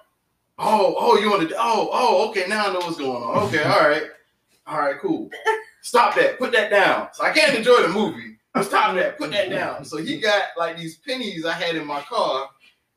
Oh, 0.58 0.96
oh, 0.98 1.20
you 1.20 1.30
want 1.30 1.48
to? 1.48 1.56
Oh, 1.58 1.90
oh, 1.92 2.30
okay. 2.30 2.46
Now 2.48 2.68
I 2.68 2.74
know 2.74 2.80
what's 2.80 2.98
going 2.98 3.22
on. 3.22 3.44
Okay, 3.44 3.64
all 3.64 3.88
right, 3.88 4.04
all 4.66 4.80
right, 4.80 5.00
cool. 5.00 5.30
Stop 5.82 6.16
that. 6.16 6.40
Put 6.40 6.52
that 6.54 6.72
down. 6.72 7.10
So 7.14 7.24
I 7.24 7.32
can't 7.32 7.56
enjoy 7.56 7.84
the 7.84 7.90
movie. 7.90 8.38
Stop 8.64 8.96
that. 8.96 9.20
Put 9.20 9.32
that 9.32 9.52
down. 9.52 9.86
So 9.86 9.98
he 9.98 10.20
got 10.20 10.44
like 10.58 10.78
these 10.78 10.98
pennies 10.98 11.46
I 11.46 11.54
had 11.54 11.76
in 11.76 11.86
my 11.86 12.02
car, 12.02 12.50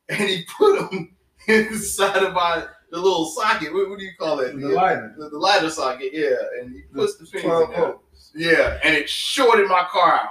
and 0.08 0.18
he 0.18 0.44
put 0.58 0.78
them 0.78 1.14
inside 1.46 2.22
of 2.22 2.32
my 2.32 2.64
the 2.90 2.98
little 2.98 3.26
socket. 3.26 3.72
What, 3.72 3.88
what 3.88 3.98
do 3.98 4.04
you 4.04 4.12
call 4.18 4.36
that? 4.36 4.58
The 4.58 4.68
lighter. 4.68 5.14
The, 5.16 5.28
the 5.28 5.38
lighter 5.38 5.70
socket. 5.70 6.10
Yeah, 6.12 6.36
and 6.60 6.74
he 6.74 6.82
puts 6.92 7.16
the 7.16 7.26
pennies 7.26 7.44
in 7.44 7.50
12 7.50 7.70
there. 7.70 7.94
Yeah, 8.34 8.78
and 8.84 8.94
it 8.94 9.08
shorted 9.08 9.68
my 9.68 9.86
car 9.90 10.14
out. 10.14 10.28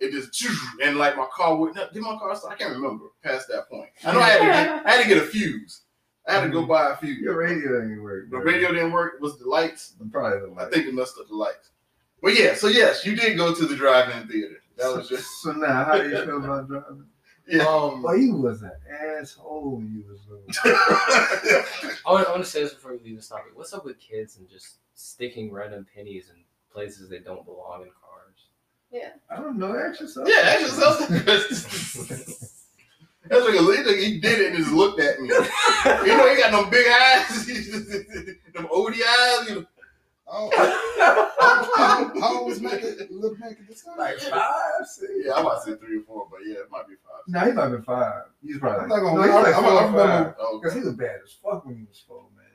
It 0.00 0.12
just 0.12 0.44
and 0.82 0.98
like 0.98 1.16
my 1.16 1.26
car 1.34 1.56
would 1.56 1.74
not 1.74 1.92
did 1.92 2.02
my 2.02 2.16
car 2.18 2.34
start? 2.36 2.54
I 2.54 2.56
can't 2.56 2.74
remember 2.74 3.06
past 3.22 3.48
that 3.48 3.68
point. 3.68 3.88
I 4.04 4.12
know 4.12 4.20
I 4.20 4.28
had 4.28 4.38
to 4.38 4.44
get, 4.44 4.86
I 4.86 4.90
had 4.90 5.02
to 5.02 5.08
get 5.08 5.18
a 5.18 5.26
fuse. 5.26 5.82
I 6.26 6.34
had 6.34 6.44
to 6.44 6.48
go 6.48 6.60
mm-hmm. 6.60 6.68
buy 6.68 6.90
a 6.90 6.96
fuse. 6.96 7.18
Your 7.18 7.36
radio 7.36 7.80
didn't 7.80 8.02
work. 8.02 8.30
The 8.30 8.38
radio 8.38 8.72
didn't 8.72 8.92
work. 8.92 9.14
It 9.16 9.22
Was 9.22 9.38
the 9.38 9.48
lights? 9.48 9.94
Probably 10.10 10.40
the 10.40 10.46
lights. 10.54 10.68
I 10.68 10.70
think 10.70 10.88
it 10.88 10.94
messed 10.94 11.18
up 11.18 11.28
the 11.28 11.36
lights. 11.36 11.70
But 12.22 12.38
yeah, 12.38 12.54
so 12.54 12.68
yes, 12.68 13.04
you 13.04 13.14
did 13.14 13.36
go 13.36 13.54
to 13.54 13.66
the 13.66 13.76
drive-in 13.76 14.26
theater. 14.26 14.56
That 14.78 14.96
was 14.96 15.08
just 15.08 15.26
So 15.42 15.52
now, 15.52 15.84
how 15.84 15.98
do 15.98 16.08
you 16.08 16.24
feel 16.24 16.42
about 16.42 16.66
driving? 16.66 17.04
Yeah. 17.46 17.64
Um, 17.66 18.02
Well, 18.02 18.16
you 18.16 18.36
was 18.36 18.62
an 18.62 18.72
asshole 18.90 19.76
when 19.76 19.92
you 19.92 20.04
was 20.08 20.20
little. 20.28 20.44
I 22.06 22.12
want, 22.12 22.28
I 22.28 22.30
want 22.30 22.44
to 22.44 22.50
say 22.50 22.62
this 22.62 22.74
before 22.74 22.92
we 22.92 22.98
leave 23.00 23.16
this 23.16 23.28
topic. 23.28 23.52
What's 23.54 23.72
up 23.72 23.84
with 23.84 23.98
kids 23.98 24.38
and 24.38 24.48
just 24.48 24.78
sticking 24.94 25.52
random 25.52 25.86
pennies 25.94 26.30
in 26.34 26.42
places 26.72 27.08
they 27.08 27.18
don't 27.18 27.44
belong 27.44 27.82
in 27.82 27.88
cars? 27.88 28.48
Yeah. 28.90 29.10
I 29.30 29.36
don't 29.36 29.58
know. 29.58 29.76
Ask 29.76 30.00
yourself. 30.00 30.28
yeah, 30.28 30.42
that's 30.42 30.62
just 30.62 30.78
something. 30.78 31.24
That's 33.26 33.46
like 33.46 33.58
a 33.58 33.62
little 33.62 33.94
he 33.94 34.20
did 34.20 34.38
it 34.38 34.48
and 34.48 34.56
just 34.58 34.70
looked 34.72 35.00
at 35.00 35.18
me. 35.18 35.28
You 35.28 36.16
know, 36.16 36.28
he 36.28 36.40
got 36.40 36.52
no 36.52 36.66
big 36.68 36.86
eyes, 36.86 37.46
them 38.54 38.68
OD 38.70 38.92
eyes. 38.92 39.48
You 39.48 39.54
know. 39.54 39.64
Oh, 40.36 40.50
how, 41.76 42.20
how 42.20 42.38
old 42.40 42.48
was 42.48 42.60
Mackie, 42.60 42.86
little 43.10 43.36
Mackie 43.38 43.62
this 43.68 43.84
time? 43.84 43.98
Like 43.98 44.18
five, 44.18 44.50
six. 44.84 45.12
Yeah, 45.24 45.34
I'm 45.34 45.46
about 45.46 45.64
to 45.64 45.70
say 45.72 45.76
three 45.78 45.98
or 45.98 46.02
four, 46.02 46.26
but 46.30 46.40
yeah, 46.46 46.54
it 46.56 46.70
might 46.70 46.88
be 46.88 46.94
five. 47.04 47.22
No, 47.28 47.40
he 47.40 47.52
might 47.52 47.62
have 47.62 47.70
been 47.72 47.82
five. 47.82 48.22
He's 48.42 48.58
probably. 48.58 48.82
I'm 48.82 48.88
not 48.88 48.98
gonna 49.00 49.14
no, 49.14 49.20
wait. 49.20 49.26
he's 49.26 49.34
like 49.34 49.54
I'm- 49.54 49.62
four 49.62 49.72
I'm- 49.72 49.94
or 49.94 49.98
five. 49.98 50.24
gonna- 50.24 50.34
Oh, 50.40 50.58
Because 50.60 50.74
he 50.74 50.80
was 50.80 50.94
bad 50.94 51.16
as 51.24 51.32
fuck 51.42 51.64
when 51.64 51.76
he 51.76 51.84
was 51.84 52.02
four, 52.06 52.24
man. 52.36 52.46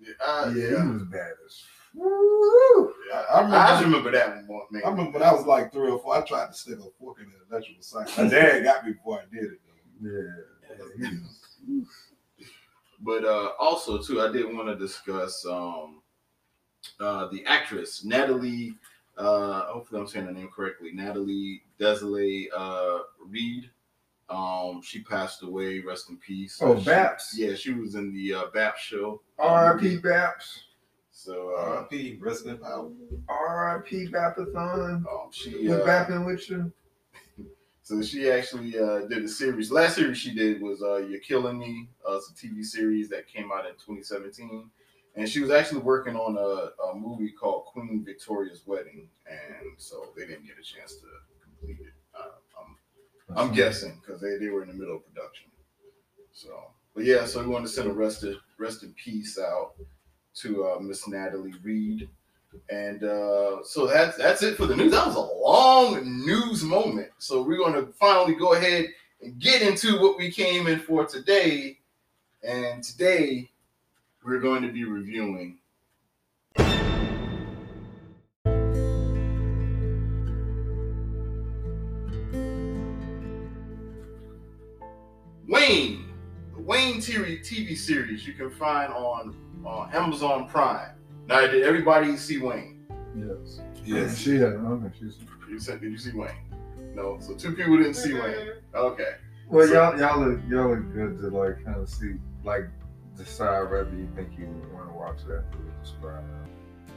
yeah, 0.00 0.26
uh, 0.26 0.52
yeah, 0.56 0.62
yeah. 0.76 0.82
he 0.84 0.90
was 0.92 1.02
bad 1.04 1.30
as. 1.46 1.62
Woo! 1.94 2.92
Yeah, 3.10 3.20
I 3.20 3.34
I, 3.34 3.36
remember- 3.42 3.56
I 3.56 3.68
just 3.70 3.84
remember 3.84 4.10
that 4.10 4.36
one 4.36 4.46
more, 4.46 4.62
man. 4.72 4.82
I 4.84 4.88
remember 4.90 5.10
when 5.12 5.22
I 5.22 5.32
was 5.32 5.46
like 5.46 5.72
three 5.72 5.88
or 5.90 5.98
four, 6.00 6.16
I 6.16 6.20
tried 6.26 6.48
to 6.48 6.52
stick 6.54 6.78
a 6.78 6.90
fork 6.98 7.18
in 7.20 7.26
the 7.30 7.54
electrical 7.54 7.82
socket. 7.82 8.18
My 8.18 8.28
dad 8.28 8.64
got 8.64 8.84
me 8.84 8.92
before 8.92 9.20
I 9.20 9.24
did 9.32 9.52
it. 9.52 9.60
Though. 10.02 10.10
Yeah. 10.10 11.08
yeah 11.10 11.80
But 13.00 13.24
uh, 13.24 13.50
also 13.60 14.02
too, 14.02 14.20
I 14.20 14.32
did 14.32 14.52
want 14.52 14.68
to 14.68 14.74
discuss 14.76 15.44
um, 15.46 16.02
uh, 17.00 17.26
the 17.28 17.44
actress 17.46 18.04
Natalie. 18.04 18.74
Uh, 19.18 19.62
hopefully, 19.72 20.00
I'm 20.00 20.06
saying 20.06 20.26
her 20.26 20.32
name 20.32 20.50
correctly. 20.54 20.90
Natalie 20.92 21.62
Desiree 21.78 22.50
uh, 22.56 22.98
Reid. 23.26 23.70
Um, 24.28 24.82
she 24.82 25.02
passed 25.02 25.42
away. 25.42 25.80
Rest 25.80 26.10
in 26.10 26.16
peace. 26.18 26.58
Oh, 26.60 26.78
she- 26.78 26.84
Baps. 26.84 27.30
yeah, 27.36 27.54
she 27.54 27.72
was 27.72 27.94
in 27.94 28.12
the 28.12 28.34
uh, 28.34 28.44
Baps 28.54 28.76
show. 28.78 29.22
R.I.P. 29.38 29.98
Baps. 29.98 30.64
So 31.12 31.54
uh, 31.56 31.62
R.I.P. 31.62 32.18
Rest 32.20 32.44
in 32.46 32.58
power. 32.58 32.90
R.I.P. 33.28 34.08
Bapathon. 34.08 34.96
um, 35.06 35.30
she 35.30 35.68
Was 35.68 35.78
uh, 35.80 35.84
bapping 35.86 36.26
with 36.26 36.48
you? 36.50 36.72
So 37.82 38.02
she 38.02 38.28
actually 38.28 38.76
uh, 38.76 39.02
did 39.06 39.22
a 39.24 39.28
series. 39.28 39.70
Last 39.70 39.94
series 39.94 40.18
she 40.18 40.34
did 40.34 40.60
was 40.60 40.82
uh, 40.82 40.96
"You're 40.96 41.20
Killing 41.20 41.56
Me." 41.56 41.88
Uh, 42.04 42.16
it's 42.16 42.30
a 42.30 42.34
TV 42.34 42.64
series 42.64 43.08
that 43.10 43.28
came 43.28 43.52
out 43.52 43.64
in 43.64 43.74
2017, 43.74 44.68
and 45.16 45.28
she 45.28 45.40
was 45.40 45.50
actually 45.50 45.80
working 45.80 46.14
on 46.14 46.36
a, 46.36 46.90
a 46.90 46.94
movie 46.94 47.30
called 47.30 47.64
Queen 47.66 48.04
Victoria's 48.04 48.62
Wedding, 48.66 49.08
and 49.28 49.72
so 49.78 50.08
they 50.16 50.26
didn't 50.26 50.46
get 50.46 50.56
a 50.60 50.62
chance 50.62 50.96
to 50.96 51.06
complete 51.42 51.78
it. 51.80 51.94
Uh, 52.14 52.36
I'm, 52.60 53.48
I'm 53.48 53.54
guessing 53.54 54.00
because 54.00 54.20
they, 54.20 54.36
they 54.36 54.50
were 54.50 54.62
in 54.62 54.68
the 54.68 54.74
middle 54.74 54.96
of 54.96 55.06
production. 55.06 55.46
So, 56.32 56.50
but 56.94 57.04
yeah, 57.04 57.24
so 57.24 57.40
we 57.40 57.46
want 57.46 57.64
to 57.64 57.72
send 57.72 57.88
a 57.90 57.92
rest 57.92 58.24
in, 58.24 58.36
rest 58.58 58.82
in 58.82 58.94
peace 59.02 59.38
out 59.38 59.72
to 60.36 60.66
uh, 60.66 60.78
Miss 60.80 61.08
Natalie 61.08 61.54
Reid. 61.62 62.08
And 62.70 63.02
uh, 63.02 63.62
so 63.64 63.86
that's 63.86 64.16
that's 64.16 64.42
it 64.42 64.56
for 64.56 64.66
the 64.66 64.76
news. 64.76 64.92
That 64.92 65.06
was 65.06 65.16
a 65.16 65.20
long 65.20 66.24
news 66.24 66.62
moment. 66.62 67.08
So 67.18 67.42
we're 67.42 67.58
going 67.58 67.74
to 67.74 67.92
finally 67.92 68.34
go 68.34 68.54
ahead 68.54 68.86
and 69.20 69.38
get 69.38 69.62
into 69.62 70.00
what 70.00 70.16
we 70.16 70.30
came 70.30 70.66
in 70.66 70.78
for 70.78 71.04
today. 71.04 71.78
And 72.42 72.82
today 72.82 73.50
we're 74.26 74.40
going 74.40 74.62
to 74.62 74.72
be 74.72 74.82
reviewing. 74.84 75.58
Wayne, 85.48 86.06
the 86.54 86.60
Wayne 86.62 86.96
TV, 86.96 87.40
TV 87.40 87.76
series 87.76 88.26
you 88.26 88.32
can 88.34 88.50
find 88.50 88.92
on, 88.92 89.34
on 89.64 89.94
Amazon 89.94 90.48
Prime. 90.48 90.90
Now, 91.28 91.40
did 91.46 91.62
everybody 91.62 92.16
see 92.16 92.38
Wayne? 92.38 92.86
Yes. 93.16 93.60
Yes. 93.84 94.18
She 94.18 94.36
had. 94.36 94.54
Okay, 94.54 94.90
she's. 94.98 95.18
You 95.48 95.58
said, 95.60 95.80
did 95.80 95.92
you 95.92 95.98
see 95.98 96.12
Wayne? 96.12 96.30
No. 96.94 97.18
So 97.20 97.34
two 97.34 97.52
people 97.54 97.76
didn't 97.76 97.94
see 97.94 98.14
Wayne. 98.14 98.22
Mhm. 98.22 98.56
Okay. 98.74 99.14
Well, 99.48 99.66
So- 99.66 99.72
y'all, 99.74 99.98
y'all 99.98 100.20
look, 100.20 100.40
y'all 100.48 100.70
look 100.70 100.92
good 100.92 101.18
to 101.20 101.28
like 101.28 101.64
kind 101.64 101.76
of 101.78 101.88
see, 101.88 102.14
like, 102.44 102.68
decide 103.16 103.70
whether 103.70 103.90
you 103.90 104.08
think 104.14 104.30
you 104.38 104.46
want 104.72 104.88
to 104.88 104.94
watch 104.94 105.18
that 105.26 105.44
movie. 105.52 105.72
Describe. 105.82 106.24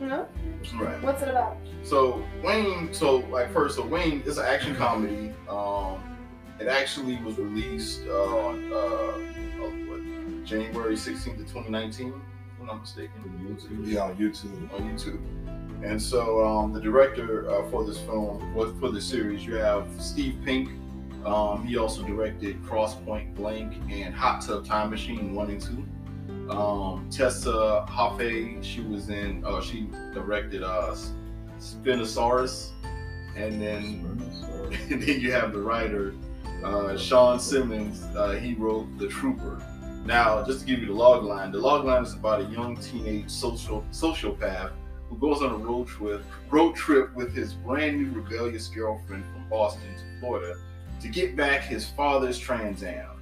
No? 0.02 0.28
Right. 0.76 1.02
What's 1.04 1.22
it 1.22 1.28
about? 1.28 1.58
So 1.84 2.24
Wayne, 2.44 2.94
so 2.94 3.18
like 3.30 3.52
first, 3.52 3.76
so 3.76 3.86
Wayne 3.86 4.22
is 4.22 4.38
an 4.38 4.46
action 4.46 4.76
comedy. 4.76 5.34
Um, 5.50 6.00
it 6.60 6.68
actually 6.68 7.18
was 7.18 7.38
released 7.38 8.02
uh, 8.08 8.36
on 8.36 8.72
uh, 8.72 8.76
uh, 8.76 9.70
what, 9.88 10.46
January 10.46 10.96
16th 10.96 11.40
of 11.40 11.48
2019, 11.48 12.08
if 12.08 12.14
I'm 12.60 12.68
not 12.68 12.82
mistaken. 12.82 13.58
Yeah, 13.84 14.04
on 14.04 14.16
YouTube. 14.18 14.74
on 14.74 14.82
YouTube. 14.82 15.20
And 15.84 16.02
so 16.02 16.46
um, 16.46 16.74
the 16.74 16.82
director 16.82 17.50
uh, 17.50 17.70
for 17.70 17.86
this 17.86 18.00
film, 18.00 18.54
was 18.54 18.74
for 18.80 18.90
the 18.90 19.02
series, 19.02 19.46
you 19.46 19.56
have 19.56 19.88
Steve 20.00 20.38
Pink. 20.44 20.70
Um, 21.26 21.66
he 21.66 21.78
also 21.78 22.04
directed 22.04 22.62
Grosse 22.64 22.96
Pointe 23.06 23.34
Blank 23.36 23.74
and 23.90 24.14
Hot 24.14 24.42
Tub 24.42 24.66
Time 24.66 24.90
Machine 24.90 25.34
1 25.36 25.50
and 25.50 25.62
2. 25.62 25.86
Um, 26.50 27.08
Tessa 27.12 27.86
Hoffe, 27.88 28.64
she 28.64 28.82
was 28.82 29.10
in, 29.10 29.44
uh, 29.46 29.62
she 29.62 29.88
directed 30.14 30.64
uh, 30.64 30.96
Spinosaurus. 31.60 32.70
And 33.36 33.62
then, 33.62 34.32
and 34.90 35.02
then 35.04 35.22
you 35.22 35.32
have 35.32 35.54
the 35.54 35.60
writer, 35.60 36.14
uh, 36.64 36.98
Shawn 36.98 37.40
Simmons. 37.40 38.04
Uh, 38.16 38.32
he 38.32 38.56
wrote 38.56 38.88
The 38.98 39.08
Trooper. 39.08 39.64
Now, 40.06 40.44
just 40.44 40.62
to 40.62 40.66
give 40.66 40.80
you 40.80 40.88
the 40.88 40.94
log 40.94 41.24
line, 41.24 41.52
the 41.52 41.60
log 41.60 41.86
line 41.86 42.04
is 42.04 42.14
about 42.14 42.42
a 42.42 42.46
young 42.46 42.78
teenage 42.78 43.30
social 43.30 43.84
sociopath 43.92 44.72
who 45.10 45.18
goes 45.18 45.42
on 45.42 45.52
a 45.52 45.58
road 45.58 45.88
trip 45.88 46.24
road 46.50 46.76
trip 46.76 47.14
with 47.16 47.34
his 47.34 47.54
brand 47.54 47.98
new 47.98 48.22
rebellious 48.22 48.68
girlfriend 48.68 49.24
from 49.26 49.48
Boston 49.50 49.94
to 49.96 50.20
Florida 50.20 50.56
to 51.02 51.08
get 51.08 51.36
back 51.36 51.62
his 51.62 51.86
father's 51.90 52.38
Trans 52.40 52.84
Am. 52.84 53.19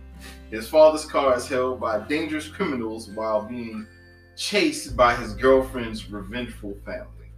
His 0.52 0.68
father's 0.68 1.06
car 1.06 1.36
is 1.36 1.48
held 1.48 1.80
by 1.80 2.00
dangerous 2.08 2.48
criminals 2.48 3.10
while 3.10 3.44
being 3.44 3.86
chased 4.38 4.96
by 4.96 5.16
his 5.16 5.34
girlfriend's 5.34 6.10
revengeful 6.10 6.78
family. 6.86 7.32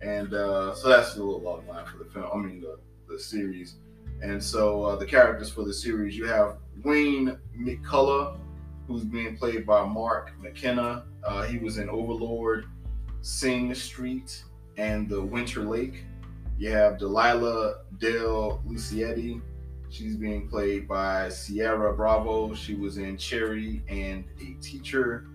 And 0.00 0.34
uh, 0.34 0.74
so 0.74 0.88
that's 0.88 1.14
the 1.14 1.22
little 1.22 1.40
log 1.40 1.68
line 1.68 1.86
for 1.86 1.98
the 1.98 2.10
film. 2.10 2.26
I 2.32 2.36
mean 2.38 2.60
the, 2.60 2.78
the 3.08 3.18
series. 3.18 3.76
And 4.22 4.42
so 4.42 4.82
uh, 4.82 4.96
the 4.96 5.06
characters 5.06 5.50
for 5.50 5.64
the 5.64 5.74
series, 5.74 6.16
you 6.16 6.26
have 6.26 6.56
Wayne 6.84 7.38
McCullough, 7.56 8.38
who's 8.88 9.04
being 9.04 9.36
played 9.36 9.64
by 9.64 9.84
Mark 9.84 10.32
McKenna. 10.40 11.04
Uh, 11.22 11.42
he 11.42 11.58
was 11.58 11.78
in 11.78 11.88
Overlord, 11.88 12.66
Sing 13.20 13.72
Street, 13.74 14.42
and 14.76 15.08
The 15.08 15.20
Winter 15.20 15.62
Lake. 15.62 16.04
You 16.58 16.70
have 16.70 16.98
Delilah 16.98 17.82
Del 17.98 18.62
Lucietti. 18.66 19.40
She's 19.92 20.16
being 20.16 20.48
played 20.48 20.88
by 20.88 21.28
Ciara 21.28 21.92
Bravo. 21.92 22.54
She 22.54 22.74
was 22.74 22.96
in 22.96 23.18
Cherry 23.18 23.82
and 23.88 24.24
a 24.40 24.54
Teacher. 24.62 25.26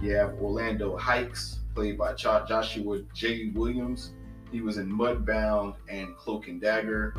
You 0.00 0.14
have 0.14 0.32
Orlando 0.40 0.96
Hikes, 0.96 1.58
played 1.74 1.98
by 1.98 2.14
Joshua 2.14 3.02
J. 3.14 3.50
Williams. 3.54 4.14
He 4.50 4.62
was 4.62 4.78
in 4.78 4.90
Mudbound 4.90 5.74
and 5.90 6.16
Cloak 6.16 6.48
and 6.48 6.58
Dagger. 6.58 7.14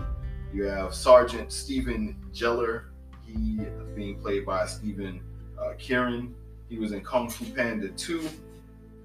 You 0.52 0.64
have 0.64 0.96
Sergeant 0.96 1.52
Stephen 1.52 2.16
Jeller. 2.34 2.86
He 3.24 3.60
being 3.94 4.20
played 4.20 4.44
by 4.44 4.66
Stephen 4.66 5.22
uh, 5.60 5.74
Kearin. 5.78 6.34
He 6.68 6.80
was 6.80 6.94
in 6.94 7.02
Kung 7.02 7.30
Fu 7.30 7.46
Panda 7.46 7.90
2 7.90 8.28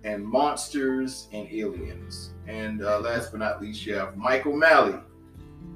and 0.05 0.25
Monsters 0.25 1.29
and 1.31 1.47
Aliens. 1.53 2.33
And 2.47 2.83
uh, 2.83 3.01
last 3.01 3.33
but 3.33 3.41
not 3.41 3.61
least, 3.61 3.85
you 3.85 3.95
have 3.97 4.17
Michael 4.17 4.55
O'Malley, 4.55 4.99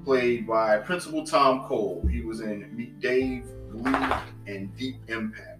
played 0.06 0.46
by 0.46 0.78
Principal 0.78 1.26
Tom 1.26 1.64
Cole. 1.64 2.06
He 2.08 2.20
was 2.22 2.40
in 2.40 2.74
Meet 2.76 3.00
Dave, 3.00 3.44
Glee, 3.72 3.92
and 4.46 4.74
Deep 4.76 4.96
Impact. 5.08 5.58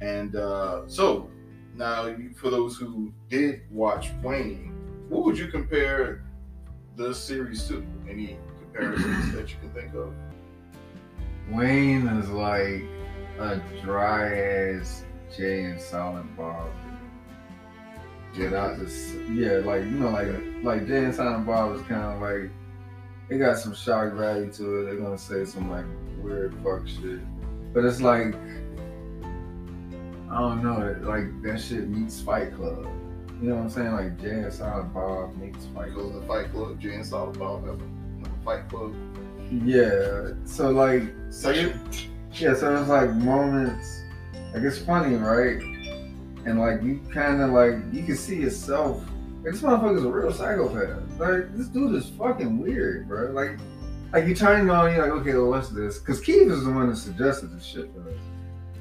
And 0.00 0.34
uh, 0.34 0.88
so, 0.88 1.30
now 1.76 2.06
you- 2.06 2.32
for 2.34 2.48
those 2.48 2.78
who 2.78 3.12
did 3.28 3.60
watch 3.70 4.12
Wayne, 4.22 4.74
what 5.10 5.24
would 5.26 5.38
you 5.38 5.48
compare 5.48 6.24
the 6.96 7.14
series 7.14 7.68
to? 7.68 7.86
Any 8.08 8.38
comparisons 8.62 9.32
that 9.34 9.50
you 9.50 9.56
can 9.60 9.70
think 9.74 9.94
of? 9.94 10.12
Wayne 11.50 12.06
is 12.08 12.30
like 12.30 12.82
a 13.38 13.60
dry 13.82 14.34
ass 14.38 15.04
Jay 15.36 15.64
and 15.64 15.78
Silent 15.80 16.34
Bob. 16.34 16.70
Without 18.38 18.78
this, 18.78 19.12
yeah, 19.30 19.58
like 19.64 19.82
you 19.82 19.90
know, 19.90 20.08
like 20.10 20.28
like 20.62 20.86
Jay 20.86 21.04
and 21.04 21.14
Silent 21.14 21.44
Bob 21.46 21.74
is 21.76 21.82
kind 21.82 22.02
of 22.14 22.20
like 22.22 22.50
it 23.30 23.38
got 23.38 23.58
some 23.58 23.74
shock 23.74 24.12
value 24.14 24.50
to 24.52 24.80
it. 24.80 24.84
They're 24.86 24.96
gonna 24.96 25.18
say 25.18 25.44
some 25.44 25.70
like 25.70 25.84
weird 26.22 26.54
fuck 26.62 26.86
shit, 26.86 27.20
but 27.72 27.84
it's 27.84 28.00
like 28.00 28.34
I 30.30 30.38
don't 30.38 30.62
know, 30.62 30.96
like 31.02 31.42
that 31.42 31.60
shit 31.60 31.88
meets 31.88 32.20
Fight 32.20 32.54
Club. 32.54 32.86
You 33.42 33.48
know 33.50 33.56
what 33.56 33.62
I'm 33.62 33.70
saying? 33.70 33.92
Like 33.92 34.20
Jay 34.20 34.30
and 34.30 34.52
Silent 34.52 34.92
Bob 34.94 35.36
meets 35.38 35.66
Fight 35.74 35.86
Because 35.94 36.10
Club. 36.10 36.20
the 36.20 36.26
Fight 36.26 36.52
Club, 36.52 36.78
Jay 36.80 36.94
and 36.94 37.06
Silent 37.06 37.38
Bob 37.38 37.66
have 37.66 37.80
a 37.80 38.44
Fight 38.44 38.68
Club. 38.68 38.94
Yeah. 39.50 40.32
So 40.44 40.70
like 40.70 41.02
Second, 41.30 42.06
Yeah, 42.34 42.54
so 42.54 42.76
it's 42.80 42.88
like 42.88 43.10
moments, 43.14 44.02
like 44.54 44.62
it's 44.62 44.78
funny, 44.78 45.16
right? 45.16 45.60
And 46.46 46.60
like 46.60 46.82
you 46.82 47.00
kind 47.12 47.40
of 47.42 47.50
like 47.50 47.74
you 47.92 48.02
can 48.04 48.16
see 48.16 48.36
yourself. 48.36 49.04
This 49.42 49.62
motherfucker's 49.62 50.04
a 50.04 50.10
real 50.10 50.32
psychopath. 50.32 51.18
Like 51.18 51.56
this 51.56 51.68
dude 51.68 51.94
is 51.94 52.10
fucking 52.10 52.58
weird, 52.58 53.08
bro. 53.08 53.30
Like, 53.30 53.58
like 54.12 54.26
you 54.26 54.34
turn 54.34 54.68
on, 54.68 54.92
you're 54.92 55.02
like, 55.02 55.20
okay, 55.20 55.32
well, 55.34 55.50
what's 55.50 55.70
this? 55.70 55.98
Because 55.98 56.20
Keith 56.20 56.50
is 56.50 56.64
the 56.64 56.70
one 56.70 56.90
that 56.90 56.96
suggested 56.96 57.56
this 57.56 57.64
shit 57.64 57.90
for 57.94 58.10
us. 58.10 58.16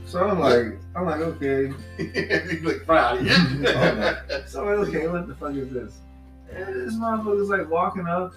So 0.06 0.28
I'm 0.28 0.40
like, 0.40 0.80
I'm 0.96 1.06
like, 1.06 1.22
okay. 1.22 1.72
He's 1.98 2.64
like 2.64 2.86
proud. 2.86 3.26
Yeah. 3.26 4.20
So 4.48 4.68
I'm 4.68 4.80
like, 4.80 4.90
okay, 4.90 5.08
what 5.08 5.28
the 5.28 5.36
fuck 5.36 5.54
is 5.54 5.72
this? 5.72 6.00
And 6.52 6.88
this 6.88 6.96
motherfucker's 6.96 7.50
like 7.50 7.70
walking 7.70 8.08
up, 8.08 8.34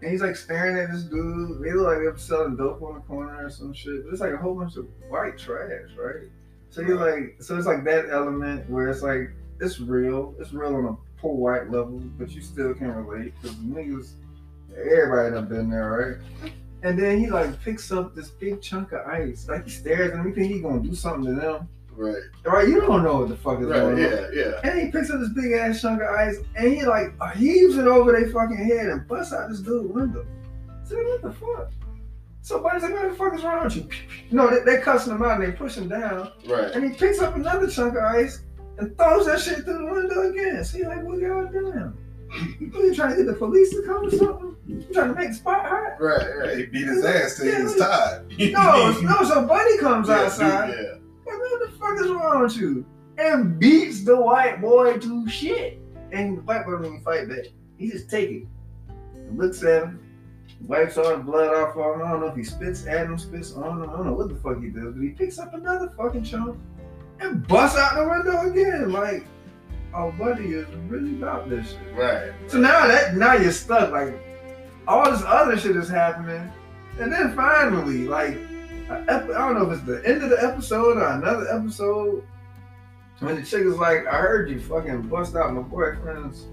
and 0.00 0.10
he's 0.10 0.22
like 0.22 0.36
staring 0.36 0.78
at 0.78 0.90
this 0.92 1.02
dude. 1.02 1.60
They 1.62 1.72
look 1.72 1.88
like 1.88 1.98
they're 1.98 2.16
selling 2.16 2.56
dope 2.56 2.80
on 2.80 2.94
the 2.94 3.00
corner 3.00 3.44
or 3.44 3.50
some 3.50 3.74
shit. 3.74 4.04
But 4.04 4.12
it's 4.12 4.20
like 4.20 4.32
a 4.32 4.36
whole 4.38 4.54
bunch 4.54 4.76
of 4.76 4.86
white 5.08 5.36
trash, 5.36 5.90
right? 5.98 6.30
So 6.70 6.80
you're 6.80 6.96
like, 6.96 7.42
so 7.42 7.56
it's 7.58 7.66
like 7.66 7.84
that 7.84 8.08
element 8.10 8.70
where 8.70 8.88
it's 8.88 9.02
like 9.02 9.32
it's 9.60 9.80
real. 9.80 10.34
It's 10.38 10.52
real 10.52 10.76
on 10.76 10.84
a 10.84 10.96
poor 11.20 11.34
white 11.34 11.70
level, 11.70 12.00
but 12.18 12.30
you 12.30 12.40
still 12.40 12.74
can 12.74 12.92
relate 12.94 13.34
because 13.40 13.56
niggas, 13.58 14.12
everybody 14.70 15.34
done 15.34 15.48
been 15.48 15.70
there, 15.70 16.20
right? 16.42 16.52
And 16.82 16.98
then 16.98 17.18
he 17.20 17.28
like 17.28 17.60
picks 17.62 17.92
up 17.92 18.14
this 18.14 18.30
big 18.30 18.62
chunk 18.62 18.92
of 18.92 19.06
ice, 19.06 19.46
like 19.48 19.64
he 19.64 19.70
stares 19.70 20.10
at 20.10 20.16
them. 20.16 20.26
You 20.26 20.34
think 20.34 20.52
he 20.52 20.60
gonna 20.60 20.80
do 20.80 20.94
something 20.94 21.24
to 21.26 21.40
them, 21.40 21.68
right. 21.94 22.14
right? 22.44 22.66
You 22.66 22.80
don't 22.80 23.02
know 23.04 23.18
what 23.20 23.28
the 23.28 23.36
fuck 23.36 23.60
is 23.60 23.66
Right. 23.66 23.80
going 23.80 23.94
on. 23.94 24.00
Yeah. 24.00 24.28
Yeah. 24.32 24.60
And 24.64 24.80
he 24.80 24.90
picks 24.90 25.10
up 25.10 25.20
this 25.20 25.28
big 25.34 25.52
ass 25.52 25.82
chunk 25.82 26.00
of 26.00 26.08
ice 26.08 26.38
and 26.56 26.72
he 26.72 26.84
like 26.84 27.12
heaves 27.36 27.76
it 27.76 27.86
over 27.86 28.12
their 28.12 28.30
fucking 28.30 28.56
head 28.56 28.86
and 28.86 29.06
busts 29.06 29.34
out 29.34 29.50
this 29.50 29.60
dude's 29.60 29.92
window. 29.92 30.24
So 30.84 30.96
what 30.96 31.22
the 31.22 31.32
fuck? 31.32 31.70
So 32.42 32.62
buddy's 32.62 32.82
like, 32.82 32.94
what 32.94 33.10
the 33.10 33.14
fuck 33.14 33.34
is 33.34 33.44
wrong 33.44 33.64
with 33.64 33.76
you? 33.76 33.88
No, 34.30 34.48
they, 34.48 34.64
they 34.64 34.80
cussing 34.80 35.12
him 35.12 35.22
out 35.22 35.40
and 35.40 35.52
they 35.52 35.54
push 35.54 35.74
him 35.76 35.88
down. 35.88 36.32
Right. 36.46 36.70
And 36.72 36.82
he 36.82 36.96
picks 36.96 37.20
up 37.20 37.36
another 37.36 37.68
chunk 37.68 37.96
of 37.96 38.02
ice 38.02 38.40
and 38.78 38.96
throws 38.96 39.26
that 39.26 39.40
shit 39.40 39.64
through 39.64 39.78
the 39.78 39.92
window 39.92 40.30
again. 40.30 40.64
So 40.64 40.78
he's 40.78 40.86
like, 40.86 41.02
what 41.04 41.18
y'all 41.18 41.46
doing? 41.46 41.92
What, 42.72 42.82
you 42.84 42.94
trying 42.94 43.10
to 43.10 43.16
get 43.16 43.26
the 43.26 43.34
police 43.34 43.70
to 43.70 43.82
come 43.86 44.06
or 44.06 44.10
something? 44.10 44.56
You 44.66 44.82
trying 44.92 45.08
to 45.08 45.14
make 45.20 45.28
the 45.30 45.34
spot 45.34 45.66
hot? 45.66 46.00
Right. 46.00 46.36
Right. 46.38 46.58
He 46.58 46.66
beat 46.66 46.86
his 46.86 47.04
ass 47.04 47.36
till 47.38 47.54
he 47.56 47.62
was 47.62 47.76
tired. 47.76 48.30
No, 48.52 49.00
no, 49.00 49.24
so 49.28 49.46
Buddy 49.46 49.78
comes 49.78 50.08
Yeah, 50.08 50.14
outside. 50.22 50.66
dude, 50.70 50.76
yeah. 50.76 50.92
Like, 51.32 51.40
what 51.40 51.60
the 51.70 51.76
fuck 51.78 52.00
is 52.00 52.10
wrong 52.10 52.42
with 52.42 52.56
you? 52.56 52.86
And 53.18 53.58
beats 53.58 54.04
the 54.04 54.20
white 54.20 54.60
boy 54.60 54.98
to 54.98 55.28
shit. 55.28 55.78
And 56.12 56.38
the 56.38 56.42
white 56.42 56.64
boy 56.64 56.72
don't 56.72 56.86
even 56.86 57.00
fight 57.02 57.28
back. 57.28 57.46
He 57.76 57.90
just 57.90 58.08
take 58.08 58.30
it. 58.30 58.44
And 58.88 59.36
looks 59.38 59.62
at 59.62 59.82
him, 59.82 60.00
wipes 60.66 60.96
all 60.98 61.16
the 61.16 61.22
blood 61.22 61.52
off 61.54 61.76
of 61.76 61.96
him. 61.96 62.02
I 62.06 62.10
don't 62.12 62.20
know 62.20 62.26
if 62.28 62.36
he 62.36 62.44
spits 62.44 62.86
at 62.86 63.06
him, 63.06 63.18
spits 63.18 63.52
on 63.54 63.82
him. 63.82 63.90
I 63.90 63.92
don't 63.92 64.06
know 64.06 64.12
what 64.14 64.28
the 64.28 64.36
fuck 64.36 64.62
he 64.62 64.68
does, 64.70 64.94
but 64.94 65.02
he 65.02 65.10
picks 65.10 65.38
up 65.38 65.52
another 65.54 65.92
fucking 65.96 66.24
chunk 66.24 66.58
and 67.20 67.46
bust 67.46 67.76
out 67.76 67.96
the 67.96 68.08
window 68.08 68.50
again. 68.50 68.90
Like, 68.92 69.24
oh, 69.94 70.10
buddy 70.12 70.54
is 70.54 70.66
really 70.88 71.14
about 71.16 71.48
this 71.48 71.70
shit. 71.70 71.94
Right. 71.94 72.32
So 72.48 72.58
now 72.58 72.86
that 72.86 73.16
now 73.16 73.34
you're 73.34 73.52
stuck. 73.52 73.90
Like 73.92 74.14
all 74.88 75.10
this 75.10 75.22
other 75.26 75.56
shit 75.58 75.76
is 75.76 75.88
happening, 75.88 76.50
and 76.98 77.12
then 77.12 77.34
finally, 77.36 78.06
like 78.08 78.38
ep- 78.88 79.08
I 79.30 79.38
don't 79.38 79.54
know 79.54 79.70
if 79.70 79.78
it's 79.78 79.86
the 79.86 80.02
end 80.08 80.22
of 80.22 80.30
the 80.30 80.42
episode 80.42 80.96
or 80.96 81.06
another 81.06 81.46
episode, 81.54 82.24
when 83.20 83.36
the 83.36 83.42
chick 83.42 83.62
is 83.62 83.76
like, 83.76 84.06
"I 84.06 84.16
heard 84.18 84.48
you 84.50 84.60
fucking 84.60 85.02
bust 85.02 85.36
out 85.36 85.52
my 85.52 85.62
boyfriend's 85.62 86.46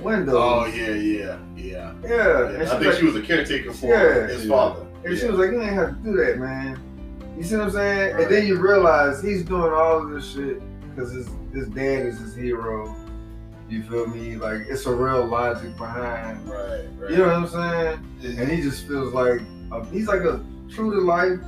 window." 0.00 0.36
Oh 0.38 0.66
yeah, 0.66 0.90
yeah, 0.90 1.38
yeah. 1.56 1.92
yeah. 2.02 2.50
yeah. 2.52 2.58
I 2.62 2.66
think 2.66 2.84
like, 2.86 2.94
she 2.94 3.04
was 3.06 3.16
a 3.16 3.22
caretaker 3.22 3.72
for 3.72 3.86
Yeah. 3.88 4.26
his 4.28 4.46
Yeah. 4.46 4.50
father. 4.50 4.86
and 5.04 5.18
she 5.18 5.26
was 5.26 5.38
like, 5.38 5.50
"You 5.50 5.60
ain't 5.62 5.72
have 5.72 5.88
to 5.88 5.94
do 6.04 6.12
that, 6.16 6.38
man." 6.38 6.78
You 7.40 7.46
see 7.46 7.56
what 7.56 7.64
I'm 7.68 7.70
saying? 7.70 8.16
And 8.20 8.30
then 8.30 8.46
you 8.46 8.58
realize 8.60 9.22
he's 9.22 9.42
doing 9.42 9.72
all 9.72 10.02
of 10.02 10.10
this 10.10 10.30
shit 10.30 10.60
because 10.90 11.10
his 11.10 11.26
his 11.54 11.68
dad 11.68 12.04
is 12.04 12.18
his 12.18 12.34
hero. 12.36 12.94
You 13.70 13.82
feel 13.84 14.06
me? 14.08 14.36
Like 14.36 14.66
it's 14.68 14.84
a 14.84 14.92
real 14.94 15.24
logic 15.24 15.74
behind 15.78 16.46
Right. 16.46 16.84
Right. 16.98 17.10
You 17.10 17.16
know 17.16 17.28
what 17.40 17.54
I'm 17.54 18.00
saying? 18.18 18.38
And 18.38 18.50
he 18.50 18.60
just 18.60 18.86
feels 18.86 19.14
like 19.14 19.40
a, 19.72 19.82
he's 19.86 20.06
like 20.06 20.20
a 20.20 20.44
true 20.70 20.90
to 20.90 21.00
life 21.00 21.38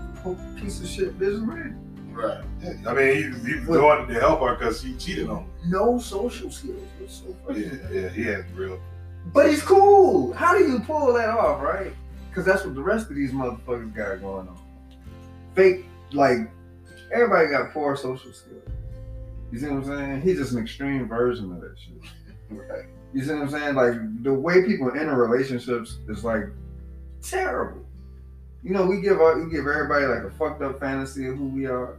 piece 0.59 0.81
of 0.81 0.87
shit 0.89 1.19
businessman. 1.19 1.79
Right. 2.11 2.43
I 2.89 2.95
mean, 2.95 3.17
he, 3.17 3.29
was- 3.29 3.45
he 3.47 3.55
was 3.57 3.67
doing 3.67 4.09
to 4.09 4.15
help 4.19 4.41
her 4.41 4.55
because 4.57 4.81
she 4.81 4.95
cheated 4.95 5.29
on 5.29 5.41
him. 5.41 5.51
No 5.67 5.99
social 5.99 6.51
skills. 6.51 6.81
It's 7.03 7.23
so. 7.23 7.53
Yeah, 7.53 7.71
yeah, 7.93 8.09
he 8.09 8.23
had 8.23 8.51
real. 8.57 8.81
But 9.27 9.51
he's 9.51 9.63
cool. 9.63 10.33
How 10.33 10.57
do 10.57 10.65
you 10.65 10.81
pull 10.81 11.13
that 11.13 11.29
off, 11.29 11.61
right? 11.63 11.93
Because 12.31 12.47
that's 12.47 12.65
what 12.65 12.75
the 12.75 12.83
rest 12.83 13.11
of 13.11 13.17
these 13.17 13.33
motherfuckers 13.33 13.95
got 13.95 14.23
going 14.23 14.49
on. 14.49 14.59
Fake, 15.55 15.85
like 16.13 16.51
everybody 17.13 17.49
got 17.49 17.73
poor 17.73 17.97
social 17.97 18.33
skills. 18.33 18.63
You 19.51 19.59
see 19.59 19.67
what 19.67 19.85
I'm 19.85 19.85
saying? 19.85 20.23
He's 20.23 20.39
just 20.39 20.53
an 20.53 20.63
extreme 20.63 21.07
version 21.09 21.53
of 21.53 21.61
that 21.61 21.79
shit. 21.79 21.95
Right. 22.51 22.85
You 23.15 23.25
see 23.25 23.33
what 23.33 23.43
I'm 23.45 23.51
saying? 23.51 23.75
Like 23.77 23.95
the 24.23 24.33
way 24.33 24.63
people 24.67 24.91
enter 24.91 25.17
relationships 25.17 25.99
is 26.07 26.23
like 26.23 26.45
terrible. 27.23 27.83
You 28.63 28.75
know, 28.75 28.85
we 28.85 29.01
give 29.01 29.23
our, 29.23 29.43
we 29.43 29.51
give 29.51 29.67
everybody 29.67 30.05
like 30.05 30.25
a 30.25 30.31
fucked 30.31 30.61
up 30.61 30.79
fantasy 30.79 31.27
of 31.29 31.39
who 31.39 31.47
we 31.47 31.65
are. 31.65 31.99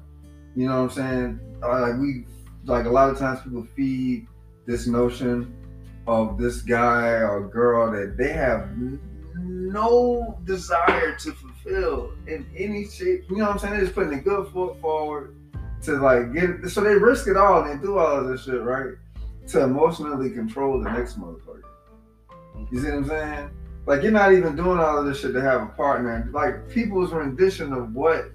You 0.56 0.68
know 0.68 0.84
what 0.84 0.91
I'm 0.91 0.95
saying? 0.95 1.39
Uh, 1.64 1.82
like 1.82 1.99
we 1.99 2.26
like 2.66 2.86
a 2.86 2.89
lot 2.89 3.10
of 3.10 3.18
times 3.18 3.41
people 3.41 3.66
feed 3.76 4.28
this 4.68 4.86
notion 4.86 5.56
of 6.06 6.38
this 6.38 6.62
guy 6.62 7.08
or 7.08 7.47
girl 7.47 7.91
that 7.91 8.16
they 8.18 8.32
have 8.32 8.70
no 9.36 10.38
desire 10.45 11.16
to 11.16 11.32
fulfill 11.64 12.14
in 12.28 12.45
any 12.55 12.88
shape. 12.88 13.30
You 13.30 13.38
know 13.38 13.45
what 13.45 13.53
I'm 13.53 13.59
saying? 13.59 13.74
They're 13.74 13.84
just 13.84 13.95
putting 13.95 14.14
a 14.14 14.22
good 14.22 14.51
foot 14.51 14.80
forward 14.82 15.36
to 15.84 15.93
like 15.97 16.34
get. 16.34 16.70
So 16.70 16.82
they 16.82 16.95
risk 16.95 17.28
it 17.28 17.38
all 17.38 17.64
and 17.64 17.80
they 17.80 17.84
do 17.84 17.97
all 17.97 18.20
of 18.20 18.28
this 18.28 18.45
shit, 18.45 18.61
right? 18.61 18.95
To 19.47 19.64
emotionally 19.64 20.30
control 20.30 20.82
the 20.82 20.89
next 20.89 21.20
motherfucker. 21.20 21.61
You 22.72 22.80
see 22.80 22.88
what 22.88 22.95
I'm 22.95 23.07
saying? 23.07 23.49
Like 23.86 24.01
you're 24.01 24.11
not 24.11 24.34
even 24.34 24.55
doing 24.55 24.80
all 24.80 24.99
of 24.99 25.05
this 25.05 25.20
shit 25.20 25.34
to 25.34 25.41
have 25.41 25.61
a 25.61 25.68
partner. 25.68 26.30
Like 26.32 26.70
people's 26.70 27.11
rendition 27.11 27.74
of 27.74 27.93
what 27.93 28.32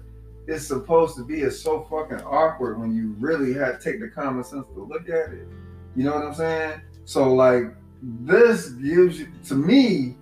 is 0.47 0.67
supposed 0.67 1.15
to 1.15 1.23
be 1.23 1.41
is 1.41 1.59
so 1.59 1.87
fucking 1.89 2.23
awkward 2.25 2.79
when 2.79 2.95
you 2.95 3.15
really 3.19 3.53
have 3.53 3.81
take 3.81 3.99
the 3.99 4.07
common 4.07 4.43
sense 4.43 4.65
to 4.73 4.83
look 4.83 5.09
at 5.09 5.33
it. 5.33 5.47
You 5.95 6.03
know 6.03 6.13
what 6.13 6.23
I'm 6.23 6.35
saying? 6.35 6.81
So 7.05 7.33
like 7.33 7.73
this 8.01 8.69
gives 8.69 9.19
you 9.19 9.27
to 9.47 9.55
me, 9.55 10.15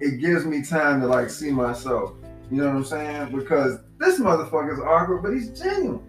it 0.00 0.20
gives 0.20 0.44
me 0.44 0.62
time 0.62 1.00
to 1.02 1.06
like 1.06 1.30
see 1.30 1.50
myself. 1.50 2.12
You 2.50 2.58
know 2.58 2.68
what 2.68 2.76
I'm 2.76 2.84
saying? 2.84 3.36
Because 3.36 3.78
this 3.98 4.20
motherfucker's 4.20 4.80
awkward, 4.80 5.22
but 5.22 5.32
he's 5.32 5.48
genuine. 5.58 6.02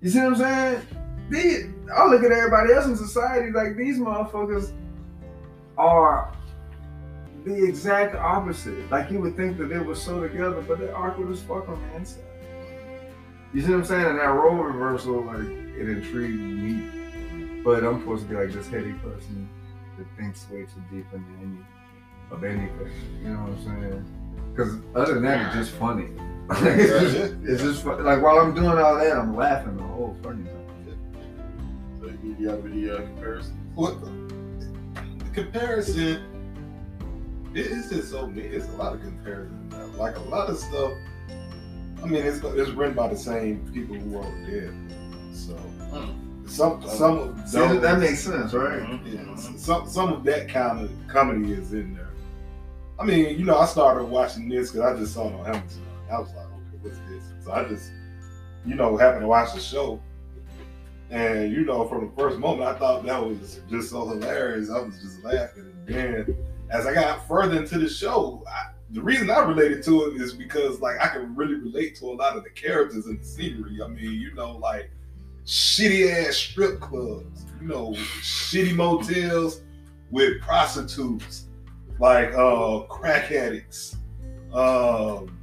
You 0.00 0.10
see 0.10 0.18
what 0.18 0.28
I'm 0.28 0.36
saying? 0.36 0.86
These, 1.30 1.66
I 1.96 2.06
look 2.06 2.22
at 2.22 2.30
everybody 2.30 2.72
else 2.72 2.86
in 2.86 2.96
society 2.96 3.50
like 3.52 3.76
these 3.76 3.98
motherfuckers 3.98 4.72
are 5.78 6.32
the 7.44 7.64
exact 7.64 8.14
opposite. 8.14 8.90
Like 8.90 9.10
you 9.10 9.20
would 9.20 9.36
think 9.36 9.58
that 9.58 9.68
they 9.68 9.78
were 9.78 9.94
so 9.94 10.20
together, 10.20 10.62
but 10.62 10.78
they're 10.78 10.96
awkward 10.96 11.30
as 11.32 11.40
fuck 11.42 11.68
on 11.68 11.80
the 11.88 11.96
inside. 11.96 12.22
You 13.54 13.62
see 13.62 13.70
what 13.70 13.78
I'm 13.78 13.84
saying? 13.84 14.06
And 14.06 14.18
that 14.18 14.24
role 14.24 14.54
reversal, 14.54 15.24
like, 15.24 15.40
it 15.40 15.88
intrigued 15.88 16.40
me. 16.40 17.62
But 17.62 17.84
I'm 17.84 18.00
supposed 18.00 18.24
to 18.24 18.28
be 18.28 18.34
like 18.34 18.52
this 18.52 18.66
heady 18.68 18.92
person 18.94 19.48
that 19.98 20.06
thinks 20.16 20.48
way 20.50 20.62
too 20.62 20.82
deep 20.90 21.06
into 21.12 21.28
any 21.42 21.58
of 22.30 22.44
anything. 22.44 22.90
You 23.22 23.28
know 23.28 23.40
what 23.40 23.50
I'm 23.50 23.64
saying? 23.64 24.21
Because 24.54 24.76
other 24.94 25.14
than 25.14 25.22
that, 25.24 25.46
it's 25.46 25.68
just 25.68 25.78
funny. 25.78 26.08
it's, 26.50 27.12
just, 27.14 27.34
it's 27.44 27.62
just 27.62 27.82
fu- 27.82 28.00
like 28.02 28.22
while 28.22 28.38
I'm 28.38 28.54
doing 28.54 28.78
all 28.78 28.96
that, 28.96 29.16
I'm 29.16 29.34
laughing 29.34 29.76
the 29.76 29.82
whole 29.82 30.16
funny 30.22 30.44
time. 30.44 30.98
So 32.00 32.06
you 32.22 32.36
you 32.38 32.48
have 32.48 32.64
any 32.66 32.90
uh, 32.90 32.96
comparison? 32.96 33.58
What 33.74 34.00
the, 34.00 34.10
the 35.24 35.30
comparison? 35.30 36.24
It's 37.54 37.90
just 37.90 38.10
so 38.10 38.26
many. 38.26 38.48
It's 38.48 38.68
a 38.68 38.72
lot 38.72 38.94
of 38.94 39.00
comparison. 39.02 39.68
now. 39.70 39.86
Like 39.96 40.16
a 40.16 40.20
lot 40.20 40.50
of 40.50 40.58
stuff. 40.58 40.92
I 42.02 42.06
mean, 42.06 42.24
it's 42.26 42.42
it's 42.42 42.70
written 42.70 42.94
by 42.94 43.08
the 43.08 43.16
same 43.16 43.70
people 43.72 43.96
who 43.96 44.18
are 44.18 44.46
dead. 44.46 44.74
So 45.32 45.56
some 46.46 46.86
some 46.86 47.18
of 47.18 47.48
See, 47.48 47.58
that, 47.58 47.80
that 47.80 47.98
makes 47.98 48.20
sense, 48.20 48.52
right? 48.52 49.00
Yeah, 49.06 49.34
some 49.36 49.88
some 49.88 50.12
of 50.12 50.24
that 50.24 50.48
kind 50.48 50.80
of 50.80 50.90
comedy 51.08 51.52
is 51.52 51.72
in 51.72 51.94
there. 51.94 52.11
I 53.02 53.04
mean, 53.04 53.36
you 53.36 53.44
know, 53.44 53.58
I 53.58 53.66
started 53.66 54.04
watching 54.04 54.48
this 54.48 54.70
because 54.70 54.94
I 54.94 54.96
just 54.96 55.14
saw 55.14 55.26
it 55.26 55.34
on 55.34 55.46
Amazon. 55.46 55.82
I 56.08 56.20
was 56.20 56.28
like, 56.34 56.46
okay, 56.46 56.78
what's 56.82 56.98
this? 57.08 57.24
So 57.44 57.50
I 57.50 57.64
just, 57.64 57.90
you 58.64 58.76
know, 58.76 58.96
happened 58.96 59.22
to 59.22 59.26
watch 59.26 59.52
the 59.54 59.58
show, 59.58 60.00
and 61.10 61.50
you 61.52 61.64
know, 61.64 61.88
from 61.88 62.06
the 62.06 62.12
first 62.16 62.38
moment, 62.38 62.68
I 62.68 62.78
thought 62.78 63.04
that 63.04 63.20
was 63.20 63.58
just 63.68 63.90
so 63.90 64.06
hilarious. 64.06 64.70
I 64.70 64.78
was 64.78 65.00
just 65.02 65.24
laughing, 65.24 65.72
and 65.88 65.96
then 65.96 66.36
as 66.70 66.86
I 66.86 66.94
got 66.94 67.26
further 67.26 67.56
into 67.56 67.76
the 67.80 67.88
show, 67.88 68.44
I, 68.46 68.70
the 68.90 69.02
reason 69.02 69.30
I 69.30 69.40
related 69.40 69.82
to 69.82 70.04
it 70.04 70.20
is 70.20 70.32
because 70.32 70.78
like 70.78 71.00
I 71.00 71.08
can 71.08 71.34
really 71.34 71.56
relate 71.56 71.96
to 71.96 72.04
a 72.06 72.14
lot 72.14 72.36
of 72.36 72.44
the 72.44 72.50
characters 72.50 73.06
in 73.06 73.18
the 73.18 73.24
scenery. 73.24 73.80
I 73.84 73.88
mean, 73.88 74.12
you 74.12 74.32
know, 74.34 74.58
like 74.58 74.92
shitty 75.44 76.08
ass 76.08 76.36
strip 76.36 76.78
clubs, 76.78 77.46
you 77.60 77.66
know, 77.66 77.94
shitty 78.20 78.76
motels 78.76 79.62
with 80.12 80.40
prostitutes. 80.40 81.48
Like 82.02 82.34
uh 82.34 82.80
crack 82.88 83.30
addicts. 83.30 83.96
Um, 84.52 85.38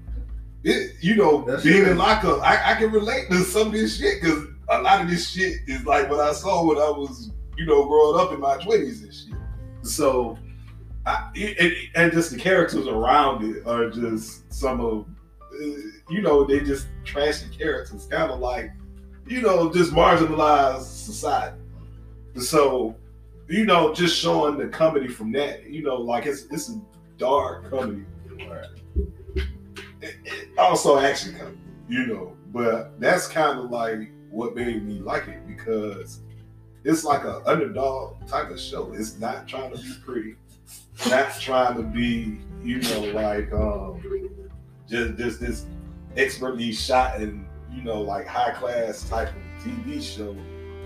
it 0.64 0.92
you 1.00 1.16
know 1.16 1.44
That 1.46 1.64
being 1.64 1.78
shit 1.78 1.88
in 1.88 1.98
lockup, 1.98 2.42
I, 2.42 2.74
I 2.74 2.76
can 2.76 2.92
relate 2.92 3.30
to 3.30 3.38
some 3.40 3.68
of 3.68 3.74
this 3.74 3.98
shit 3.98 4.22
because 4.22 4.44
a 4.68 4.82
lot 4.82 5.02
of 5.02 5.10
this 5.10 5.30
shit 5.30 5.60
is 5.68 5.86
like 5.86 6.10
what 6.10 6.20
I 6.20 6.34
saw 6.34 6.68
when 6.68 6.78
I 6.78 6.90
was 6.90 7.32
you 7.58 7.66
know 7.66 7.88
growing 7.88 8.20
up 8.20 8.34
in 8.34 8.42
my 8.42 8.58
twenties 8.58 9.02
and 9.02 9.14
shit. 9.14 9.42
So, 9.84 10.38
I, 11.06 11.30
it, 11.34 11.90
and 11.96 12.12
just 12.12 12.32
the 12.32 12.38
characters 12.38 12.88
around 12.88 13.56
it 13.56 13.66
are 13.66 13.90
just 13.90 14.52
some 14.52 14.82
of 14.82 15.06
uh, 15.54 15.66
you 16.10 16.22
know 16.22 16.44
they 16.44 16.60
just 16.60 16.88
trashy 17.06 17.48
characters, 17.58 18.06
kind 18.08 18.34
of 18.34 18.42
like 18.42 18.72
you 19.26 19.42
know 19.42 19.72
just 19.72 19.94
marginalized 19.94 20.82
society. 20.82 21.56
So, 22.36 22.98
you 23.50 23.66
know, 23.66 23.94
just 23.94 24.16
showing 24.16 24.58
the 24.58 24.68
comedy 24.68 25.08
from 25.08 25.32
that, 25.32 25.68
you 25.68 25.82
know, 25.82 25.96
like 25.96 26.28
it's 26.28 26.46
it's 26.52 26.70
a 26.70 26.80
dark 27.18 27.70
comedy. 27.70 28.06
It, 30.02 30.16
it 30.24 30.50
also 30.58 31.00
action 31.00 31.36
comedy, 31.36 31.58
you 31.90 32.06
know, 32.06 32.38
but 32.54 33.00
that's 33.00 33.28
kind 33.28 33.60
of 33.60 33.72
like 33.72 34.12
what 34.30 34.56
made 34.56 34.86
me 34.86 35.00
like 35.00 35.28
it 35.28 35.46
because 35.48 36.22
it's 36.84 37.04
like 37.04 37.26
an 37.26 37.42
underdog 37.46 38.26
type 38.28 38.52
of 38.52 38.60
show. 38.60 38.94
It's 38.94 39.20
not 39.20 39.48
trying 39.48 39.72
to 39.72 39.78
be 39.78 39.94
pretty, 40.06 40.36
not 41.10 41.40
trying 41.40 41.76
to 41.76 41.84
be, 41.84 42.38
you 42.64 42.82
know, 42.82 43.02
like 43.14 43.52
um 43.52 44.00
just 44.88 45.18
just 45.18 45.40
this 45.40 45.66
expertly 46.16 46.72
shot 46.72 47.18
and 47.18 47.48
you 47.74 47.82
know 47.82 48.02
like 48.02 48.28
high 48.28 48.52
class 48.52 49.10
type 49.10 49.30
of 49.30 49.64
TV 49.64 50.02
show. 50.02 50.36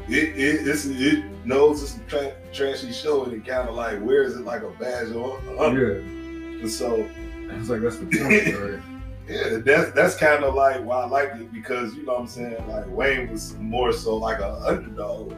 It 0.09 0.37
it 0.37 0.67
it's, 0.67 0.85
it 0.85 1.23
knows 1.45 1.81
it's 1.83 1.97
a 1.97 1.99
tra- 2.09 2.35
trashy 2.53 2.91
show 2.91 3.23
and 3.23 3.33
it 3.33 3.45
kind 3.45 3.67
of 3.69 3.75
like 3.75 4.03
wears 4.03 4.35
it 4.35 4.43
like 4.45 4.61
a 4.63 4.69
badge 4.71 5.11
honor. 5.15 5.93
Yeah, 5.93 6.61
And 6.61 6.69
so 6.69 7.07
it's 7.49 7.69
like 7.69 7.81
that's 7.81 7.97
the 7.97 8.05
point, 8.05 8.19
right? 8.59 8.79
yeah, 9.27 9.57
that's 9.63 9.91
that's 9.93 10.17
kind 10.17 10.43
of 10.43 10.55
like 10.55 10.83
why 10.83 11.01
I 11.03 11.05
like 11.05 11.29
it 11.35 11.53
because 11.53 11.93
you 11.95 12.03
know 12.05 12.13
what 12.13 12.21
I'm 12.21 12.27
saying 12.27 12.67
like 12.67 12.87
Wayne 12.89 13.31
was 13.31 13.55
more 13.57 13.93
so 13.93 14.17
like 14.17 14.39
an 14.39 14.55
underdog, 14.65 15.31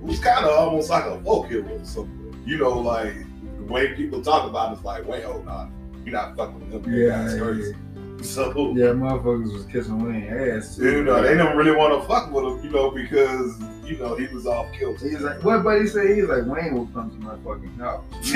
who 0.00 0.06
was 0.06 0.20
kind 0.20 0.44
of 0.44 0.52
almost 0.52 0.88
like 0.90 1.04
a 1.04 1.20
folk 1.22 1.48
hero 1.48 1.68
or 1.68 1.84
something. 1.84 2.42
You 2.46 2.58
know, 2.58 2.70
like 2.78 3.14
the 3.56 3.64
way 3.64 3.94
people 3.94 4.22
talk 4.22 4.48
about 4.48 4.72
it 4.72 4.78
is 4.78 4.84
like, 4.84 5.06
wait, 5.06 5.24
hold 5.24 5.46
on, 5.48 5.72
oh, 5.72 5.98
you're 6.04 6.12
not 6.12 6.36
fucking 6.36 6.70
with 6.70 6.82
them. 6.84 6.92
Yeah, 6.94 7.22
that's 7.24 7.40
crazy. 7.40 7.74
So 8.22 8.50
Yeah, 8.76 8.92
motherfuckers 8.92 9.52
was 9.52 9.64
kissing 9.66 9.98
Wayne 9.98 10.24
ass 10.32 10.76
too. 10.76 10.98
you 10.98 11.02
know, 11.04 11.22
they 11.22 11.34
don't 11.36 11.56
really 11.56 11.74
want 11.74 12.00
to 12.00 12.06
fuck 12.06 12.30
with 12.30 12.44
him, 12.44 12.64
you 12.64 12.70
know, 12.70 12.90
because 12.90 13.58
you 13.90 13.98
know 13.98 14.14
he 14.16 14.26
was 14.28 14.46
off 14.46 14.72
kilter. 14.72 15.08
He's 15.08 15.20
like, 15.20 15.42
what 15.42 15.64
buddy 15.64 15.86
said? 15.86 16.10
He's 16.16 16.24
like, 16.24 16.46
Wayne 16.46 16.74
will 16.74 16.86
come 16.88 17.10
to 17.10 17.16
my 17.18 17.36
fucking 17.44 17.74
house. 17.78 18.04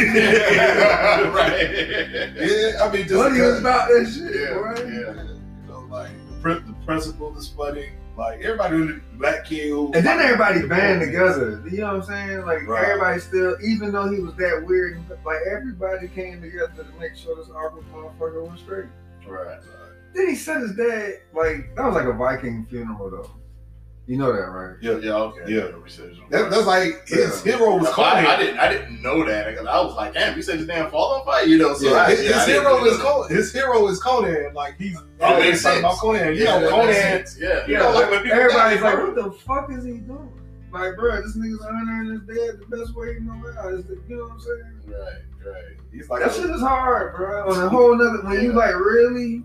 right. 1.35 1.63
Yeah, 2.37 2.83
I 2.83 2.91
mean, 2.93 3.03
just 3.03 3.15
Buddy 3.15 3.41
was 3.41 3.61
about 3.61 3.89
that 3.89 4.13
shit, 4.13 4.35
Yeah, 4.41 4.55
right? 4.55 4.79
yeah. 4.79 5.23
You 5.23 5.69
know, 5.69 5.87
like 5.91 6.11
the, 6.31 6.41
prin- 6.43 6.65
the 6.67 6.75
principal 6.85 7.37
is 7.39 7.49
funny. 7.49 7.91
Like 8.17 8.41
everybody 8.43 8.77
in 8.77 8.87
the 8.87 9.01
black 9.19 9.45
kid 9.45 9.71
who 9.71 9.87
And 9.93 10.07
then 10.07 10.21
everybody 10.21 10.67
band 10.69 11.01
together. 11.01 11.63
You 11.69 11.79
know 11.79 11.97
what 11.99 12.09
I'm 12.09 12.29
saying? 12.29 12.47
Like 12.47 12.67
Right. 12.67 12.85
everybody 12.85 13.21
still, 13.21 13.57
even 13.65 13.91
though 13.93 14.09
he 14.09 14.21
was 14.21 14.35
that 14.37 14.65
weird, 14.65 15.01
like 15.25 15.39
everybody 15.51 16.07
came 16.09 16.41
together 16.41 16.85
to 16.85 17.01
make 17.01 17.17
sure 17.17 17.35
this 17.37 17.49
awkward 17.51 17.85
motherfucker 17.93 18.47
went 18.47 18.61
straight. 18.61 18.87
Right. 19.27 19.59
Then 20.15 20.29
he 20.29 20.37
said 20.37 20.61
his 20.61 20.77
dad, 20.77 21.15
like 21.33 21.75
that 21.75 21.85
was 21.87 21.95
like 21.97 22.05
a 22.05 22.13
Viking 22.13 22.67
funeral 22.71 23.11
though. 23.11 23.31
You 24.07 24.19
know 24.19 24.33
that, 24.33 24.39
right? 24.51 24.77
Yeah, 24.83 24.99
Yeah. 24.99 25.13
Okay. 25.15 25.41
Yeah. 25.55 25.61
The 25.69 25.79
research. 25.79 26.17
that, 26.31 26.51
that's 26.51 26.67
like 26.67 27.09
his 27.09 27.45
Yeah. 27.47 27.57
hero 27.57 27.77
was 27.79 27.89
I, 27.89 27.93
Conan. 27.93 28.27
I 28.27 28.37
didn't. 28.37 28.59
I 28.59 28.69
didn't 28.73 29.01
know 29.03 29.25
that 29.25 29.47
because 29.51 29.67
I 29.67 29.81
was 29.81 29.95
like, 29.95 30.13
damn, 30.13 30.37
we 30.37 30.43
said 30.43 30.59
his 30.59 30.67
damn 30.67 30.91
father 30.91 31.21
on 31.21 31.25
fire, 31.25 31.47
you 31.47 31.57
know. 31.57 31.73
So 31.75 31.89
yeah, 31.91 32.03
I, 32.03 32.11
his, 32.11 32.23
yeah, 32.25 32.33
his 32.37 32.47
didn't 32.47 32.63
hero 32.65 32.85
is 32.85 32.99
know 32.99 33.05
Conan. 33.05 33.35
His 33.37 33.53
hero 33.53 33.89
is 33.89 34.01
Conan. 34.03 34.53
Like 34.55 34.77
he's 34.77 34.99
That 35.19 35.39
makes 35.41 35.63
talking 35.63 35.79
about 35.79 35.91
sense. 35.93 36.01
Conan. 36.03 36.21
that. 36.27 36.35
You 36.37 36.45
Yeah, 36.45 36.59
know, 36.61 36.69
Conan. 36.71 36.87
makes 36.89 36.99
sense. 37.01 37.39
Yeah. 37.41 37.67
You 37.67 37.79
know, 37.79 37.91
like 37.93 38.11
when 38.11 38.23
people 38.23 38.39
Everybody's 38.39 38.83
like, 38.83 38.95
bro. 38.97 39.07
what 39.07 39.15
the 39.15 39.31
fuck 39.39 39.71
is 39.73 39.85
he 39.85 39.93
doing? 39.93 40.33
Like, 40.71 40.97
bro, 40.97 41.23
this 41.23 41.37
nigga's 41.39 41.65
honoring 41.65 42.11
his 42.13 42.21
dad 42.27 42.59
the 42.61 42.77
best 42.77 42.95
way 42.95 43.15
he 43.15 43.21
know 43.21 43.41
how. 43.57 43.69
Is 43.69 43.87
the, 43.87 43.99
you 44.07 44.17
know 44.17 44.25
what 44.25 44.33
I'm 44.33 44.41
saying? 44.41 44.81
Right. 44.87 45.51
Right. 45.51 45.77
He's 45.93 46.11
like, 46.11 46.23
That 46.23 46.33
shit 46.35 46.51
is 46.51 46.61
hard, 46.61 47.15
bro. 47.17 47.49
On 47.51 47.63
a 47.65 47.69
whole 47.71 47.97
nother, 47.97 48.19
when 48.29 48.43
you 48.43 48.53
like 48.53 48.75
really, 48.75 49.45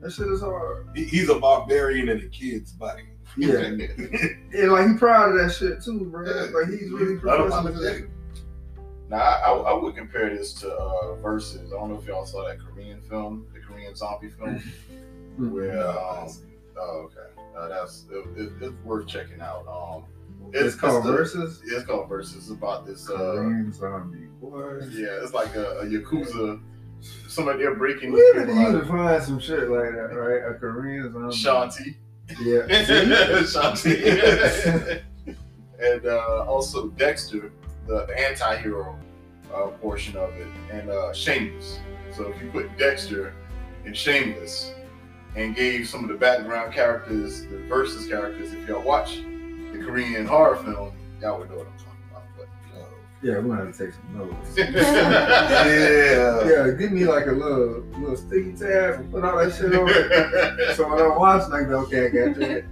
that 0.00 0.10
shit 0.12 0.26
is 0.26 0.40
hard. 0.40 0.88
he- 0.96 1.04
he's 1.04 1.28
a 1.28 1.38
barbarian 1.38 2.08
in 2.08 2.18
a 2.18 2.26
kid's 2.28 2.72
body. 2.72 3.02
Yeah, 3.36 3.58
and 3.58 3.80
like 4.72 4.88
he 4.88 4.94
proud 4.96 5.30
of 5.32 5.38
that 5.38 5.54
shit 5.56 5.82
too, 5.82 6.06
bro. 6.10 6.22
Like 6.24 6.68
he's 6.70 6.90
really 6.90 7.16
professional. 7.18 7.50
Unapologetic. 7.50 8.08
Now 9.10 9.16
I, 9.18 9.50
I, 9.50 9.52
I 9.52 9.72
would 9.82 9.94
compare 9.96 10.34
this 10.36 10.52
to 10.54 10.72
uh, 10.72 11.14
Versus. 11.16 11.72
I 11.72 11.76
don't 11.76 11.90
know 11.92 11.98
if 11.98 12.06
y'all 12.06 12.24
saw 12.24 12.46
that 12.46 12.58
Korean 12.60 13.00
film, 13.02 13.46
the 13.52 13.60
Korean 13.60 13.94
zombie 13.94 14.30
film, 14.30 14.62
Mhm. 15.38 15.50
where 15.52 15.86
um, 15.88 16.28
oh 16.78 17.08
okay, 17.10 17.42
uh, 17.56 17.68
that's 17.68 18.06
it, 18.10 18.24
it, 18.40 18.52
it's 18.60 18.74
worth 18.84 19.06
checking 19.06 19.40
out. 19.40 19.66
Um, 19.68 20.04
It's, 20.52 20.74
called 20.76 21.04
the- 21.04 21.12
Versus. 21.12 21.60
It's 21.66 21.84
called 21.84 22.08
Versus. 22.08 22.36
It's 22.36 22.50
about 22.50 22.86
this. 22.86 23.10
Uh, 23.10 23.16
Korean 23.16 23.72
zombie. 23.72 24.28
Boy. 24.40 24.78
yeah, 24.92 25.22
it's 25.22 25.32
like 25.34 25.54
a, 25.56 25.80
a 25.80 25.84
yakuza. 25.86 26.60
Somebody 27.28 27.58
they're 27.58 27.74
breaking 27.74 28.12
need 28.14 28.32
people 28.34 28.54
to 28.80 28.84
find 28.86 29.22
some 29.22 29.38
shit 29.38 29.68
like 29.68 29.90
that, 29.92 30.14
right? 30.14 30.50
A 30.50 30.58
Korean 30.58 31.12
zombie. 31.12 31.28
of 31.28 31.34
Shanti. 31.34 31.96
Yeah. 32.40 33.74
See? 33.74 35.00
And 35.80 36.06
uh, 36.06 36.44
also 36.46 36.88
Dexter, 36.88 37.52
the, 37.86 38.06
the 38.06 38.18
anti-hero 38.18 38.98
uh, 39.52 39.66
portion 39.82 40.16
of 40.16 40.32
it, 40.34 40.46
and 40.70 40.88
uh, 40.88 41.12
Shameless. 41.12 41.80
So 42.16 42.28
if 42.28 42.40
you 42.40 42.48
put 42.50 42.78
Dexter 42.78 43.34
and 43.84 43.94
Shameless 43.94 44.72
and 45.36 45.54
gave 45.54 45.88
some 45.88 46.04
of 46.04 46.08
the 46.08 46.16
background 46.16 46.72
characters, 46.72 47.42
the 47.46 47.58
versus 47.68 48.06
characters, 48.06 48.52
if 48.52 48.66
y'all 48.68 48.82
watch 48.82 49.16
the 49.72 49.80
Korean 49.84 50.26
horror 50.26 50.56
film, 50.56 50.92
y'all 51.20 51.40
would 51.40 51.50
know 51.50 51.56
what 51.56 51.66
Yeah, 53.24 53.38
we're 53.38 53.56
gonna 53.56 53.64
have 53.64 53.76
to 53.76 53.84
take 53.86 53.94
some 53.94 54.18
notes. 54.18 54.56
Yeah. 54.58 56.44
Yeah, 56.46 56.70
give 56.78 56.92
me 56.92 57.04
like 57.06 57.26
a 57.26 57.32
little 57.32 57.80
little 57.98 58.16
sticky 58.16 58.52
tab 58.52 59.00
and 59.00 59.10
put 59.10 59.24
all 59.24 59.38
that 59.38 59.54
shit 59.54 59.74
on 59.74 59.88
it. 59.88 60.76
So 60.76 60.88
when 60.88 61.00
I 61.00 61.16
watch, 61.16 61.48
like, 61.48 61.68
that. 61.68 61.74
okay, 61.74 62.06
I 62.06 62.08
got 62.10 62.34
that. 62.38 62.64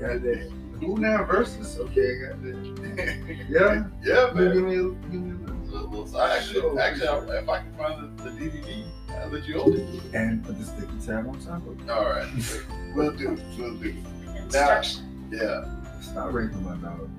Got 0.00 0.22
that. 0.22 0.52
Who 0.80 0.98
now 0.98 1.24
versus? 1.24 1.78
Okay, 1.78 2.16
I 2.16 2.28
got 2.28 2.42
that. 2.42 3.36
Yeah. 3.48 3.84
yeah, 4.04 4.26
Give 4.26 4.34
man. 4.36 4.64
me, 4.66 4.96
give 5.10 5.20
me 5.22 5.30
a 5.32 5.46
Look, 5.66 5.90
look, 5.90 6.08
so 6.08 6.18
I 6.18 6.36
actually, 6.36 6.78
actually, 6.78 7.08
I- 7.08 7.38
if 7.38 7.48
I 7.48 7.58
can 7.58 7.74
find 7.76 8.18
the, 8.18 8.22
the 8.24 8.30
DVD, 8.30 8.84
I'll 9.22 9.28
let 9.30 9.46
you 9.48 9.54
hold 9.60 9.74
it. 9.76 9.86
and 10.14 10.44
put 10.44 10.58
the 10.58 10.64
sticky 10.64 10.92
tab 11.04 11.26
on 11.26 11.38
top 11.40 11.66
of 11.66 11.80
it. 11.80 11.90
All 11.90 12.04
right, 12.04 12.28
we'll 12.94 13.12
do, 13.12 13.36
we'll 13.58 13.74
do. 13.76 13.94
Instruction. 14.36 15.28
Yeah. 15.32 15.64
Stop 16.00 16.32
raping 16.32 16.62
my 16.62 16.76
dog, 16.76 16.98
bro. 16.98 17.15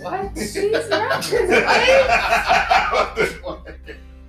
What? 0.00 0.36
She's 0.38 0.88
not. 0.88 1.24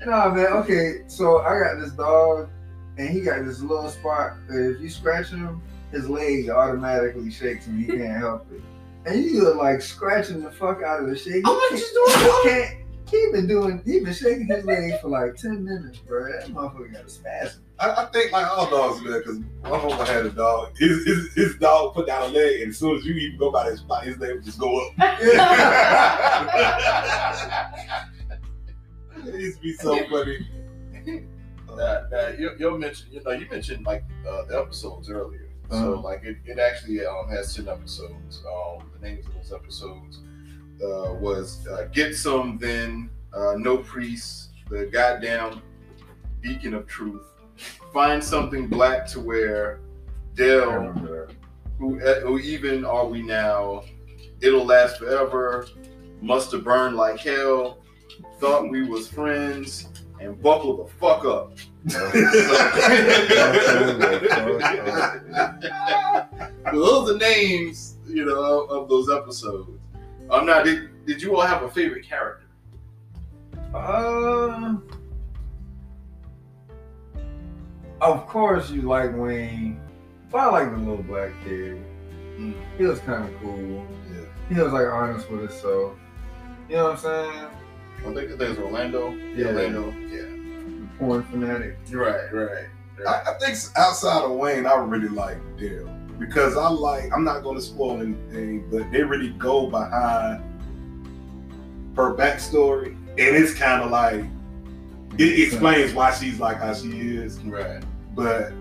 Nah, 0.06 0.34
man. 0.34 0.48
Okay, 0.48 1.04
so 1.08 1.42
I 1.42 1.60
got 1.60 1.80
this 1.80 1.92
dog, 1.92 2.50
and 2.98 3.10
he 3.10 3.22
got 3.22 3.46
this 3.46 3.62
little 3.62 3.90
spot. 3.90 4.38
That 4.48 4.76
if 4.76 4.82
you 4.82 4.90
scratch 4.90 5.30
him, 5.30 5.62
his 5.92 6.10
leg 6.10 6.50
automatically 6.50 7.30
shakes, 7.30 7.68
and 7.68 7.80
he 7.80 7.86
can't 7.86 8.18
help 8.18 8.52
it. 8.52 8.62
And 9.06 9.24
you 9.24 9.44
look 9.44 9.58
like 9.58 9.82
scratching 9.82 10.42
the 10.42 10.52
fuck 10.52 10.82
out 10.84 11.02
of 11.04 11.10
the 11.10 11.18
shake. 11.18 11.44
How 11.46 11.54
much 11.54 11.72
He 11.72 11.78
you 11.80 11.92
doing, 11.94 12.20
He 12.20 12.26
dog? 12.26 12.70
He 13.10 13.32
been 13.32 13.48
doing. 13.48 13.82
He 13.86 14.00
been 14.00 14.14
shaking 14.14 14.48
his 14.48 14.66
leg 14.66 15.00
for 15.02 15.10
like 15.10 15.36
ten 15.36 15.64
minutes, 15.64 16.00
bro. 16.00 16.32
That 16.32 16.48
motherfucker 16.50 16.94
got 16.94 17.06
a 17.06 17.10
spasm. 17.10 17.64
I, 17.80 18.04
I 18.04 18.06
think 18.08 18.32
like 18.32 18.48
all 18.48 18.70
dogs 18.70 19.02
do 19.02 19.10
that 19.12 19.20
because 19.24 19.40
my 19.64 19.70
homie 19.70 20.08
had 20.08 20.26
a 20.26 20.30
dog. 20.32 20.76
His, 20.78 21.06
his 21.06 21.34
his 21.34 21.56
dog 21.58 21.94
put 21.94 22.08
down 22.08 22.24
a 22.24 22.28
leg, 22.28 22.62
and 22.62 22.70
as 22.72 22.78
soon 22.78 22.98
as 22.98 23.06
you 23.06 23.14
even 23.14 23.38
go 23.40 23.52
by 23.52 23.70
that 23.70 23.78
spot, 23.78 24.04
his 24.04 24.18
leg 24.18 24.36
would 24.36 24.44
just 24.44 24.60
go 24.60 24.88
up. 24.88 24.94
It 29.26 29.36
used 29.42 29.58
to 29.58 29.62
be 29.64 29.74
so 29.74 30.06
funny. 30.10 30.48
Now, 31.76 32.02
now 32.12 32.28
you, 32.38 32.52
you 32.58 32.78
mentioned, 32.78 33.14
you 33.14 33.22
know, 33.24 33.32
you 33.32 33.48
mentioned 33.50 33.86
like 33.86 34.04
uh, 34.28 34.46
the 34.46 34.60
episodes 34.60 35.10
earlier. 35.10 35.50
So 35.70 35.76
Uh-huh. 35.76 36.02
like 36.02 36.24
it, 36.24 36.38
it 36.46 36.58
actually 36.58 37.06
um, 37.06 37.28
has 37.30 37.54
ten 37.56 37.68
episodes. 37.68 38.42
Um, 38.48 38.90
the 38.94 39.08
names 39.08 39.28
of 39.28 39.34
those 39.36 39.54
episodes 39.54 40.20
uh, 40.84 41.14
was 41.16 41.68
uh, 41.68 41.88
Get 41.92 42.16
Some, 42.16 42.58
then 42.58 43.10
uh, 43.34 43.54
No 43.58 43.78
Priest, 43.78 44.50
the 44.70 44.86
goddamn 44.88 45.62
Beacon 46.42 46.74
of 46.74 46.88
Truth, 46.88 47.26
Find 47.94 48.24
Something 48.24 48.68
Black 48.68 49.08
to 49.08 49.20
Wear, 49.20 49.82
Del, 50.36 50.94
who, 51.80 52.00
uh, 52.02 52.20
who 52.22 52.40
even 52.40 52.86
are 52.86 53.06
we 53.06 53.22
now? 53.22 53.84
It'll 54.42 54.66
last 54.66 54.98
forever. 54.98 55.68
Must 56.22 56.52
have 56.52 56.64
burned 56.64 56.96
like 56.96 57.20
hell. 57.20 57.80
Thought 58.40 58.70
we 58.70 58.84
was 58.84 59.08
friends. 59.08 59.88
And 60.20 60.42
buckle 60.42 60.84
the 60.84 60.92
fuck 61.00 61.24
up. 61.24 61.54
those 66.74 67.10
are 67.10 67.18
names, 67.18 67.96
you 68.06 68.26
know, 68.26 68.66
of, 68.66 68.90
those 68.90 69.10
episodes. 69.10 69.70
Um, 70.30 70.46
now, 70.46 70.62
did, 70.62 71.06
did 71.06 71.22
you 71.22 71.38
all 71.38 71.48
have 71.48 71.64
a 71.64 71.70
favorite 71.70 72.06
character? 72.06 72.48
Uh, 73.74 74.76
of 78.02 78.28
course 78.28 78.70
you 78.70 78.84
like 78.84 79.16
Wayne, 79.16 79.80
but 80.32 80.40
I 80.40 80.50
like 80.50 80.72
the 80.72 80.78
little 80.78 81.04
black 81.04 81.32
kid. 81.44 81.84
Mm. 82.38 82.56
He 82.78 82.84
was 82.84 83.00
kind 83.00 83.24
of 83.24 83.42
cool. 83.42 83.86
Yeah. 84.12 84.56
He 84.56 84.62
was 84.62 84.74
like 84.74 84.88
honest 84.88 85.30
with 85.30 85.42
himself. 85.42 85.94
You 86.70 86.76
know 86.76 86.84
what 86.86 86.92
I'm 86.94 86.98
saying? 86.98 87.48
I 88.00 88.04
think, 88.04 88.18
I 88.18 88.38
think 88.38 88.42
it's 88.42 88.60
Orlando. 88.60 89.12
Yeah. 89.12 89.48
Orlando. 89.48 89.92
Yeah. 90.08 90.98
Porn 90.98 91.24
fanatic. 91.24 91.78
Right, 91.92 92.32
right. 92.34 92.66
I, 93.08 93.32
I 93.32 93.34
think 93.40 93.58
outside 93.78 94.24
of 94.24 94.32
Wayne, 94.32 94.66
I 94.66 94.76
really 94.76 95.08
like 95.08 95.38
Dale 95.58 95.88
because 96.18 96.58
I 96.58 96.68
like. 96.68 97.12
I'm 97.14 97.24
not 97.24 97.44
going 97.44 97.56
to 97.56 97.62
spoil 97.62 98.02
anything, 98.02 98.70
but 98.70 98.92
they 98.92 99.04
really 99.04 99.30
go 99.32 99.70
behind 99.70 100.44
her 101.96 102.14
backstory, 102.16 102.96
and 103.18 103.36
it's 103.36 103.54
kind 103.54 103.82
of 103.82 103.92
like 103.92 104.24
it 105.18 105.48
explains 105.48 105.94
why 105.94 106.14
she's 106.14 106.40
like 106.40 106.58
how 106.58 106.74
she 106.74 106.90
is. 106.90 107.40
Right. 107.40 107.84
But 108.24 108.52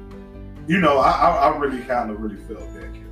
you 0.69 0.79
know, 0.81 0.99
I, 0.99 1.11
I, 1.11 1.31
I 1.49 1.57
really 1.57 1.81
kind 1.85 2.11
of 2.11 2.21
really 2.21 2.37
felt 2.45 2.61
that 2.75 2.83
character. 2.83 3.05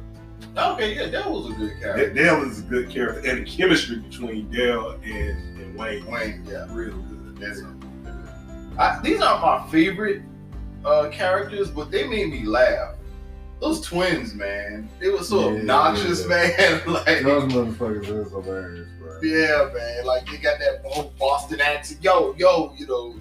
Okay, 0.56 0.94
yeah, 0.96 1.08
that 1.10 1.30
was 1.30 1.50
a 1.50 1.54
good 1.54 1.80
character. 1.80 2.14
Dale 2.14 2.42
is 2.50 2.60
a 2.60 2.62
good 2.62 2.88
character, 2.90 3.28
and 3.28 3.46
the 3.46 3.50
chemistry 3.50 3.96
between 3.98 4.50
Dale 4.50 4.92
and, 5.04 5.58
and 5.60 5.76
Wayne, 5.76 6.06
Wayne, 6.06 6.44
yeah. 6.48 6.66
real 6.70 6.96
good. 6.96 7.36
That's 7.38 7.60
I, 8.78 9.00
these 9.02 9.20
aren't 9.20 9.42
my 9.42 9.70
favorite 9.70 10.22
uh, 10.84 11.08
characters, 11.10 11.70
but 11.70 11.90
they 11.90 12.06
made 12.06 12.30
me 12.30 12.44
laugh. 12.44 12.94
Those 13.60 13.80
twins, 13.80 14.34
man, 14.34 14.88
they 15.00 15.08
were 15.08 15.22
so 15.22 15.50
Yeah, 15.50 15.60
obnoxious, 15.60 16.22
yeah. 16.22 16.28
man. 16.28 16.82
like, 16.86 17.22
Those 17.22 17.50
motherfuckers 17.52 18.08
is 18.26 18.30
hilarious, 18.30 18.88
bro. 18.98 19.18
yeah, 19.22 19.70
man. 19.74 20.04
Like 20.04 20.26
they 20.26 20.36
got 20.36 20.58
that 20.58 20.82
whole 20.84 21.12
Boston 21.18 21.60
accent. 21.60 22.02
Yo, 22.04 22.34
yo, 22.38 22.74
you 22.76 22.86
know. 22.86 23.14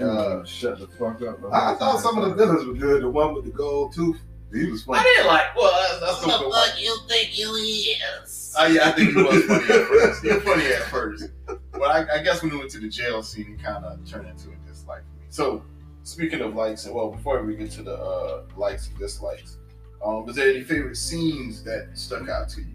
Uh, 0.00 0.44
shut 0.44 0.78
the 0.78 0.86
fuck 0.86 1.20
up. 1.22 1.38
I, 1.52 1.72
I 1.72 1.74
thought 1.76 2.00
some 2.00 2.18
of 2.18 2.28
the 2.28 2.34
villains 2.34 2.66
were 2.66 2.74
good. 2.74 3.02
The 3.02 3.10
one 3.10 3.34
with 3.34 3.44
the 3.44 3.50
gold 3.50 3.92
tooth, 3.92 4.20
he 4.52 4.66
was 4.70 4.82
funny. 4.84 4.98
I 4.98 5.02
funny. 5.02 5.16
didn't 5.16 5.26
like. 5.28 5.56
Well, 5.56 5.72
that's, 5.88 6.00
that's 6.00 6.24
Who 6.24 6.30
the 6.30 6.38
the 6.44 6.50
fuck 6.50 6.80
you 6.80 6.96
think 7.08 7.38
you 7.38 7.54
is? 7.54 8.54
Oh 8.58 8.66
yeah, 8.66 8.88
I 8.88 8.92
think 8.92 9.10
he 9.14 9.22
was 9.22 9.44
funny 9.44 9.64
at 9.64 9.86
first. 9.88 10.22
He 10.22 10.28
was 10.32 10.42
funny 10.42 10.66
at 10.66 10.82
first, 10.84 11.28
but 11.46 11.82
I, 11.82 12.18
I 12.18 12.22
guess 12.22 12.42
when 12.42 12.50
we 12.52 12.58
went 12.58 12.70
to 12.72 12.78
the 12.78 12.88
jail 12.88 13.22
scene, 13.22 13.46
he 13.56 13.62
kind 13.62 13.84
of 13.84 14.04
turned 14.08 14.28
into 14.28 14.48
a 14.48 14.56
dislike 14.68 15.02
for 15.02 15.20
me. 15.20 15.26
So, 15.28 15.64
speaking 16.02 16.40
of 16.40 16.54
likes, 16.54 16.86
and 16.86 16.94
well, 16.94 17.10
before 17.10 17.42
we 17.44 17.56
get 17.56 17.70
to 17.72 17.82
the 17.82 17.94
uh, 17.94 18.42
likes 18.56 18.88
and 18.88 18.98
dislikes, 18.98 19.58
um, 20.04 20.24
was 20.26 20.36
there 20.36 20.48
any 20.50 20.62
favorite 20.62 20.96
scenes 20.96 21.62
that 21.64 21.90
stuck 21.94 22.28
out 22.28 22.48
to 22.50 22.60
you? 22.62 22.66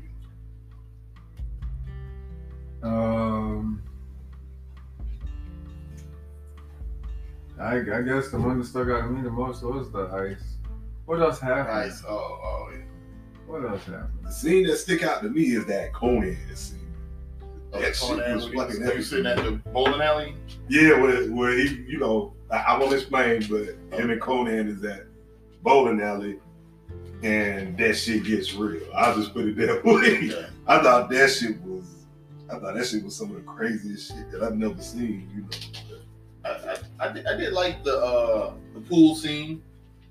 Um, 2.83 3.81
I, 7.59 7.77
I 7.77 8.01
guess 8.01 8.29
the 8.29 8.39
one 8.39 8.59
that 8.59 8.65
stuck 8.65 8.87
out 8.89 9.01
to 9.01 9.07
me 9.07 9.21
the 9.21 9.29
most 9.31 9.63
was 9.63 9.91
the 9.91 10.07
ice. 10.07 10.57
What 11.05 11.21
else 11.21 11.39
happened? 11.39 11.69
Ice. 11.77 12.03
Oh, 12.07 12.11
oh 12.43 12.69
yeah. 12.71 12.79
What 13.47 13.63
else 13.69 13.83
happened? 13.85 14.09
The 14.23 14.31
scene 14.31 14.65
that 14.67 14.77
stick 14.77 15.03
out 15.03 15.21
to 15.21 15.29
me 15.29 15.43
is 15.55 15.65
that 15.67 15.93
Conan 15.93 16.37
scene. 16.55 16.79
Oh, 17.73 17.79
That 17.79 17.93
Conan, 17.95 18.25
shit 18.25 18.35
was 18.35 18.45
when 18.49 18.57
fucking 18.67 18.81
you- 18.81 18.93
you 18.93 19.01
sitting 19.03 19.25
at 19.25 19.37
the 19.37 19.51
bowling 19.71 20.01
alley. 20.01 20.35
Yeah, 20.67 20.99
where, 20.99 21.25
where 21.31 21.57
he, 21.57 21.83
you 21.87 21.99
know, 21.99 22.33
I, 22.51 22.57
I 22.57 22.77
won't 22.79 22.93
explain, 22.93 23.45
but 23.49 23.97
him 23.97 24.09
and 24.09 24.19
Conan 24.21 24.67
is 24.67 24.83
at 24.83 25.05
bowling 25.63 26.01
alley, 26.01 26.39
and 27.23 27.77
that 27.77 27.93
shit 27.95 28.23
gets 28.23 28.53
real. 28.53 28.81
I'll 28.95 29.15
just 29.15 29.33
put 29.33 29.45
it 29.45 29.55
that 29.57 29.83
way. 29.85 30.21
Yeah. 30.23 30.47
I 30.67 30.81
thought 30.81 31.09
that 31.11 31.29
shit 31.29 31.59
was, 31.61 32.05
I 32.49 32.57
thought 32.59 32.75
that 32.75 32.85
shit 32.85 33.03
was 33.03 33.15
some 33.15 33.29
of 33.31 33.35
the 33.37 33.41
craziest 33.43 34.09
shit 34.11 34.31
that 34.31 34.43
I've 34.43 34.57
never 34.57 34.81
seen. 34.81 35.29
You 35.35 35.41
know, 35.43 35.47
did, 37.15 37.25
I 37.27 37.35
did 37.35 37.53
like 37.53 37.83
the 37.83 37.97
uh, 37.97 38.53
the 38.73 38.81
pool 38.81 39.15
scene 39.15 39.61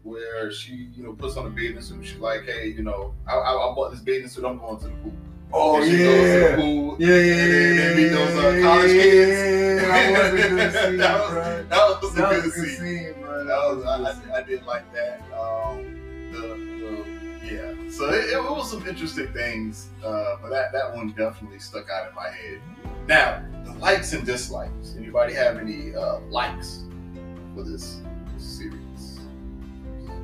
where 0.03 0.51
she, 0.53 0.89
you 0.97 1.03
know, 1.03 1.13
puts 1.15 1.37
on 1.37 1.47
a 1.47 1.51
bathing 1.51 1.81
suit. 1.81 2.05
She's 2.07 2.19
like, 2.19 2.45
hey, 2.45 2.69
you 2.69 2.83
know, 2.83 3.15
I, 3.27 3.35
I, 3.35 3.53
I 3.53 3.75
bought 3.75 3.91
this 3.91 4.01
bathing 4.01 4.29
suit. 4.29 4.45
I'm 4.45 4.59
going 4.59 4.79
to 4.79 4.85
the 4.85 4.91
pool. 4.91 5.13
Oh 5.53 5.77
And 5.77 5.85
she 5.91 5.97
goes 5.99 6.07
to 6.07 6.39
the 6.41 6.49
yeah, 6.51 6.57
pool. 6.57 6.97
Yeah, 6.99 7.09
yeah, 7.09 7.23
yeah, 7.23 7.91
yeah, 7.91 7.97
meet 7.97 8.09
those, 8.09 8.37
uh, 8.37 8.61
college 8.63 8.91
yeah, 8.93 9.03
kids. 9.03 9.31
Yeah, 9.31 9.89
that 9.89 10.33
was 10.33 10.45
a 10.45 10.49
good 10.49 10.73
scene, 10.83 10.97
that, 10.99 11.21
was, 11.21 11.31
bro. 11.31 11.43
that 11.71 12.03
was 12.03 12.13
a 12.13 12.17
That 12.17 12.31
good 12.33 12.45
was 12.45 12.55
good 12.55 12.69
scene. 12.69 12.79
scene, 13.15 13.23
bro. 13.23 13.45
That 13.45 13.77
was, 13.77 13.85
I. 13.85 14.35
I, 14.35 14.39
I 14.39 14.43
did 14.43 14.67
like 14.67 14.93
that. 14.95 15.21
Um, 15.33 16.31
the, 16.33 16.41
the 16.41 17.55
yeah. 17.55 17.91
So 17.91 18.11
it, 18.11 18.31
it 18.35 18.43
was 18.43 18.71
some 18.71 18.87
interesting 18.87 19.33
things, 19.33 19.89
uh, 20.05 20.37
but 20.43 20.51
that 20.51 20.73
that 20.73 20.95
one 20.95 21.13
definitely 21.17 21.61
stuck 21.61 21.89
out 21.89 22.09
in 22.09 22.15
my 22.15 22.29
head. 22.29 22.61
Now 23.07 23.43
the 23.65 23.73
likes 23.79 24.13
and 24.13 24.27
dislikes. 24.27 24.97
Anybody 24.99 25.33
have 25.35 25.57
any 25.59 25.95
uh, 25.95 26.19
likes 26.31 26.83
for 27.55 27.63
this, 27.63 28.01
this 28.35 28.45
series? 28.45 29.21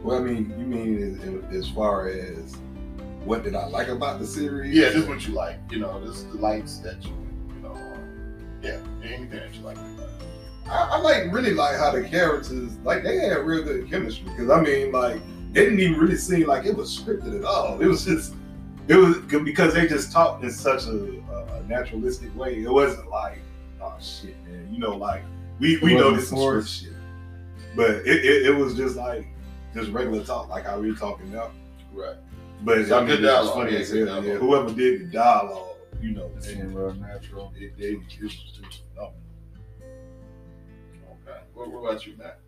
Well, 0.02 0.18
I 0.18 0.20
mean, 0.20 0.54
you 0.58 0.66
mean 0.66 1.44
as, 1.52 1.54
as 1.54 1.68
far 1.70 2.08
as 2.08 2.56
what 3.24 3.44
did 3.44 3.54
I 3.54 3.66
like 3.66 3.88
about 3.88 4.18
the 4.18 4.26
series? 4.26 4.74
Yeah, 4.74 4.90
just 4.90 5.08
what 5.08 5.26
you 5.26 5.34
like. 5.34 5.58
You 5.70 5.80
know, 5.80 6.04
this 6.04 6.22
the 6.24 6.38
likes 6.38 6.76
that 6.78 7.04
you 7.04 7.12
you 7.54 7.62
know. 7.62 7.72
Um, 7.72 8.60
yeah, 8.62 8.80
anything 9.02 9.30
that 9.30 9.54
you 9.54 9.60
like. 9.62 9.76
I, 10.66 10.90
I 10.92 10.98
like 11.00 11.32
really 11.32 11.52
like 11.52 11.76
how 11.76 11.90
the 11.90 12.02
characters 12.02 12.76
like 12.78 13.02
they 13.02 13.16
had 13.18 13.38
real 13.38 13.62
good 13.62 13.90
chemistry 13.90 14.24
because 14.24 14.50
I 14.50 14.60
mean 14.60 14.92
like 14.92 15.20
they 15.52 15.64
didn't 15.64 15.80
even 15.80 15.98
really 15.98 16.16
seem 16.16 16.46
like 16.46 16.64
it 16.64 16.76
was 16.76 16.96
scripted 16.98 17.38
at 17.38 17.44
all. 17.44 17.80
It 17.80 17.86
was 17.86 18.04
just 18.04 18.34
it 18.88 18.94
was 18.96 19.18
because 19.18 19.74
they 19.74 19.86
just 19.86 20.12
talked 20.12 20.42
in 20.42 20.50
such 20.50 20.84
a, 20.86 21.22
a, 21.30 21.58
a 21.58 21.62
naturalistic 21.68 22.34
way. 22.36 22.62
It 22.62 22.70
wasn't 22.70 23.08
like 23.10 23.40
oh 23.82 23.94
shit 24.00 24.36
man, 24.46 24.68
you 24.72 24.78
know 24.78 24.96
like 24.96 25.22
we 25.58 25.78
we 25.78 25.94
know 25.94 26.12
this 26.12 26.24
is 26.24 26.28
script 26.28 26.42
forced. 26.42 26.82
shit, 26.82 26.89
but 27.76 27.90
it, 27.90 28.06
it, 28.24 28.46
it 28.46 28.56
was 28.56 28.74
just 28.76 28.96
like 28.96 29.26
just 29.74 29.90
regular 29.90 30.24
talk 30.24 30.48
like 30.48 30.64
how 30.64 30.78
we 30.80 30.90
were 30.90 30.96
talking 30.98 31.30
now. 31.32 31.50
Right. 31.92 32.16
But 32.62 32.86
Some 32.86 33.04
I 33.04 33.06
mean, 33.06 33.16
good 33.16 33.24
it 33.24 33.32
was 33.32 33.50
funny 33.50 33.76
as 33.76 33.88
hell. 33.90 33.98
Yeah, 33.98 34.04
dialogue. 34.06 34.38
whoever 34.40 34.72
did 34.74 35.00
the 35.00 35.04
dialogue, 35.12 35.76
you 36.02 36.10
know, 36.12 36.26
It 36.26 36.42
they, 36.42 36.54
seemed 36.54 36.74
real 36.74 36.92
natural. 36.94 37.52
It, 37.56 37.78
they, 37.78 37.92
it 37.92 38.22
was 38.22 38.34
just 38.34 38.82
phenomenal. 38.94 39.14
Okay. 39.82 41.38
What, 41.54 41.70
what 41.72 41.78
about 41.90 42.06
you, 42.06 42.14
Matt? 42.18 42.38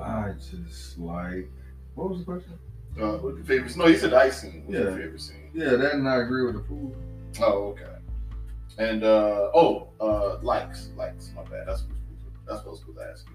I 0.00 0.32
just 0.32 0.98
like. 0.98 1.48
What 1.94 2.10
was 2.10 2.18
the 2.20 2.24
question? 2.24 2.58
Uh, 3.00 3.18
what 3.18 3.36
your 3.36 3.44
favorite? 3.44 3.76
No, 3.76 3.86
you 3.86 3.96
said 3.96 4.10
the 4.10 4.16
ice 4.18 4.40
scene. 4.40 4.64
Your 4.68 4.90
Yeah. 4.90 4.96
favorite 4.96 5.20
scene? 5.20 5.50
Yeah, 5.54 5.70
that 5.76 5.94
and 5.94 6.08
I 6.08 6.16
agree 6.16 6.44
with 6.44 6.54
the 6.56 6.62
food. 6.64 6.94
Oh, 7.40 7.68
okay. 7.78 7.84
And 8.78 9.04
uh 9.04 9.50
oh, 9.54 9.88
uh 10.00 10.38
likes, 10.42 10.88
likes. 10.96 11.30
My 11.36 11.42
bad. 11.44 11.68
That's 11.68 11.82
what 11.82 11.90
that's 12.46 12.58
what 12.60 12.66
I 12.66 12.70
was 12.70 12.80
supposed 12.80 12.98
to 12.98 13.04
ask 13.04 13.26
you. 13.28 13.33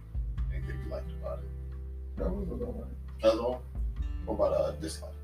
Anything 0.70 0.86
you 0.86 0.92
liked 0.92 1.12
about 1.12 1.40
it? 1.40 1.50
That 2.18 2.30
was 2.30 2.48
what 2.48 2.62
I 2.62 2.80
liked. 2.80 3.22
That's 3.22 3.36
all. 3.36 3.62
What 4.26 4.36
about 4.36 4.54
uh 4.54 4.72
dislikes? 4.74 5.16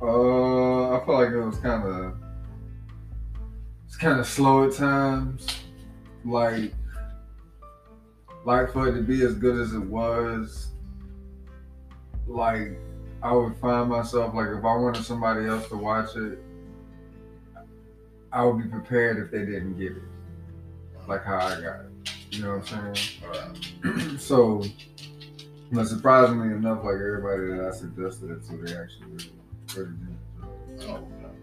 Uh, 0.00 0.96
I 0.96 1.04
feel 1.04 1.14
like 1.14 1.30
it 1.30 1.40
was 1.40 1.58
kind 1.58 1.84
of 1.86 2.16
it's 3.86 3.96
kind 3.96 4.18
of 4.18 4.26
slow 4.26 4.68
at 4.68 4.74
times. 4.74 5.46
Like, 6.24 6.72
like 8.44 8.72
for 8.72 8.88
it 8.88 8.94
to 8.94 9.02
be 9.02 9.22
as 9.22 9.34
good 9.34 9.60
as 9.60 9.74
it 9.74 9.82
was, 9.82 10.68
like 12.26 12.78
I 13.22 13.32
would 13.32 13.56
find 13.56 13.90
myself 13.90 14.34
like 14.34 14.48
if 14.48 14.64
I 14.64 14.76
wanted 14.76 15.04
somebody 15.04 15.46
else 15.46 15.68
to 15.68 15.76
watch 15.76 16.16
it, 16.16 16.38
I 18.32 18.44
would 18.44 18.62
be 18.62 18.68
prepared 18.68 19.18
if 19.18 19.30
they 19.30 19.44
didn't 19.44 19.78
get 19.78 19.92
it, 19.92 20.02
like 21.06 21.24
how 21.24 21.38
I 21.38 21.60
got 21.60 21.80
it. 21.80 21.93
You 22.34 22.42
know 22.42 22.56
what 22.56 22.72
I'm 22.72 22.94
saying? 22.94 23.20
All 23.24 23.30
right. 23.30 24.20
so, 24.20 24.64
but 25.70 25.86
surprisingly 25.86 26.48
enough, 26.48 26.78
like 26.84 26.94
everybody 26.94 27.46
that 27.56 27.70
I 27.72 27.76
suggested 27.76 28.30
it 28.32 28.44
to, 28.48 28.56
they 28.56 28.76
actually 28.76 29.06
really, 29.06 29.30
really 29.76 29.90
did. 29.98 30.88
Oh, 30.88 30.94
okay. 30.94 31.34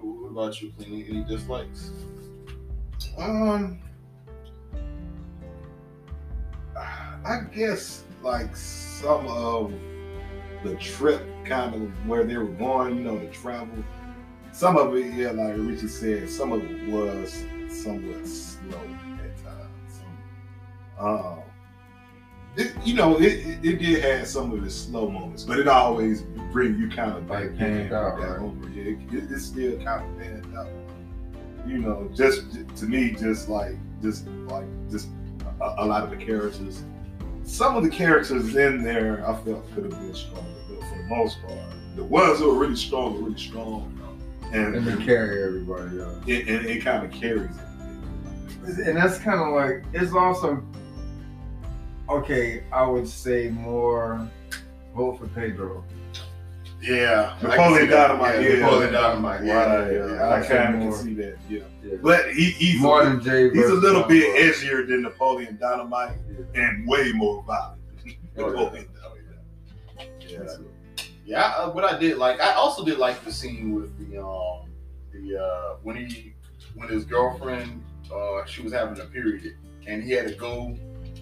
What 0.00 0.16
what 0.16 0.28
about 0.30 0.62
you, 0.62 0.72
Clean? 0.78 1.06
Any 1.08 1.24
dislikes? 1.24 1.90
Um, 3.18 3.78
I 6.76 7.40
guess 7.54 8.04
like 8.22 8.56
some 8.56 9.26
of 9.28 9.72
the 10.62 10.74
trip, 10.76 11.22
kind 11.44 11.74
of 11.74 12.08
where 12.08 12.24
they 12.24 12.38
were 12.38 12.46
going, 12.46 12.96
you 12.96 13.04
know, 13.04 13.18
the 13.18 13.26
travel. 13.26 13.84
Some 14.52 14.78
of 14.78 14.96
it, 14.96 15.12
yeah, 15.12 15.32
like 15.32 15.54
Richard 15.58 15.90
said, 15.90 16.30
some 16.30 16.52
of 16.52 16.62
it 16.62 16.88
was 16.88 17.44
somewhat 17.68 18.26
slow 18.26 18.78
at 18.78 18.82
times. 19.02 19.13
Um, 20.98 21.40
it, 22.56 22.72
you 22.84 22.94
know, 22.94 23.16
it, 23.18 23.32
it, 23.32 23.64
it 23.64 23.78
did 23.78 24.04
have 24.04 24.28
some 24.28 24.52
of 24.52 24.64
its 24.64 24.74
slow 24.74 25.10
moments, 25.10 25.42
but 25.42 25.58
it 25.58 25.66
always 25.66 26.22
bring 26.52 26.78
you 26.78 26.88
kind 26.88 27.12
of 27.12 27.26
back 27.26 27.56
panned 27.56 27.92
out, 27.92 28.18
right? 28.18 28.38
over. 28.38 28.68
Yeah, 28.68 28.92
it, 28.92 28.98
it, 29.12 29.30
it's 29.30 29.46
still 29.46 29.76
kind 29.82 30.04
of 30.08 30.18
panned 30.18 30.56
out 30.56 30.68
you 31.66 31.78
know, 31.78 32.10
just 32.14 32.42
to 32.76 32.86
me, 32.86 33.12
just 33.12 33.48
like, 33.48 33.76
just 34.02 34.26
like, 34.46 34.66
just 34.90 35.08
a, 35.60 35.74
a 35.78 35.86
lot 35.86 36.04
of 36.04 36.10
the 36.10 36.16
characters. 36.16 36.82
Some 37.44 37.76
of 37.76 37.82
the 37.82 37.90
characters 37.90 38.54
in 38.54 38.82
there, 38.82 39.26
I 39.28 39.34
felt 39.42 39.70
could 39.74 39.84
have 39.84 39.92
been 39.92 40.14
stronger, 40.14 40.48
but 40.68 40.80
for 40.88 40.98
the 40.98 41.04
most 41.04 41.42
part, 41.42 41.58
the 41.96 42.04
ones 42.04 42.38
who 42.38 42.52
were 42.52 42.58
really 42.58 42.76
strong, 42.76 43.14
were 43.14 43.28
really 43.28 43.38
strong, 43.38 43.90
and 44.52 44.74
And 44.74 44.86
they 44.86 45.04
carry 45.04 45.42
everybody 45.42 46.00
up. 46.00 46.28
it, 46.28 46.48
and 46.48 46.66
it 46.66 46.82
kind 46.82 47.04
of 47.04 47.12
carries 47.12 47.50
it. 47.56 48.86
And 48.86 48.96
that's 48.96 49.18
kind 49.18 49.40
of 49.40 49.52
like 49.54 49.84
it's 49.92 50.12
also 50.14 50.62
okay, 52.08 52.64
I 52.72 52.86
would 52.86 53.08
say 53.08 53.48
more 53.50 54.28
vote 54.94 55.18
for 55.18 55.26
Pedro. 55.28 55.84
Yeah, 56.82 57.38
Napoleon 57.42 57.80
see. 57.82 57.86
Dynamite. 57.88 58.42
Yeah, 58.42 58.48
Yeah, 58.48 58.56
Napoleon 58.60 58.92
Dynamite. 58.92 59.44
Yeah, 59.44 59.54
Right, 59.64 59.92
yeah, 59.92 60.06
yeah. 60.06 60.22
I 60.22 60.36
I'd 60.36 60.42
say 60.44 60.56
kind 60.56 60.74
of 60.74 60.80
can 60.80 60.92
see 60.92 61.14
that. 61.14 61.36
Yeah, 61.48 61.60
Yeah. 61.82 61.96
but 62.02 62.30
he, 62.34 62.50
he's 62.50 62.80
more 62.80 63.00
a, 63.02 63.04
than 63.06 63.22
Jay. 63.22 63.50
he's 63.50 63.70
a 63.70 63.74
little 63.74 64.02
bit 64.02 64.22
Boy. 64.34 64.40
edgier 64.42 64.86
than 64.86 65.02
Napoleon 65.02 65.56
Dynamite 65.58 66.18
and 66.54 66.86
way 66.86 67.12
more 67.12 67.42
violent. 67.44 67.80
Oh, 68.36 68.48
Napoleon 68.50 68.88
Yeah. 70.20 70.38
Dynamite. 70.38 71.10
Yeah, 71.24 71.44
uh, 71.56 71.70
what 71.70 71.84
I 71.84 71.98
did 71.98 72.18
like, 72.18 72.38
I 72.42 72.52
also 72.52 72.84
did 72.84 72.98
like 72.98 73.24
the 73.24 73.32
scene 73.32 73.72
with 73.74 73.96
the 73.98 74.18
um 74.22 74.68
the 75.10 75.42
uh 75.42 75.76
when 75.82 75.96
he 75.96 76.34
when 76.74 76.88
his 76.90 77.06
girlfriend 77.06 77.82
uh 78.14 78.44
she 78.44 78.60
was 78.60 78.74
having 78.74 79.00
a 79.00 79.06
period 79.06 79.56
and 79.86 80.02
he 80.02 80.10
had 80.10 80.28
to 80.28 80.34
go 80.34 80.76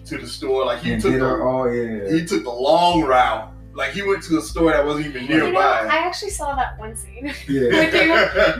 to 0.05 0.17
the 0.17 0.27
store 0.27 0.65
like 0.65 0.79
he 0.81 0.93
And 0.93 1.01
took 1.01 1.11
did 1.13 1.21
the, 1.21 1.27
all 1.41 1.63
oh, 1.63 1.71
yeah. 1.71 2.11
he 2.11 2.25
took 2.25 2.43
the 2.43 2.49
long 2.51 3.03
route 3.03 3.51
like 3.75 3.89
he 3.91 4.03
went 4.03 4.21
to 4.21 4.37
a 4.37 4.41
store 4.41 4.69
that 4.71 4.85
wasn't 4.85 5.07
even 5.07 5.23
You 5.25 5.37
know, 5.37 5.45
nearby. 5.45 5.87
I 5.89 5.97
actually 5.97 6.29
saw 6.29 6.55
that 6.55 6.77
one 6.77 6.95
scene. 6.95 7.25
yeah. 7.47 7.69
with 7.69 7.91
you. 7.91 8.13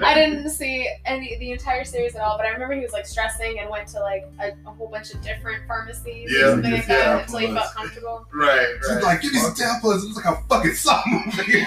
I 0.03 0.13
didn't 0.15 0.49
see 0.49 0.89
any 1.05 1.37
the 1.37 1.51
entire 1.51 1.83
series 1.83 2.15
at 2.15 2.21
all, 2.23 2.35
but 2.35 2.47
I 2.47 2.49
remember 2.49 2.73
he 2.73 2.81
was 2.81 2.93
like 2.93 3.05
stressing 3.05 3.59
and 3.59 3.69
went 3.69 3.87
to 3.89 3.99
like 3.99 4.23
a, 4.39 4.53
a 4.67 4.71
whole 4.73 4.87
bunch 4.87 5.13
of 5.13 5.21
different 5.21 5.67
pharmacies 5.67 6.31
Yeah, 6.33 6.45
or 6.47 6.51
something 6.53 6.71
like 6.71 6.87
that 6.87 7.21
until 7.21 7.39
he 7.39 7.53
felt 7.53 7.73
comfortable. 7.75 8.25
right, 8.33 8.67
She's 8.87 9.03
like, 9.03 9.21
give 9.21 9.33
me 9.33 9.39
some 9.39 9.53
tampons. 9.53 10.01
It 10.03 10.05
looks 10.05 10.25
like 10.25 10.35
a 10.35 10.41
fucking 10.49 10.73
Saw 10.73 11.03
movie. 11.05 11.63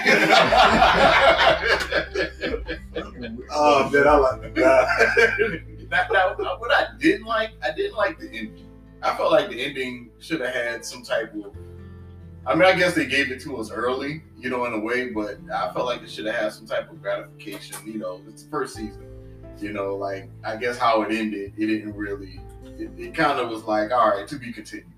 oh, 3.51 3.89
man, 3.89 4.07
I 4.07 4.15
like 4.17 4.55
that. 4.55 4.87
That- 5.89 6.09
that- 6.11 6.37
what 6.59 6.71
I 6.71 6.87
didn't 6.99 7.25
like, 7.25 7.51
I 7.63 7.71
didn't 7.71 7.95
like 7.95 8.19
the 8.19 8.25
ending. 8.27 8.66
I 9.01 9.15
felt 9.15 9.31
like 9.31 9.49
the 9.49 9.63
ending 9.63 10.09
should 10.19 10.41
have 10.41 10.53
had 10.53 10.85
some 10.85 11.03
type 11.03 11.33
of. 11.35 11.55
I 12.45 12.55
mean, 12.55 12.63
I 12.63 12.73
guess 12.73 12.95
they 12.95 13.05
gave 13.05 13.29
it 13.31 13.41
to 13.41 13.57
us 13.57 13.71
early, 13.71 14.23
you 14.39 14.49
know, 14.49 14.65
in 14.65 14.73
a 14.73 14.79
way, 14.79 15.09
but 15.09 15.37
I 15.53 15.71
felt 15.73 15.85
like 15.85 16.01
it 16.01 16.09
should 16.09 16.25
have 16.27 16.35
had 16.35 16.53
some 16.53 16.65
type 16.65 16.89
of 16.89 17.01
gratification. 17.01 17.75
You 17.85 17.99
know, 17.99 18.21
it's 18.27 18.43
the 18.43 18.49
first 18.49 18.75
season. 18.75 19.05
You 19.59 19.73
know, 19.73 19.95
like 19.95 20.29
I 20.43 20.55
guess 20.55 20.77
how 20.77 21.01
it 21.01 21.11
ended, 21.11 21.53
it 21.57 21.65
didn't 21.65 21.95
really. 21.95 22.39
It, 22.65 22.91
it 22.97 23.15
kind 23.15 23.39
of 23.39 23.49
was 23.49 23.63
like, 23.63 23.91
all 23.91 24.09
right, 24.09 24.27
to 24.27 24.35
be 24.37 24.53
continued. 24.53 24.93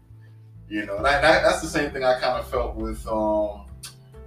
You 0.68 0.86
know, 0.86 1.02
that, 1.02 1.22
that, 1.22 1.44
that's 1.44 1.62
the 1.62 1.68
same 1.68 1.92
thing 1.92 2.04
I 2.04 2.20
kind 2.20 2.38
of 2.40 2.48
felt 2.48 2.76
with 2.76 3.06
um, 3.08 3.66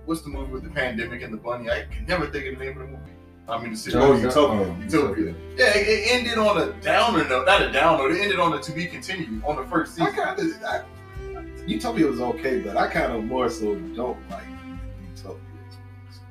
what's 0.07 0.23
the 0.23 0.31
movie 0.31 0.53
with 0.53 0.65
the 0.65 0.71
pandemic 0.71 1.23
and 1.23 1.33
the 1.33 1.37
bunny? 1.37 1.71
I 1.71 1.85
can 1.85 2.05
never 2.07 2.27
think 2.27 2.47
of 2.47 2.59
the 2.59 2.65
name 2.65 2.81
of 2.81 2.89
the 2.89 2.93
movie. 2.97 3.13
I 3.49 3.61
mean, 3.61 3.73
the 3.73 3.77
series. 3.77 3.97
Oh, 3.97 4.15
Utopia. 4.15 4.77
Utopia. 4.85 5.35
Yeah, 5.57 5.77
it, 5.77 5.89
it 5.89 6.13
ended 6.13 6.39
on 6.39 6.59
a 6.59 6.73
downer 6.81 7.29
note. 7.29 7.47
Not 7.47 7.63
a 7.63 7.73
down 7.73 7.99
note. 7.99 8.13
It 8.13 8.21
ended 8.21 8.39
on 8.39 8.53
a 8.55 8.61
to 8.61 8.73
be 8.73 8.87
continued 8.87 9.43
on 9.45 9.57
the 9.57 9.65
first 9.65 10.01
I 10.01 10.07
season. 10.07 10.25
kind 10.25 10.39
of, 10.39 10.65
I, 10.65 10.85
Utopia 11.67 12.07
was 12.07 12.21
okay, 12.21 12.61
but 12.61 12.77
I 12.77 12.89
kind 12.89 13.13
of 13.13 13.25
more 13.25 13.49
so 13.49 13.75
don't 13.75 14.19
like 14.31 14.45
Utopia. 15.17 15.41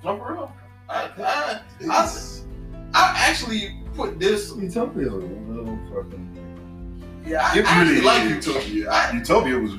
No, 0.03 0.18
for 0.18 0.34
real. 0.34 0.55
I, 0.89 1.09
I, 1.18 1.62
I, 1.89 2.41
I 2.93 3.30
actually 3.30 3.82
put 3.93 4.20
this. 4.20 4.53
Utopia 4.55 5.07
is 5.07 5.14
a 5.14 5.18
little 5.18 5.80
fucking. 5.93 7.24
Yeah, 7.26 7.49
I, 7.51 7.59
It 7.59 7.66
I 7.66 7.84
really 7.84 8.01
like. 8.01 8.30
Utopia. 8.30 8.89
I, 8.89 9.12
Utopia 9.12 9.59
was. 9.59 9.74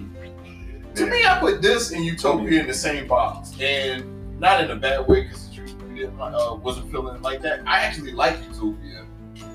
to 0.94 1.06
me, 1.06 1.24
I 1.24 1.38
put 1.40 1.60
this 1.60 1.92
and 1.92 2.04
Utopia 2.04 2.60
in 2.60 2.66
the 2.66 2.74
same 2.74 3.08
box, 3.08 3.52
and 3.60 4.38
not 4.38 4.62
in 4.62 4.70
a 4.70 4.76
bad 4.76 5.06
way 5.08 5.24
because 5.24 5.51
didn't, 5.94 6.20
uh, 6.20 6.54
wasn't 6.54 6.90
feeling 6.90 7.20
like 7.22 7.40
that. 7.42 7.60
I 7.66 7.80
actually 7.80 8.12
like 8.12 8.36
Utopia, 8.48 9.04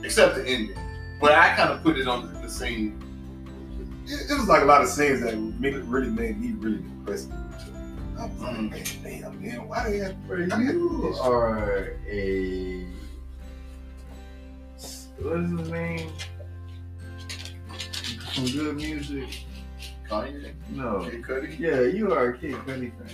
except 0.03 0.35
the 0.35 0.41
ending. 0.47 0.77
But 1.19 1.33
I 1.33 1.55
kind 1.55 1.71
of 1.71 1.83
put 1.83 1.97
it 1.97 2.07
on 2.07 2.31
the, 2.33 2.41
the 2.41 2.49
same. 2.49 2.99
It, 4.05 4.31
it 4.31 4.33
was 4.37 4.47
like 4.47 4.61
a 4.61 4.65
lot 4.65 4.81
of 4.81 4.87
scenes 4.89 5.21
that 5.21 5.35
made, 5.37 5.75
really 5.75 6.09
made 6.09 6.39
me 6.39 6.53
really 6.53 6.77
depressed. 6.83 7.29
I 8.17 8.25
was 8.25 8.39
like, 8.41 8.55
Mm. 8.55 8.71
man, 8.71 9.21
damn, 9.21 9.41
man, 9.41 9.67
why 9.67 9.89
they 9.89 9.97
have 9.99 10.15
I 10.51 10.61
you 10.71 11.15
are 11.21 11.93
a. 12.09 12.85
What 15.19 15.39
is 15.39 15.59
his 15.59 15.69
name? 15.69 16.11
Some 18.33 18.45
good 18.45 18.75
music. 18.75 19.43
Kanye, 20.09 20.53
No. 20.69 21.07
Kid 21.09 21.21
Cudi. 21.23 21.59
Yeah, 21.59 21.81
you 21.81 22.13
are 22.13 22.29
a 22.29 22.37
Kid 22.37 22.53
Cudi 22.53 22.91
fan. 22.97 23.09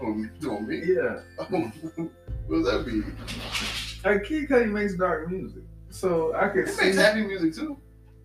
Oh, 0.00 0.14
me, 0.14 0.28
on 0.48 0.66
me. 0.66 0.82
Yeah. 0.84 1.20
what 2.46 2.62
does 2.62 2.66
that 2.66 2.86
be? 2.86 3.02
Like 4.08 4.24
Kid 4.24 4.48
Cudi 4.48 4.70
makes 4.70 4.94
dark 4.94 5.30
music, 5.30 5.62
so 5.90 6.34
I 6.34 6.48
could 6.48 6.66
He 6.66 6.72
see. 6.72 6.84
makes 6.86 6.96
happy 6.98 7.22
music 7.26 7.54
too. 7.54 7.76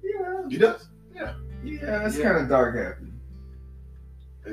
Yeah, 0.04 0.48
He 0.50 0.58
does. 0.58 0.88
yeah, 1.16 1.34
Yeah, 1.64 2.06
it's 2.06 2.18
Yeah. 2.18 2.24
kind 2.32 2.38
of 2.44 2.50
dark 2.50 2.76
happy. 2.76 3.12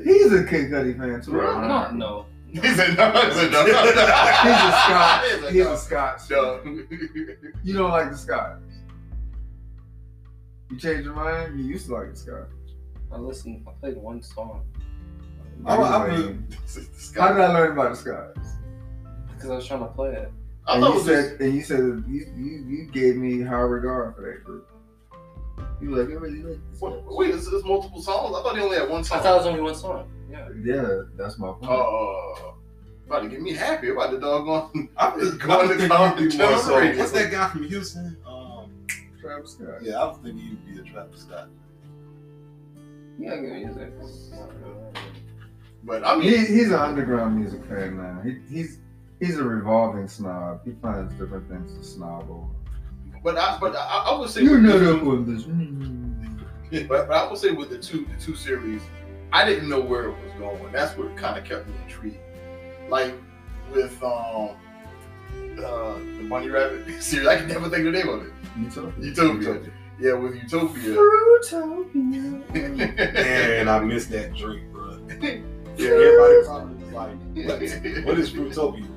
He's 0.04 0.32
a 0.32 0.44
Kid 0.44 0.70
Cudi 0.70 0.98
fan 0.98 1.20
too. 1.22 1.30
Bro, 1.32 1.58
right? 1.60 1.92
no, 1.94 1.96
no. 1.96 2.26
He 2.48 2.60
said 2.68 2.96
no. 2.96 3.10
He 3.10 3.30
said 3.32 3.50
no. 3.52 3.64
He's 3.64 3.74
a 3.74 4.72
Scott. 4.84 5.24
He's 5.24 5.42
a 5.44 5.50
He's 5.50 5.64
no. 5.64 5.72
a 5.72 5.76
Scotch. 5.76 6.30
No. 6.30 6.60
You 7.64 7.74
don't 7.74 7.90
like 7.90 8.10
the 8.12 8.16
Scotch. 8.18 8.58
You 10.70 10.78
changed 10.78 11.04
your 11.04 11.14
mind. 11.14 11.58
You 11.58 11.64
used 11.64 11.86
to 11.86 11.94
like 11.94 12.10
the 12.10 12.16
Scotch. 12.16 12.48
I 13.12 13.18
listened. 13.18 13.66
I 13.68 13.72
played 13.80 13.96
one 13.96 14.22
song 14.22 14.62
I, 15.66 15.76
I, 15.76 16.08
Anyway, 16.14 16.36
I, 16.36 17.20
how 17.20 17.32
did 17.32 17.40
I 17.42 17.52
learn 17.52 17.72
about 17.72 17.90
the 17.90 17.96
Scotch? 17.96 18.36
Because 19.44 19.52
I 19.52 19.56
was 19.56 19.66
trying 19.66 19.80
to 19.80 19.86
play 19.94 20.12
it. 20.12 20.32
I 20.66 20.74
And 20.74 20.82
thought 20.82 20.90
it 20.90 20.90
you 20.90 20.94
was 20.94 21.04
said, 21.04 21.40
and 21.40 21.54
you 21.54 21.62
said 21.62 21.78
you, 22.08 22.26
you 22.36 22.64
you 22.66 22.90
gave 22.90 23.16
me 23.16 23.42
high 23.42 23.56
regard 23.60 24.16
for 24.16 24.22
that 24.22 24.42
group. 24.44 24.66
You 25.80 25.90
were 25.90 25.98
like, 25.98 26.08
you 26.08 26.18
really 26.18 26.42
like 26.42 26.58
this 26.72 26.80
Wait, 26.80 27.02
wait, 27.06 27.30
is 27.34 27.50
this 27.50 27.62
multiple 27.64 28.00
songs? 28.00 28.34
I 28.36 28.42
thought 28.42 28.56
he 28.56 28.62
only 28.62 28.78
had 28.78 28.88
one 28.88 29.04
song. 29.04 29.18
I 29.18 29.22
song. 29.22 29.22
thought 29.22 29.34
it 29.34 29.38
was 29.38 29.46
only 29.46 29.60
one 29.60 29.74
song. 29.74 30.10
Yeah. 30.30 30.48
Yeah, 30.64 31.02
that's 31.16 31.38
my 31.38 31.48
point. 31.48 31.64
Oh, 31.70 32.54
about 33.06 33.20
to 33.22 33.28
get 33.28 33.42
me 33.42 33.52
happy 33.52 33.90
about 33.90 34.10
the 34.12 34.18
doggone. 34.18 34.88
I'm 34.96 35.20
just 35.20 35.38
Going 35.40 35.68
to 35.68 35.74
thinking 35.74 35.88
call 35.88 36.16
he'd 36.16 36.30
be 36.30 36.36
the 36.36 36.44
more 36.44 36.58
so. 36.58 36.96
What's 36.96 37.12
that 37.12 37.30
guy 37.30 37.48
from 37.50 37.64
Houston? 37.64 38.16
Um, 38.26 38.70
Travis 39.20 39.52
Scott. 39.52 39.82
yeah, 39.82 40.00
I 40.00 40.06
was 40.06 40.16
thinking 40.22 40.38
he'd 40.38 40.74
be 40.74 40.80
a 40.80 40.84
Travis 40.92 41.20
Scott. 41.20 41.48
Yeah, 43.18 43.36
good 43.36 43.52
music. 43.52 43.92
But 45.84 46.02
I 46.04 46.14
He, 46.20 46.30
mean, 46.30 46.46
he's 46.46 46.68
an 46.68 46.78
underground 46.78 47.38
music 47.38 47.62
fan 47.66 47.96
now. 47.98 48.22
He, 48.24 48.38
he's 48.48 48.78
he's 49.24 49.38
a 49.38 49.44
revolving 49.44 50.08
snob. 50.08 50.60
He 50.64 50.72
finds 50.82 51.12
different 51.14 51.48
things 51.48 51.72
to 51.78 51.84
snob 51.84 52.28
over. 52.30 52.46
but 53.22 53.36
I, 53.38 53.58
but 53.60 53.74
I, 53.76 54.04
I 54.10 54.18
would 54.18 54.28
say 54.30 54.42
You're 54.42 54.60
with 54.60 54.64
not 54.70 54.78
the 54.78 54.94
up 54.94 55.00
two- 55.00 55.10
on 55.10 55.34
this. 55.34 55.44
Mm. 55.44 55.90
But, 56.88 57.08
but 57.08 57.12
I 57.12 57.28
would 57.30 57.38
say 57.38 57.52
with 57.52 57.70
the 57.70 57.78
two 57.78 58.04
the 58.06 58.20
two 58.24 58.34
series, 58.34 58.82
I 59.32 59.44
didn't 59.48 59.68
know 59.68 59.80
where 59.80 60.06
it 60.08 60.16
was 60.24 60.32
going. 60.38 60.72
That's 60.72 60.96
what 60.98 61.16
kind 61.16 61.38
of 61.38 61.44
kept 61.44 61.68
me 61.68 61.74
intrigued. 61.84 62.18
Like 62.88 63.14
with 63.72 64.02
um 64.02 64.56
uh, 65.56 65.94
the 66.18 66.26
Bunny 66.28 66.48
Rabbit 66.48 67.00
series, 67.02 67.28
I 67.28 67.36
can 67.36 67.46
never 67.48 67.68
think 67.70 67.86
of 67.86 67.92
the 67.92 67.98
name 67.98 68.08
of 68.08 68.26
it. 68.26 68.32
Utopia. 68.58 69.04
Utopia. 69.04 69.72
Yeah, 70.00 70.14
with 70.14 70.34
Utopia. 70.34 70.82
Utopia. 70.82 72.42
Man, 72.54 73.68
I 73.68 73.78
missed 73.80 74.10
that 74.10 74.34
drink, 74.34 74.72
bro. 74.72 74.98
yeah, 75.20 75.38
Everybody 75.78 76.44
probably 76.44 76.74
was 76.84 76.92
like, 76.92 77.10
what, 77.46 78.04
what 78.06 78.18
is 78.18 78.32
Fruitopia? 78.32 78.88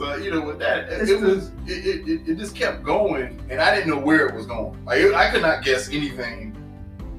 So 0.00 0.16
you 0.16 0.30
know, 0.30 0.40
with 0.40 0.58
that, 0.60 0.90
it, 0.90 1.10
it 1.10 1.20
was 1.20 1.48
it, 1.66 2.08
it, 2.08 2.30
it, 2.30 2.38
just 2.38 2.56
kept 2.56 2.82
going, 2.82 3.38
and 3.50 3.60
I 3.60 3.74
didn't 3.74 3.90
know 3.90 3.98
where 3.98 4.26
it 4.26 4.34
was 4.34 4.46
going. 4.46 4.82
Like 4.86 5.04
I 5.12 5.30
could 5.30 5.42
not 5.42 5.62
guess 5.62 5.90
anything 5.90 6.56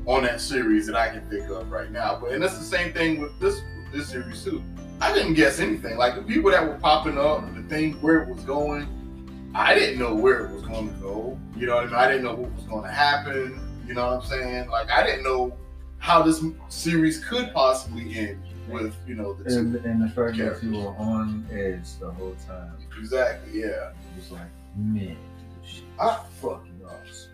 on 0.08 0.24
that 0.24 0.42
series 0.42 0.88
that 0.88 0.96
I 0.96 1.10
can 1.10 1.22
think 1.30 1.48
of 1.52 1.70
right 1.70 1.92
now. 1.92 2.18
But 2.20 2.32
and 2.32 2.42
that's 2.42 2.58
the 2.58 2.64
same 2.64 2.92
thing 2.92 3.22
with 3.22 3.40
this 3.40 3.62
this 3.94 4.10
series 4.10 4.44
too. 4.44 4.64
I 5.00 5.14
didn't 5.14 5.36
guess 5.36 5.60
anything. 5.60 5.96
Like 5.96 6.16
the 6.16 6.24
people 6.24 6.50
that 6.50 6.68
were 6.68 6.74
popping 6.80 7.20
up, 7.20 7.54
the 7.54 7.62
thing 7.62 8.02
where 8.02 8.24
it 8.24 8.34
was 8.34 8.44
going, 8.46 9.52
I 9.54 9.76
didn't 9.76 10.00
know 10.00 10.16
where 10.16 10.48
it 10.48 10.52
was 10.52 10.64
going 10.64 10.92
to 10.92 11.00
go. 11.02 11.40
You 11.56 11.68
know 11.68 11.76
what 11.76 11.84
I 11.84 11.86
mean? 11.86 11.96
I 11.96 12.08
didn't 12.08 12.24
know 12.24 12.34
what 12.34 12.52
was 12.52 12.64
going 12.64 12.84
to 12.84 12.92
happen. 12.92 13.60
You 13.86 13.94
know 13.94 14.08
what 14.08 14.24
I'm 14.24 14.28
saying? 14.28 14.70
Like 14.72 14.90
I 14.90 15.06
didn't 15.06 15.24
know 15.24 15.56
how 16.00 16.24
this 16.24 16.44
series 16.70 17.24
could 17.24 17.54
possibly 17.54 18.18
end 18.18 18.44
with 18.72 18.96
you 19.08 19.16
know 19.16 19.34
the 19.34 19.50
two. 19.50 19.58
And, 19.58 19.76
and 19.78 20.02
the 20.02 20.08
fact 20.08 20.16
that 20.16 20.36
Characters. 20.38 20.64
you 20.64 20.78
were 20.80 20.96
on 20.98 21.46
edge 21.52 21.98
the 22.00 22.12
whole 22.12 22.36
time. 22.48 22.74
Exactly. 23.00 23.62
Yeah. 23.62 23.90
It 23.90 23.96
was 24.18 24.32
like, 24.32 24.48
man, 24.76 25.18
this 25.62 25.72
shit 25.72 25.84
I- 26.00 26.06
ah, 26.08 26.26
fucking 26.42 26.82
awesome. 26.86 27.32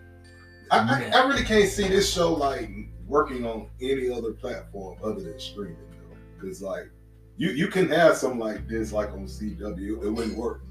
I, 0.70 0.78
I, 0.78 1.20
I 1.22 1.26
really 1.26 1.44
can't 1.44 1.68
see 1.68 1.88
this 1.88 2.12
show 2.12 2.32
like 2.34 2.70
working 3.06 3.46
on 3.46 3.68
any 3.80 4.10
other 4.10 4.32
platform 4.32 4.98
other 5.02 5.20
than 5.20 5.40
streaming 5.40 5.76
though. 5.92 6.16
Because 6.38 6.60
like 6.60 6.90
you 7.36 7.50
you 7.50 7.68
can 7.68 7.88
have 7.88 8.16
something 8.16 8.38
like 8.40 8.68
this 8.68 8.92
like 8.92 9.10
on 9.12 9.26
CW, 9.26 10.04
it 10.04 10.10
wouldn't 10.10 10.36
work. 10.36 10.62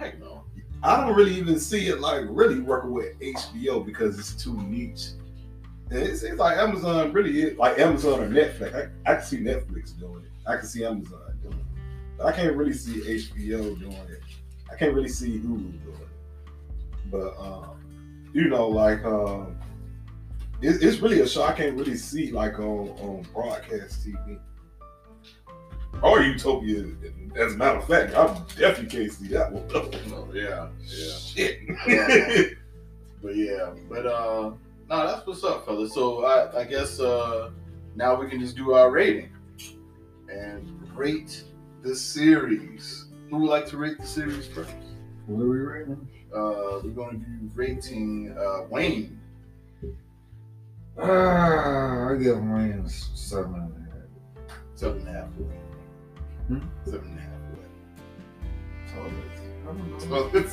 I 0.00 0.12
know. 0.20 0.44
I 0.82 0.96
don't 1.04 1.16
really 1.16 1.34
even 1.34 1.58
see 1.58 1.88
it 1.88 2.00
like 2.00 2.24
really 2.28 2.60
working 2.60 2.92
with 2.92 3.18
HBO 3.18 3.84
because 3.84 4.16
it's 4.18 4.40
too 4.40 4.56
niche. 4.62 5.08
And 5.90 6.00
it 6.00 6.16
seems 6.18 6.38
like 6.38 6.58
Amazon 6.58 7.12
really 7.12 7.42
is 7.42 7.58
like 7.58 7.78
Amazon 7.78 8.20
or 8.20 8.28
Netflix. 8.28 8.90
I, 9.06 9.10
I 9.10 9.14
can 9.16 9.24
see 9.24 9.38
Netflix 9.38 9.98
doing 9.98 10.24
it. 10.24 10.30
I 10.46 10.56
can 10.56 10.66
see 10.66 10.84
Amazon 10.84 11.20
doing 11.42 11.54
it. 11.54 11.64
But 12.18 12.26
I 12.26 12.32
can't 12.32 12.56
really 12.56 12.74
see 12.74 13.00
HBO 13.00 13.78
doing 13.78 13.92
it. 13.92 14.20
I 14.70 14.76
can't 14.76 14.94
really 14.94 15.08
see 15.08 15.38
Hulu 15.38 15.82
doing 15.82 16.00
it. 16.00 17.10
But 17.10 17.38
um, 17.38 17.80
you 18.34 18.48
know, 18.48 18.68
like 18.68 19.02
um 19.04 19.56
it, 20.60 20.82
it's 20.82 20.98
really 20.98 21.20
a 21.20 21.28
show 21.28 21.44
I 21.44 21.52
can't 21.52 21.76
really 21.76 21.96
see 21.96 22.32
like 22.32 22.58
on 22.58 22.90
on 23.00 23.26
broadcast 23.32 24.06
TV. 24.06 24.38
Or 26.02 26.20
Utopia. 26.20 26.84
As 27.36 27.54
a 27.54 27.56
matter 27.56 27.78
of 27.78 27.86
fact, 27.86 28.14
I 28.14 28.26
definitely 28.58 28.86
can't 28.86 29.12
see 29.12 29.28
that 29.28 29.50
one. 29.50 29.66
No, 30.10 30.28
yeah, 30.34 30.68
yeah. 30.86 31.16
Shit. 31.18 32.58
But 33.20 33.34
yeah, 33.36 33.70
but 33.88 34.06
uh, 34.06 34.52
no, 34.88 35.06
that's 35.06 35.26
what's 35.26 35.44
up, 35.44 35.66
fellas. 35.66 35.92
So 35.94 36.24
I, 36.24 36.60
I 36.60 36.64
guess 36.64 36.98
uh, 37.00 37.50
now 37.94 38.18
we 38.20 38.28
can 38.28 38.40
just 38.40 38.56
do 38.56 38.72
our 38.72 38.90
rating 38.90 39.30
and 40.30 40.88
rate 40.96 41.44
the 41.82 41.94
series. 41.94 43.06
Who 43.30 43.38
would 43.38 43.50
like 43.50 43.66
to 43.66 43.76
rate 43.76 43.98
the 43.98 44.06
series 44.06 44.46
first? 44.46 44.72
What 45.26 45.42
are 45.42 45.48
we 45.48 45.58
rating? 45.58 46.08
Uh, 46.34 46.80
we're 46.82 46.90
going 46.90 47.20
to 47.20 47.26
be 47.26 47.48
rating 47.54 48.34
uh, 48.38 48.62
Wayne. 48.70 49.20
Ah, 50.98 52.10
I 52.10 52.16
give 52.16 52.38
Wayne 52.38 52.82
a 52.84 52.88
seven 52.88 53.54
and 53.54 53.74
a 53.76 53.90
half. 53.92 54.58
Seven 54.74 55.06
and 55.06 55.08
a 55.08 55.12
half. 55.12 55.28
Wayne. 55.38 55.62
Hmm? 56.48 56.66
Seven 56.84 57.08
and 57.10 57.18
a 57.18 57.22
half. 57.22 57.38
Wayne. 58.96 59.22
I 59.62 59.66
don't 59.66 60.10
know. 60.10 60.48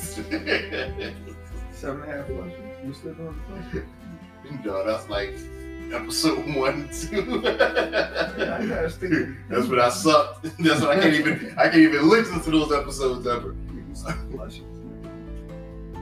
Seven 1.72 2.02
and 2.02 2.10
a 2.10 2.16
half. 2.16 2.28
You 2.84 2.92
still 2.92 3.14
doing 3.14 3.34
the 3.72 3.84
flushes? 4.48 4.64
no, 4.64 4.86
that's 4.86 5.08
like 5.08 5.36
episode 5.92 6.54
one, 6.56 6.88
two. 6.92 7.40
Yeah, 7.44 8.58
I 8.60 8.66
gotta 8.66 8.90
stick 8.90 9.10
with 9.10 9.36
That's 9.48 9.66
when 9.66 9.80
I 9.80 9.88
sucked. 9.88 10.42
That's 10.58 10.80
when 10.80 10.98
I 10.98 11.00
can't 11.00 11.14
even 11.14 11.54
I 11.58 11.64
can't 11.64 11.76
even 11.76 12.08
listen 12.08 12.40
to 12.42 12.50
those 12.50 12.72
episodes 12.72 13.26
ever. 13.26 13.54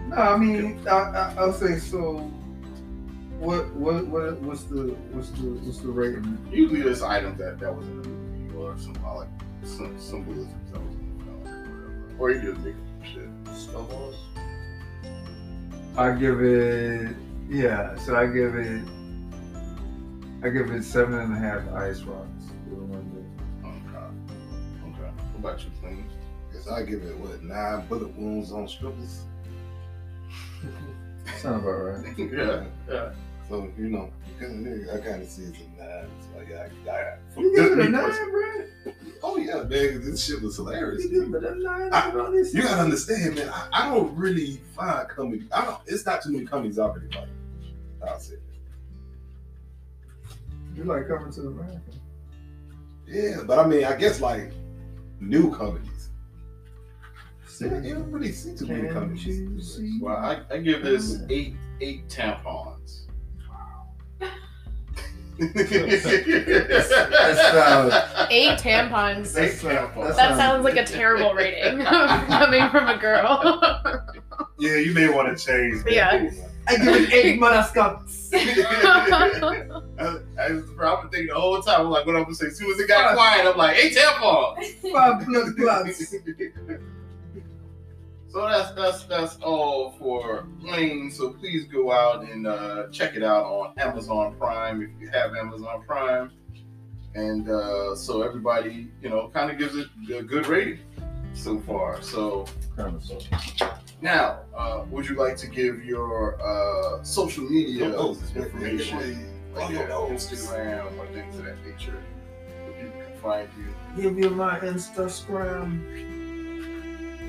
No, 0.08 0.16
I 0.16 0.36
mean, 0.36 0.86
I, 0.86 0.90
I, 0.90 1.34
I'll 1.38 1.52
say 1.52 1.78
so. 1.78 2.30
What, 3.38 3.74
what, 3.74 4.06
what, 4.06 4.40
what's 4.40 4.62
the, 4.64 4.96
what's 5.12 5.30
the, 5.30 5.42
what's 5.42 5.78
the 5.78 5.88
rating? 5.88 6.38
Usually 6.50 6.80
there's 6.80 7.02
items 7.02 7.38
that 7.38 7.58
that 7.60 7.76
was 7.76 7.86
in 7.86 8.02
the 8.02 8.08
movie 8.08 8.56
or 8.56 8.76
symbolic 8.78 9.28
some 9.64 9.94
uh, 9.94 9.98
symbolisms 9.98 10.70
that 10.72 10.80
was 10.80 10.94
in 10.94 11.18
the 11.18 11.24
film 11.24 11.38
or 11.38 11.38
whatever. 11.38 12.16
Or 12.18 12.30
you 12.30 12.52
just 12.52 12.64
make 12.64 12.74
up 12.74 13.06
shit. 13.06 13.56
Snowballs. 13.56 14.16
I 15.96 16.12
give 16.12 16.40
it, 16.40 17.16
yeah. 17.48 17.94
So 17.96 18.16
I 18.16 18.26
give 18.26 18.54
it, 18.54 18.82
I 20.42 20.48
give 20.50 20.70
it 20.70 20.82
seven 20.84 21.14
and 21.14 21.32
a 21.32 21.38
half 21.38 21.66
ice 21.74 22.02
rocks. 22.02 22.28
Okay. 22.70 23.70
Okay. 24.88 25.10
What 25.32 25.38
about 25.38 25.64
you, 25.64 25.70
Clean? 25.80 26.08
Guess 26.52 26.68
I 26.68 26.82
give 26.82 27.02
it 27.02 27.16
what 27.18 27.42
nine 27.42 27.86
bullet 27.86 28.16
wounds 28.16 28.52
on 28.52 28.68
strippers. 28.68 29.22
Sound 31.38 31.62
about 31.62 31.70
right. 31.70 32.18
yeah. 32.18 32.64
Yeah. 32.88 33.12
So 33.48 33.70
you 33.78 33.88
know, 33.90 34.10
I 34.40 34.98
kind 34.98 35.22
of 35.22 35.28
see 35.28 35.42
it's 35.44 35.58
a 35.58 35.82
nine. 35.82 36.08
So 36.20 36.42
yeah, 36.48 36.68
I, 36.86 36.90
I, 36.90 37.40
You 37.40 37.56
give 37.56 37.78
it 37.78 37.86
a 37.86 37.88
nine, 37.88 38.30
bro. 38.30 38.92
Oh 39.22 39.36
yeah, 39.36 39.62
man, 39.62 40.04
this 40.04 40.24
shit 40.24 40.42
was 40.42 40.56
hilarious. 40.56 41.04
You 41.04 41.24
give 41.24 41.34
it 41.34 41.44
a 41.44 41.54
nine. 41.54 41.90
I-. 41.92 42.08
You 42.08 42.62
gotta 42.62 42.82
understand, 42.82 43.36
man. 43.36 43.48
I, 43.48 43.68
I 43.72 43.94
don't 43.94 44.14
really 44.16 44.60
find 44.76 45.08
comedy. 45.08 45.46
I 45.52 45.64
don't. 45.64 45.78
It's 45.86 46.04
not 46.04 46.22
too 46.22 46.32
many 46.32 46.44
comedies 46.44 46.78
I 46.78 46.92
really 46.92 47.08
like. 47.08 47.28
I'll 48.06 48.18
say. 48.18 48.36
You 50.74 50.84
like 50.84 51.06
coming 51.08 51.32
to 51.32 51.40
America? 51.42 51.80
Yeah, 53.06 53.42
but 53.46 53.58
I 53.58 53.66
mean, 53.66 53.84
I 53.84 53.96
guess 53.96 54.20
like 54.20 54.52
new 55.20 55.54
comedies. 55.54 56.10
See, 57.46 57.66
you 57.66 57.94
don't 57.94 58.10
really 58.10 58.32
see 58.32 58.56
too 58.56 58.66
many 58.66 58.88
comedies. 58.88 59.76
see? 59.76 59.98
Well, 60.02 60.16
I, 60.16 60.40
I 60.50 60.58
give 60.58 60.82
this 60.82 61.20
eight 61.30 61.54
eight 61.80 62.08
tampons. 62.08 63.03
Sounds- 67.52 67.94
Eight 68.30 68.58
tampons. 68.58 69.36
Eight 69.38 69.52
tampons. 69.58 70.16
That 70.16 70.36
sounds 70.36 70.64
like 70.64 70.76
a 70.76 70.84
terrible 70.84 71.34
rating 71.34 71.84
coming 71.84 72.68
from 72.70 72.88
a 72.88 72.96
girl. 72.98 73.50
Yeah, 74.58 74.76
you 74.76 74.92
may 74.94 75.08
want 75.08 75.36
to 75.36 75.44
change. 75.44 75.82
That. 75.84 75.92
Yeah. 75.92 76.30
I 76.66 76.76
give 76.76 76.94
it 76.96 77.12
eight 77.12 77.38
monascots. 77.42 78.30
I, 78.34 80.18
I 80.40 80.50
was 80.52 80.64
probably 80.76 81.10
thinking 81.10 81.28
the 81.34 81.38
whole 81.40 81.60
time. 81.60 81.82
I'm 81.82 81.90
like, 81.90 82.06
what 82.06 82.16
I'm 82.16 82.22
gonna 82.22 82.34
say? 82.34 82.46
As 82.46 82.56
soon 82.56 82.70
as 82.72 82.78
it 82.80 82.88
got 82.88 83.14
quiet, 83.14 83.46
I'm 83.46 83.56
like, 83.58 83.76
eight 83.76 83.94
tampons. 83.96 84.92
Five 84.92 85.26
blood 85.26 85.56
clots. 85.56 86.14
So 88.34 88.48
that's 88.48 88.72
that's 88.72 89.04
that's 89.04 89.36
all 89.36 89.92
for 89.92 90.48
Wayne. 90.60 91.08
So 91.08 91.30
please 91.30 91.66
go 91.66 91.92
out 91.92 92.24
and 92.24 92.48
uh, 92.48 92.88
check 92.90 93.14
it 93.14 93.22
out 93.22 93.44
on 93.44 93.74
Amazon 93.78 94.34
Prime 94.36 94.82
if 94.82 94.90
you 95.00 95.08
have 95.10 95.36
Amazon 95.36 95.84
Prime. 95.86 96.32
And 97.14 97.48
uh, 97.48 97.94
so 97.94 98.22
everybody, 98.22 98.88
you 99.00 99.08
know, 99.08 99.30
kind 99.32 99.52
of 99.52 99.58
gives 99.58 99.76
it 99.76 99.86
a 100.12 100.20
good 100.24 100.48
rating 100.48 100.80
so 101.32 101.60
far. 101.60 102.02
So 102.02 102.46
Kind 102.76 102.96
of 102.96 103.04
so. 103.04 103.20
now, 104.02 104.40
uh, 104.56 104.84
would 104.90 105.08
you 105.08 105.14
like 105.14 105.36
to 105.36 105.46
give 105.46 105.84
your 105.84 106.36
uh, 106.42 107.04
social 107.04 107.44
media 107.44 107.94
Oh, 107.96 108.18
information, 108.34 109.32
like 109.54 109.70
oh, 109.70 109.72
your 109.72 109.92
oh. 109.92 110.08
Instagram 110.10 110.98
or 110.98 111.06
things 111.12 111.38
of 111.38 111.44
that 111.44 111.64
nature, 111.64 112.02
where 112.64 112.82
people 112.82 113.00
can 113.00 113.16
find 113.22 113.48
you? 113.56 114.02
Give 114.02 114.18
you 114.18 114.30
my 114.30 114.58
Instagram. 114.58 116.13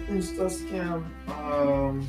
Insta 0.07 0.49
scam. 0.49 1.03
Um. 1.29 2.07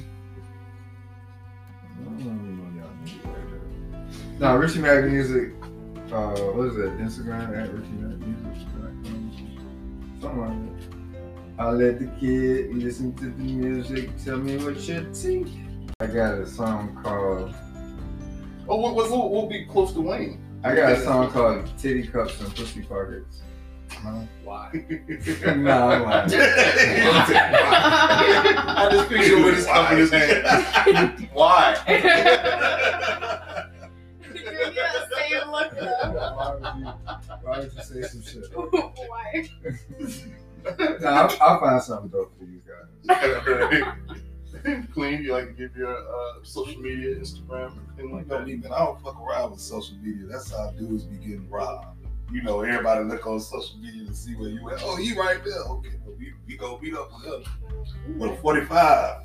No, 4.39 4.57
Richie 4.57 4.81
Mac 4.81 5.05
Music. 5.05 5.53
Uh, 6.13 6.35
what 6.53 6.69
is 6.69 6.77
it? 6.77 6.99
Instagram 6.99 7.57
at 7.57 7.73
Richie 7.73 7.89
Mac 7.93 8.19
Music. 8.19 9.59
Something 10.21 10.41
like 10.41 10.81
that. 10.81 11.63
I 11.63 11.71
let 11.71 11.99
the 11.99 12.07
kid 12.21 12.75
listen 12.75 13.15
to 13.15 13.25
the 13.25 13.43
music. 13.43 14.11
Tell 14.23 14.37
me 14.37 14.59
what 14.59 14.77
you 14.87 15.13
think. 15.15 15.49
I 16.01 16.07
got 16.07 16.35
a 16.35 16.47
song 16.47 17.01
called. 17.03 17.55
Oh, 18.69 18.79
we'll, 18.79 18.95
we'll, 18.95 19.31
we'll 19.31 19.47
be 19.47 19.65
close 19.65 19.93
to 19.95 20.01
Wayne. 20.03 20.43
I 20.63 20.75
got 20.75 20.93
a 20.93 21.03
song 21.03 21.31
called 21.31 21.67
Titty 21.79 22.09
Cups 22.09 22.39
and 22.41 22.55
Pussy 22.55 22.83
Pockets. 22.83 23.41
No, 24.05 24.29
Why? 24.45 24.71
no, 25.57 25.89
I'm 25.89 26.03
lying. 26.03 26.31
I 27.49 28.89
just 28.91 29.09
picture 29.09 29.43
with 29.45 29.55
his 29.57 29.67
cup 29.67 29.93
in 29.93 29.99
his 29.99 30.11
hand. 30.11 31.29
Why? 31.33 31.77
Give 31.87 32.05
me 34.35 34.41
that 34.75 35.09
same 35.17 35.51
look. 35.51 35.73
Why 35.73 36.55
would 36.55 36.65
you, 36.79 36.85
why 37.43 37.59
would 37.59 37.73
you 37.73 37.83
say 37.83 38.03
some 38.03 38.23
shit? 38.23 38.45
Why? 38.55 39.49
No, 41.01 41.09
I'll, 41.09 41.31
I'll 41.41 41.61
find 41.61 41.83
something 41.83 42.09
dope 42.11 42.33
for 42.39 42.45
you 42.45 42.61
guys. 42.67 42.87
Clean, 44.93 45.23
you 45.23 45.33
like 45.33 45.47
to 45.47 45.53
give 45.53 45.77
your 45.77 45.97
uh, 45.97 46.33
social 46.43 46.81
media, 46.81 47.15
Instagram, 47.17 47.79
anything 47.99 48.09
You 48.11 48.17
like 48.17 48.27
know 48.27 48.39
that? 48.39 48.47
me, 48.47 48.57
man. 48.57 48.73
I 48.73 48.79
don't 48.85 49.01
fuck 49.01 49.21
around 49.21 49.53
with 49.53 49.61
social 49.61 49.95
media. 50.03 50.27
That's 50.29 50.51
how 50.51 50.71
dudes 50.73 51.05
be 51.05 51.17
getting 51.19 51.49
robbed. 51.49 51.87
You 52.33 52.43
know, 52.43 52.63
everybody 52.63 53.05
look 53.05 53.25
on 53.27 53.39
social 53.41 53.79
media 53.79 54.07
to 54.07 54.15
see 54.15 54.35
where 54.35 54.49
you 54.49 54.69
at. 54.71 54.81
Oh, 54.83 54.97
he 54.97 55.13
right 55.17 55.43
there. 55.45 55.61
Okay, 55.71 55.91
we 56.19 56.33
we 56.47 56.57
gonna 56.57 56.79
beat 56.79 56.95
up 56.95 57.11
him 57.23 57.45
with 58.19 58.33
a 58.33 58.37
forty 58.37 58.65
five, 58.65 59.23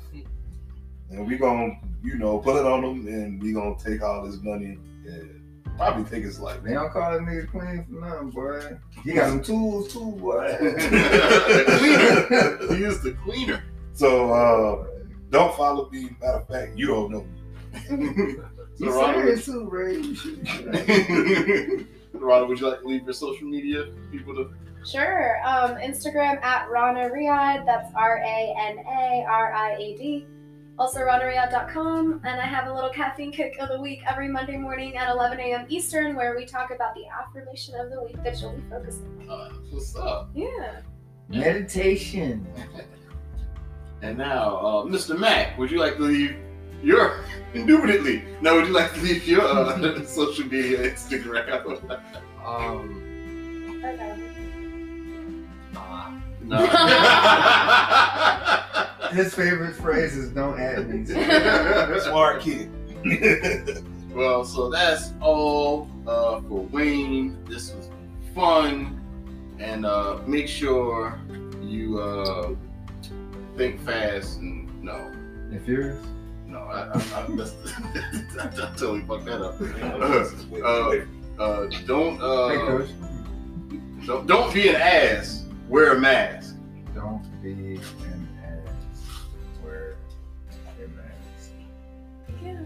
and 1.10 1.26
we 1.26 1.36
gonna 1.36 1.76
you 2.02 2.16
know 2.16 2.38
put 2.38 2.56
it 2.56 2.64
on 2.64 2.84
him, 2.84 3.06
and 3.08 3.42
we 3.42 3.52
gonna 3.52 3.74
take 3.76 4.02
all 4.02 4.24
his 4.24 4.40
money 4.40 4.78
and 5.06 5.40
probably 5.76 6.04
take 6.04 6.22
his 6.22 6.38
life. 6.38 6.62
They 6.62 6.74
don't 6.74 6.92
call 6.92 7.10
that 7.12 7.22
nigga 7.22 7.50
clean 7.50 7.84
for 7.84 7.92
nothing, 8.06 8.30
boy. 8.30 8.78
He 9.02 9.14
got 9.14 9.30
some 9.30 9.42
tools 9.42 9.92
too, 9.92 10.12
boy. 10.12 10.54
cleaner. 10.58 12.58
He 12.74 12.84
is 12.84 13.00
the 13.02 13.16
cleaner. 13.24 13.64
So 13.92 14.32
uh, 14.32 14.86
don't 15.30 15.52
follow 15.56 15.90
me. 15.90 16.10
Matter 16.20 16.38
of 16.38 16.46
fact, 16.48 16.76
you 16.76 16.86
don't 16.86 17.10
know 17.10 17.24
me. 17.24 18.36
You 18.78 18.90
serious 18.90 19.44
too, 19.44 19.68
Ray? 19.70 20.02
You 22.14 22.20
should- 22.20 22.48
would 22.48 22.60
you 22.60 22.68
like 22.70 22.80
to 22.80 22.86
leave 22.86 23.04
your 23.04 23.12
social 23.12 23.46
media 23.48 23.84
people 24.10 24.34
to? 24.34 24.50
Sure. 24.84 25.40
Um, 25.46 25.76
Instagram 25.76 26.42
at 26.42 26.68
Rana 26.70 27.08
Riad. 27.08 27.64
That's 27.64 27.92
R 27.94 28.18
A 28.18 28.54
N 28.58 28.78
A 28.80 29.24
R 29.28 29.52
I 29.52 29.72
A 29.74 29.96
D. 29.96 30.26
Also, 30.78 31.00
RanaRiad.com. 31.00 32.20
And 32.24 32.40
I 32.40 32.44
have 32.46 32.66
a 32.66 32.74
little 32.74 32.90
caffeine 32.90 33.30
kick 33.30 33.56
of 33.60 33.68
the 33.68 33.80
week 33.80 34.00
every 34.08 34.26
Monday 34.28 34.56
morning 34.56 34.96
at 34.96 35.08
11 35.10 35.38
a.m. 35.38 35.66
Eastern, 35.68 36.16
where 36.16 36.34
we 36.34 36.44
talk 36.46 36.70
about 36.74 36.94
the 36.94 37.04
affirmation 37.06 37.74
of 37.78 37.90
the 37.90 38.02
week 38.02 38.16
that 38.24 38.40
you'll 38.40 38.54
be 38.54 38.62
focusing 38.68 39.26
on. 39.28 39.52
Uh, 39.52 39.54
what's 39.70 39.94
up? 39.96 40.30
Yeah. 40.34 40.80
Meditation. 41.28 42.46
And 44.02 44.18
now, 44.18 44.56
uh, 44.56 44.82
Mr. 44.84 45.16
Mack, 45.16 45.56
would 45.58 45.70
you 45.70 45.78
like 45.78 45.94
to 45.96 46.02
leave 46.02 46.34
your 46.82 47.24
indubitably? 47.54 48.24
Now, 48.40 48.56
would 48.56 48.66
you 48.66 48.72
like 48.72 48.92
to 48.94 49.00
leave 49.00 49.26
your 49.26 49.42
uh, 49.42 50.04
social 50.06 50.46
media, 50.46 50.92
Instagram? 50.92 52.00
Um. 52.44 53.78
Okay. 53.84 54.16
No. 56.42 56.56
His 59.12 59.32
favorite 59.32 59.76
phrase 59.76 60.16
is 60.16 60.30
"Don't 60.30 60.58
add 60.58 60.88
me." 60.88 61.04
Smart 62.00 62.40
kid. 62.40 62.68
Well, 64.12 64.44
so 64.44 64.68
that's 64.70 65.12
all 65.20 65.88
uh, 66.06 66.40
for 66.42 66.62
Wayne. 66.72 67.38
This 67.44 67.72
was 67.74 67.88
fun, 68.34 69.00
and 69.60 69.86
uh, 69.86 70.18
make 70.26 70.48
sure 70.48 71.20
you 71.62 72.00
uh, 72.00 72.54
think 73.56 73.80
fast 73.82 74.38
and 74.38 74.68
no, 74.82 74.96
And 74.96 75.64
Furious? 75.64 76.04
No, 76.52 76.58
I, 76.58 76.80
I, 76.82 76.92
I, 76.92 77.26
that's, 77.36 77.54
I 78.38 78.46
totally 78.76 79.00
fucked 79.02 79.24
that 79.26 79.40
up. 79.42 79.54
Uh, 80.62 81.42
uh, 81.42 81.66
don't 81.86 82.16
Hey, 82.18 82.56
uh, 82.56 82.66
Coach. 82.66 82.90
don't 84.06 84.26
don't 84.26 84.52
be 84.54 84.68
an 84.68 84.76
ass. 84.76 85.44
Wear 85.68 85.94
a 85.96 85.98
mask. 85.98 86.56
Don't 86.94 87.22
be 87.42 87.52
an 87.76 88.28
ass. 88.44 89.08
Wear 89.64 89.96
a 90.78 90.88
mask. 90.88 91.50
Yeah. 92.42 92.60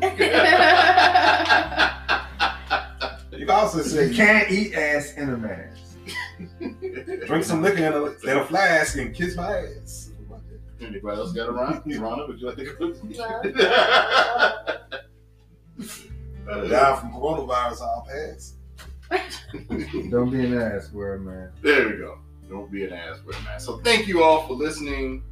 You 3.38 3.46
can 3.46 3.50
also 3.54 3.82
say 3.82 4.08
You 4.08 4.14
can't 4.14 4.50
eat 4.50 4.74
ass 4.74 5.14
in 5.16 5.30
a 5.30 5.36
mask. 5.36 5.80
drink 7.26 7.44
some 7.44 7.62
liquor 7.62 7.84
in 7.84 7.92
a, 7.92 8.04
in 8.30 8.36
a 8.38 8.44
flask 8.44 8.96
and 8.98 9.14
kiss 9.14 9.36
my 9.36 9.58
ass. 9.80 10.07
Anybody 10.80 11.18
else 11.18 11.32
got 11.32 11.48
a 11.48 11.52
rhyme? 11.52 11.82
Rhonda, 11.86 12.28
would 12.28 12.40
you 12.40 12.46
like 12.46 12.56
to 12.56 12.64
go? 12.64 12.92
Die 16.68 16.96
from 17.00 17.12
coronavirus, 17.12 17.82
I'll 17.82 18.06
pass. 18.08 18.54
Don't 20.10 20.30
be 20.30 20.44
an 20.44 20.56
ass. 20.56 20.92
Wear 20.92 21.14
a 21.14 21.20
mask. 21.20 21.54
There 21.62 21.88
we 21.88 21.96
go. 21.96 22.18
Don't 22.48 22.70
be 22.70 22.84
an 22.84 22.92
ass 22.92 23.18
with 23.26 23.38
a 23.38 23.42
mask. 23.42 23.66
So 23.66 23.78
thank 23.78 24.06
you 24.06 24.22
all 24.22 24.46
for 24.46 24.54
listening, 24.54 25.22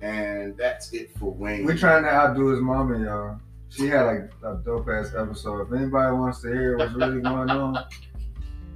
and 0.00 0.56
that's 0.56 0.92
it 0.92 1.16
for 1.18 1.32
Wayne. 1.32 1.64
We're 1.64 1.76
trying 1.76 2.04
to 2.04 2.10
outdo 2.10 2.48
his 2.48 2.60
mama, 2.60 2.98
y'all. 3.04 3.40
She 3.70 3.86
had 3.88 4.02
like 4.02 4.30
a 4.44 4.56
dope 4.64 4.88
ass 4.88 5.14
episode. 5.16 5.66
If 5.66 5.72
anybody 5.72 6.14
wants 6.14 6.42
to 6.42 6.48
hear 6.48 6.76
what's 6.76 6.92
really 6.92 7.20
going 7.20 7.50
on, 7.50 7.84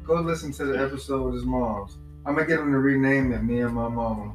go 0.05 0.15
listen 0.21 0.53
to 0.53 0.65
the 0.65 0.83
episode 0.83 1.25
with 1.27 1.35
his 1.35 1.45
mom's. 1.45 1.99
I'm 2.25 2.35
gonna 2.35 2.47
get 2.47 2.59
him 2.59 2.73
to 2.73 2.79
rename 2.79 3.33
it 3.33 3.45
Me 3.45 3.61
and 3.61 3.75
My 3.75 3.89
Mama. 3.89 4.35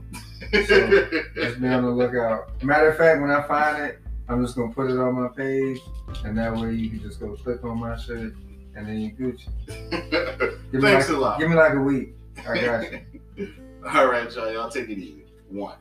So 0.53 0.59
just 1.35 1.61
be 1.61 1.67
on 1.67 1.83
the 1.83 1.89
lookout. 1.89 2.63
Matter 2.63 2.89
of 2.89 2.97
fact, 2.97 3.21
when 3.21 3.31
I 3.31 3.41
find 3.43 3.83
it, 3.83 3.99
I'm 4.27 4.43
just 4.43 4.55
gonna 4.55 4.73
put 4.73 4.89
it 4.89 4.97
on 4.97 5.15
my 5.15 5.27
page, 5.29 5.79
and 6.23 6.37
that 6.37 6.55
way 6.55 6.73
you 6.73 6.89
can 6.89 7.01
just 7.01 7.19
go 7.19 7.35
click 7.35 7.63
on 7.63 7.79
my 7.79 7.97
shit, 7.97 8.33
and 8.75 8.87
then 8.87 8.99
you 9.01 9.11
Gucci. 9.11 9.49
Give 10.71 10.81
me 10.81 10.89
Thanks 10.89 11.09
like, 11.09 11.17
a 11.17 11.19
lot. 11.19 11.39
Give 11.39 11.49
me 11.49 11.55
like 11.55 11.73
a 11.73 11.79
week. 11.79 12.15
I 12.47 12.61
got 12.61 12.91
you. 12.91 13.53
All 13.93 14.07
right, 14.07 14.33
y'all. 14.33 14.51
Y'all 14.51 14.69
take 14.69 14.89
it 14.89 14.97
easy. 14.97 15.25
One. 15.49 15.75